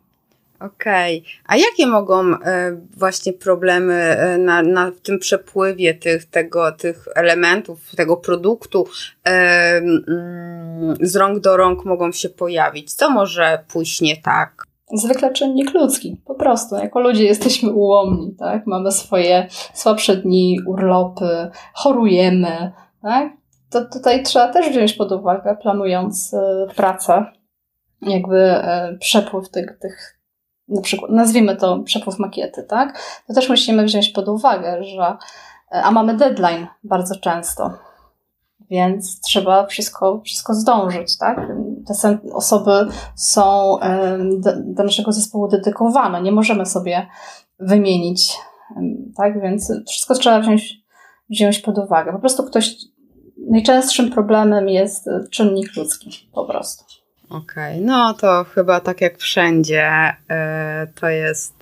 Okej. 0.65 1.19
Okay. 1.19 1.31
A 1.45 1.55
jakie 1.55 1.87
mogą 1.87 2.33
e, 2.33 2.77
właśnie 2.97 3.33
problemy 3.33 3.93
e, 3.93 4.37
na, 4.37 4.61
na 4.61 4.91
tym 5.03 5.19
przepływie 5.19 5.93
tych, 5.93 6.25
tego, 6.25 6.71
tych 6.71 7.07
elementów, 7.15 7.95
tego 7.95 8.17
produktu 8.17 8.87
e, 9.27 9.81
z 11.01 11.15
rąk 11.15 11.39
do 11.39 11.57
rąk 11.57 11.85
mogą 11.85 12.11
się 12.11 12.29
pojawić? 12.29 12.93
Co 12.93 13.09
może 13.09 13.63
pójść 13.73 14.01
nie 14.01 14.17
tak? 14.17 14.63
Zwykle 14.93 15.33
czynnik 15.33 15.73
ludzki, 15.73 16.17
po 16.25 16.35
prostu. 16.35 16.75
Jako 16.75 16.99
ludzie 16.99 17.23
jesteśmy 17.23 17.71
ułomni, 17.71 18.35
tak? 18.39 18.67
Mamy 18.67 18.91
swoje 18.91 19.47
słabsze 19.73 20.15
dni, 20.15 20.59
urlopy, 20.67 21.49
chorujemy, 21.73 22.71
tak? 23.01 23.31
To 23.69 23.85
tutaj 23.85 24.23
trzeba 24.23 24.53
też 24.53 24.69
wziąć 24.69 24.93
pod 24.93 25.11
uwagę, 25.11 25.57
planując 25.61 26.35
pracę, 26.75 27.25
jakby 28.01 28.55
przepływ 28.99 29.49
tych, 29.49 29.79
tych 29.81 30.22
na 30.67 30.81
przykład 30.81 31.11
nazwijmy 31.11 31.55
to 31.55 31.79
przepływ 31.79 32.19
makiety, 32.19 32.63
tak? 32.63 32.99
To 33.27 33.33
też 33.33 33.49
musimy 33.49 33.83
wziąć 33.83 34.09
pod 34.09 34.27
uwagę, 34.27 34.83
że 34.83 35.17
a 35.71 35.91
mamy 35.91 36.17
deadline 36.17 36.67
bardzo 36.83 37.15
często. 37.15 37.71
Więc 38.69 39.21
trzeba 39.21 39.65
wszystko, 39.65 40.21
wszystko 40.25 40.53
zdążyć, 40.53 41.17
tak? 41.17 41.47
Te 41.87 42.17
osoby 42.33 42.71
są 43.15 43.77
do, 44.39 44.51
do 44.57 44.83
naszego 44.83 45.11
zespołu 45.11 45.47
dedykowane. 45.47 46.21
Nie 46.21 46.31
możemy 46.31 46.65
sobie 46.65 47.07
wymienić, 47.59 48.37
tak? 49.17 49.41
Więc 49.41 49.71
wszystko 49.87 50.15
trzeba 50.15 50.39
wziąć, 50.39 50.75
wziąć 51.29 51.59
pod 51.59 51.77
uwagę. 51.77 52.11
Po 52.13 52.19
prostu 52.19 52.43
ktoś, 52.43 52.75
najczęstszym 53.49 54.11
problemem 54.11 54.69
jest 54.69 55.09
czynnik 55.31 55.75
ludzki, 55.75 56.29
po 56.33 56.45
prostu. 56.45 57.02
Okej, 57.33 57.73
okay. 57.73 57.81
no 57.81 58.13
to 58.13 58.43
chyba 58.43 58.79
tak 58.79 59.01
jak 59.01 59.17
wszędzie, 59.17 60.15
yy, 60.29 60.35
to 60.95 61.09
jest 61.09 61.53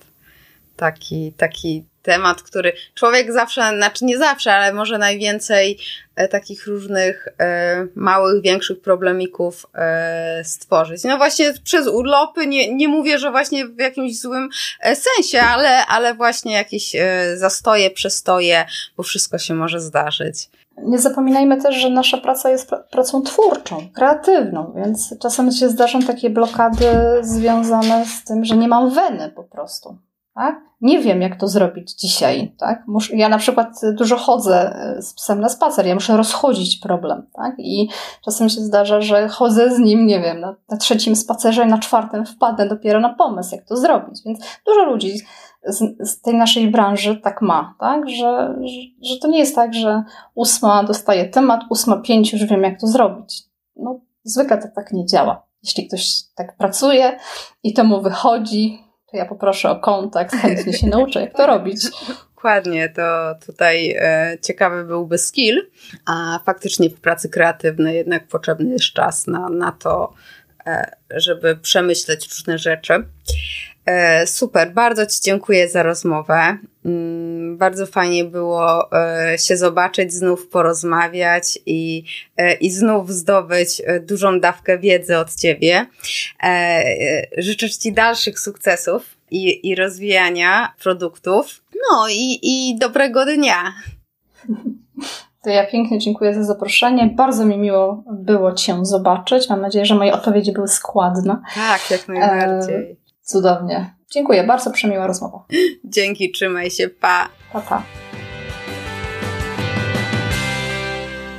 taki, 0.76 1.32
taki 1.36 1.84
temat, 2.02 2.42
który 2.42 2.72
człowiek 2.94 3.32
zawsze, 3.32 3.76
znaczy 3.76 4.04
nie 4.04 4.18
zawsze, 4.18 4.52
ale 4.54 4.72
może 4.72 4.98
najwięcej 4.98 5.78
e, 6.16 6.28
takich 6.28 6.66
różnych 6.66 7.28
e, 7.40 7.86
małych, 7.94 8.42
większych 8.42 8.80
problemików 8.80 9.66
e, 9.74 10.42
stworzyć. 10.44 11.04
No 11.04 11.16
właśnie 11.16 11.54
przez 11.64 11.86
urlopy, 11.86 12.46
nie, 12.46 12.74
nie 12.74 12.88
mówię, 12.88 13.18
że 13.18 13.30
właśnie 13.30 13.66
w 13.66 13.78
jakimś 13.78 14.20
złym 14.20 14.48
e, 14.80 14.96
sensie, 14.96 15.40
ale, 15.40 15.86
ale 15.86 16.14
właśnie 16.14 16.52
jakieś 16.52 16.94
e, 16.94 17.36
zastoje, 17.36 17.90
przestoje, 17.90 18.64
bo 18.96 19.02
wszystko 19.02 19.38
się 19.38 19.54
może 19.54 19.80
zdarzyć. 19.80 20.48
Nie 20.84 20.98
zapominajmy 20.98 21.62
też, 21.62 21.74
że 21.74 21.90
nasza 21.90 22.18
praca 22.18 22.50
jest 22.50 22.70
pracą 22.90 23.22
twórczą, 23.22 23.76
kreatywną, 23.94 24.72
więc 24.76 25.14
czasem 25.18 25.52
się 25.52 25.68
zdarzą 25.68 26.02
takie 26.02 26.30
blokady 26.30 26.86
związane 27.20 28.04
z 28.06 28.24
tym, 28.24 28.44
że 28.44 28.56
nie 28.56 28.68
mam 28.68 28.90
weny 28.90 29.28
po 29.28 29.44
prostu. 29.44 29.96
Tak? 30.34 30.60
Nie 30.80 31.00
wiem, 31.00 31.22
jak 31.22 31.40
to 31.40 31.48
zrobić 31.48 31.94
dzisiaj. 31.94 32.54
Tak? 32.58 32.82
Ja 33.10 33.28
na 33.28 33.38
przykład 33.38 33.80
dużo 33.92 34.16
chodzę 34.16 34.74
e, 34.76 35.02
z 35.02 35.14
psem 35.14 35.40
na 35.40 35.48
spacer, 35.48 35.86
ja 35.86 35.94
muszę 35.94 36.16
rozchodzić 36.16 36.76
problem. 36.76 37.26
Tak? 37.32 37.54
I 37.58 37.88
czasem 38.24 38.48
się 38.48 38.60
zdarza, 38.60 39.00
że 39.00 39.28
chodzę 39.28 39.74
z 39.74 39.78
nim, 39.78 40.06
nie 40.06 40.20
wiem, 40.20 40.40
na, 40.40 40.56
na 40.68 40.76
trzecim 40.76 41.16
spacerze, 41.16 41.66
na 41.66 41.78
czwartym 41.78 42.26
wpadnę 42.26 42.68
dopiero 42.68 43.00
na 43.00 43.14
pomysł, 43.14 43.56
jak 43.56 43.64
to 43.64 43.76
zrobić. 43.76 44.20
Więc 44.26 44.38
dużo 44.66 44.84
ludzi 44.84 45.14
z, 45.66 46.08
z 46.10 46.20
tej 46.20 46.34
naszej 46.34 46.70
branży 46.70 47.16
tak 47.16 47.42
ma, 47.42 47.74
tak? 47.80 48.08
Że, 48.08 48.54
że, 48.60 49.08
że 49.10 49.18
to 49.22 49.28
nie 49.28 49.38
jest 49.38 49.54
tak, 49.54 49.74
że 49.74 50.02
ósma 50.34 50.84
dostaje 50.84 51.24
temat, 51.24 51.60
ósma 51.70 51.96
pięć 51.96 52.32
już 52.32 52.44
wiem, 52.44 52.62
jak 52.62 52.80
to 52.80 52.86
zrobić. 52.86 53.42
No, 53.76 54.00
zwykle 54.24 54.58
to 54.58 54.68
tak 54.74 54.92
nie 54.92 55.06
działa. 55.06 55.46
Jeśli 55.62 55.88
ktoś 55.88 56.22
tak 56.34 56.56
pracuje 56.56 57.18
i 57.62 57.74
to 57.74 57.84
mu 57.84 58.02
wychodzi, 58.02 58.78
to 59.10 59.16
ja 59.16 59.24
poproszę 59.24 59.70
o 59.70 59.76
kontakt, 59.76 60.34
chętnie 60.36 60.72
się 60.72 60.86
nauczę, 60.86 61.20
jak 61.20 61.36
to 61.36 61.46
robić. 61.46 61.84
Dokładnie, 62.34 62.88
to 62.88 63.34
tutaj 63.46 63.96
e, 63.98 64.38
ciekawy 64.42 64.84
byłby 64.84 65.18
skill, 65.18 65.70
a 66.06 66.40
faktycznie 66.46 66.90
w 66.90 67.00
pracy 67.00 67.28
kreatywnej 67.28 67.96
jednak 67.96 68.28
potrzebny 68.28 68.70
jest 68.70 68.84
czas 68.84 69.26
na, 69.26 69.48
na 69.48 69.72
to, 69.72 70.12
e, 70.66 70.96
żeby 71.10 71.56
przemyśleć 71.56 72.28
różne 72.28 72.58
rzeczy. 72.58 73.04
E, 73.86 74.26
super, 74.26 74.72
bardzo 74.72 75.06
Ci 75.06 75.20
dziękuję 75.22 75.68
za 75.68 75.82
rozmowę. 75.82 76.58
Mm, 76.84 77.56
bardzo 77.58 77.86
fajnie 77.86 78.24
było 78.24 78.92
e, 78.92 79.38
się 79.38 79.56
zobaczyć, 79.56 80.12
znów 80.12 80.48
porozmawiać 80.48 81.58
i, 81.66 82.04
e, 82.36 82.54
i 82.54 82.70
znów 82.70 83.12
zdobyć 83.12 83.82
dużą 84.00 84.40
dawkę 84.40 84.78
wiedzy 84.78 85.18
od 85.18 85.34
Ciebie. 85.34 85.86
Życzę 87.38 87.70
Ci 87.70 87.92
dalszych 87.92 88.40
sukcesów 88.40 89.16
i, 89.30 89.68
i 89.68 89.74
rozwijania 89.74 90.74
produktów. 90.82 91.62
No 91.90 92.08
i, 92.08 92.38
i 92.42 92.78
dobrego 92.78 93.24
dnia. 93.24 93.72
To 95.42 95.50
ja 95.50 95.66
pięknie 95.66 95.98
dziękuję 95.98 96.34
za 96.34 96.44
zaproszenie. 96.44 97.10
Bardzo 97.16 97.44
mi 97.44 97.58
miło 97.58 98.04
było 98.12 98.52
Cię 98.52 98.78
zobaczyć. 98.82 99.48
Mam 99.50 99.60
nadzieję, 99.60 99.86
że 99.86 99.94
moje 99.94 100.12
odpowiedzi 100.12 100.52
były 100.52 100.68
składne. 100.68 101.36
Tak, 101.54 101.90
jak 101.90 102.08
najbardziej. 102.08 103.01
Cudownie. 103.22 103.94
Dziękuję, 104.10 104.44
bardzo 104.44 104.70
przemiła 104.70 105.06
rozmowa. 105.06 105.44
Dzięki, 105.84 106.30
trzymaj 106.30 106.70
się, 106.70 106.88
pa. 106.88 107.28
Pa, 107.52 107.60
pa. 107.60 107.82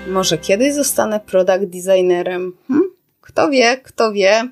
Może 0.07 0.38
kiedyś 0.38 0.73
zostanę 0.73 1.19
product 1.19 1.65
designerem? 1.65 2.57
Hm? 2.67 2.81
Kto 3.21 3.49
wie, 3.49 3.77
kto 3.77 4.11
wie. 4.11 4.49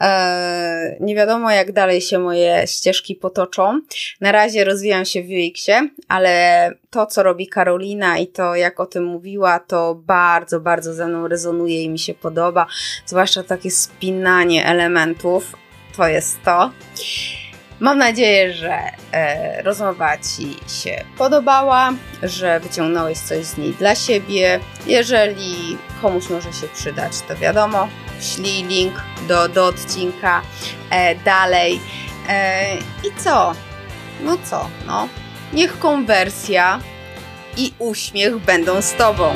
Eee, 0.00 0.96
nie 1.00 1.14
wiadomo, 1.14 1.50
jak 1.50 1.72
dalej 1.72 2.00
się 2.00 2.18
moje 2.18 2.66
ścieżki 2.66 3.14
potoczą. 3.14 3.80
Na 4.20 4.32
razie 4.32 4.64
rozwijam 4.64 5.04
się 5.04 5.22
w 5.22 5.26
UX-ie, 5.26 5.88
ale 6.08 6.70
to, 6.90 7.06
co 7.06 7.22
robi 7.22 7.46
Karolina 7.46 8.18
i 8.18 8.26
to, 8.26 8.54
jak 8.54 8.80
o 8.80 8.86
tym 8.86 9.04
mówiła, 9.04 9.58
to 9.58 9.94
bardzo, 9.94 10.60
bardzo 10.60 10.94
ze 10.94 11.06
mną 11.06 11.28
rezonuje 11.28 11.82
i 11.82 11.88
mi 11.88 11.98
się 11.98 12.14
podoba. 12.14 12.66
Zwłaszcza 13.06 13.42
takie 13.42 13.70
spinanie 13.70 14.66
elementów 14.66 15.63
to 15.96 16.08
jest 16.08 16.42
to. 16.42 16.70
Mam 17.80 17.98
nadzieję, 17.98 18.52
że 18.52 18.78
e, 19.12 19.62
rozmowa 19.62 20.18
Ci 20.18 20.56
się 20.82 21.04
podobała, 21.18 21.92
że 22.22 22.60
wyciągnąłeś 22.60 23.18
coś 23.18 23.44
z 23.44 23.56
niej 23.58 23.72
dla 23.72 23.94
siebie. 23.94 24.60
Jeżeli 24.86 25.78
komuś 26.02 26.28
może 26.30 26.52
się 26.52 26.68
przydać, 26.74 27.12
to 27.28 27.36
wiadomo, 27.36 27.88
ślij 28.20 28.64
link 28.64 28.94
do, 29.28 29.48
do 29.48 29.66
odcinka 29.66 30.42
e, 30.90 31.14
dalej. 31.14 31.80
E, 32.28 32.76
I 32.76 33.22
co? 33.24 33.52
No 34.20 34.36
co? 34.44 34.68
No, 34.86 35.08
niech 35.52 35.78
konwersja 35.78 36.80
i 37.56 37.72
uśmiech 37.78 38.38
będą 38.38 38.82
z 38.82 38.94
Tobą. 38.94 39.34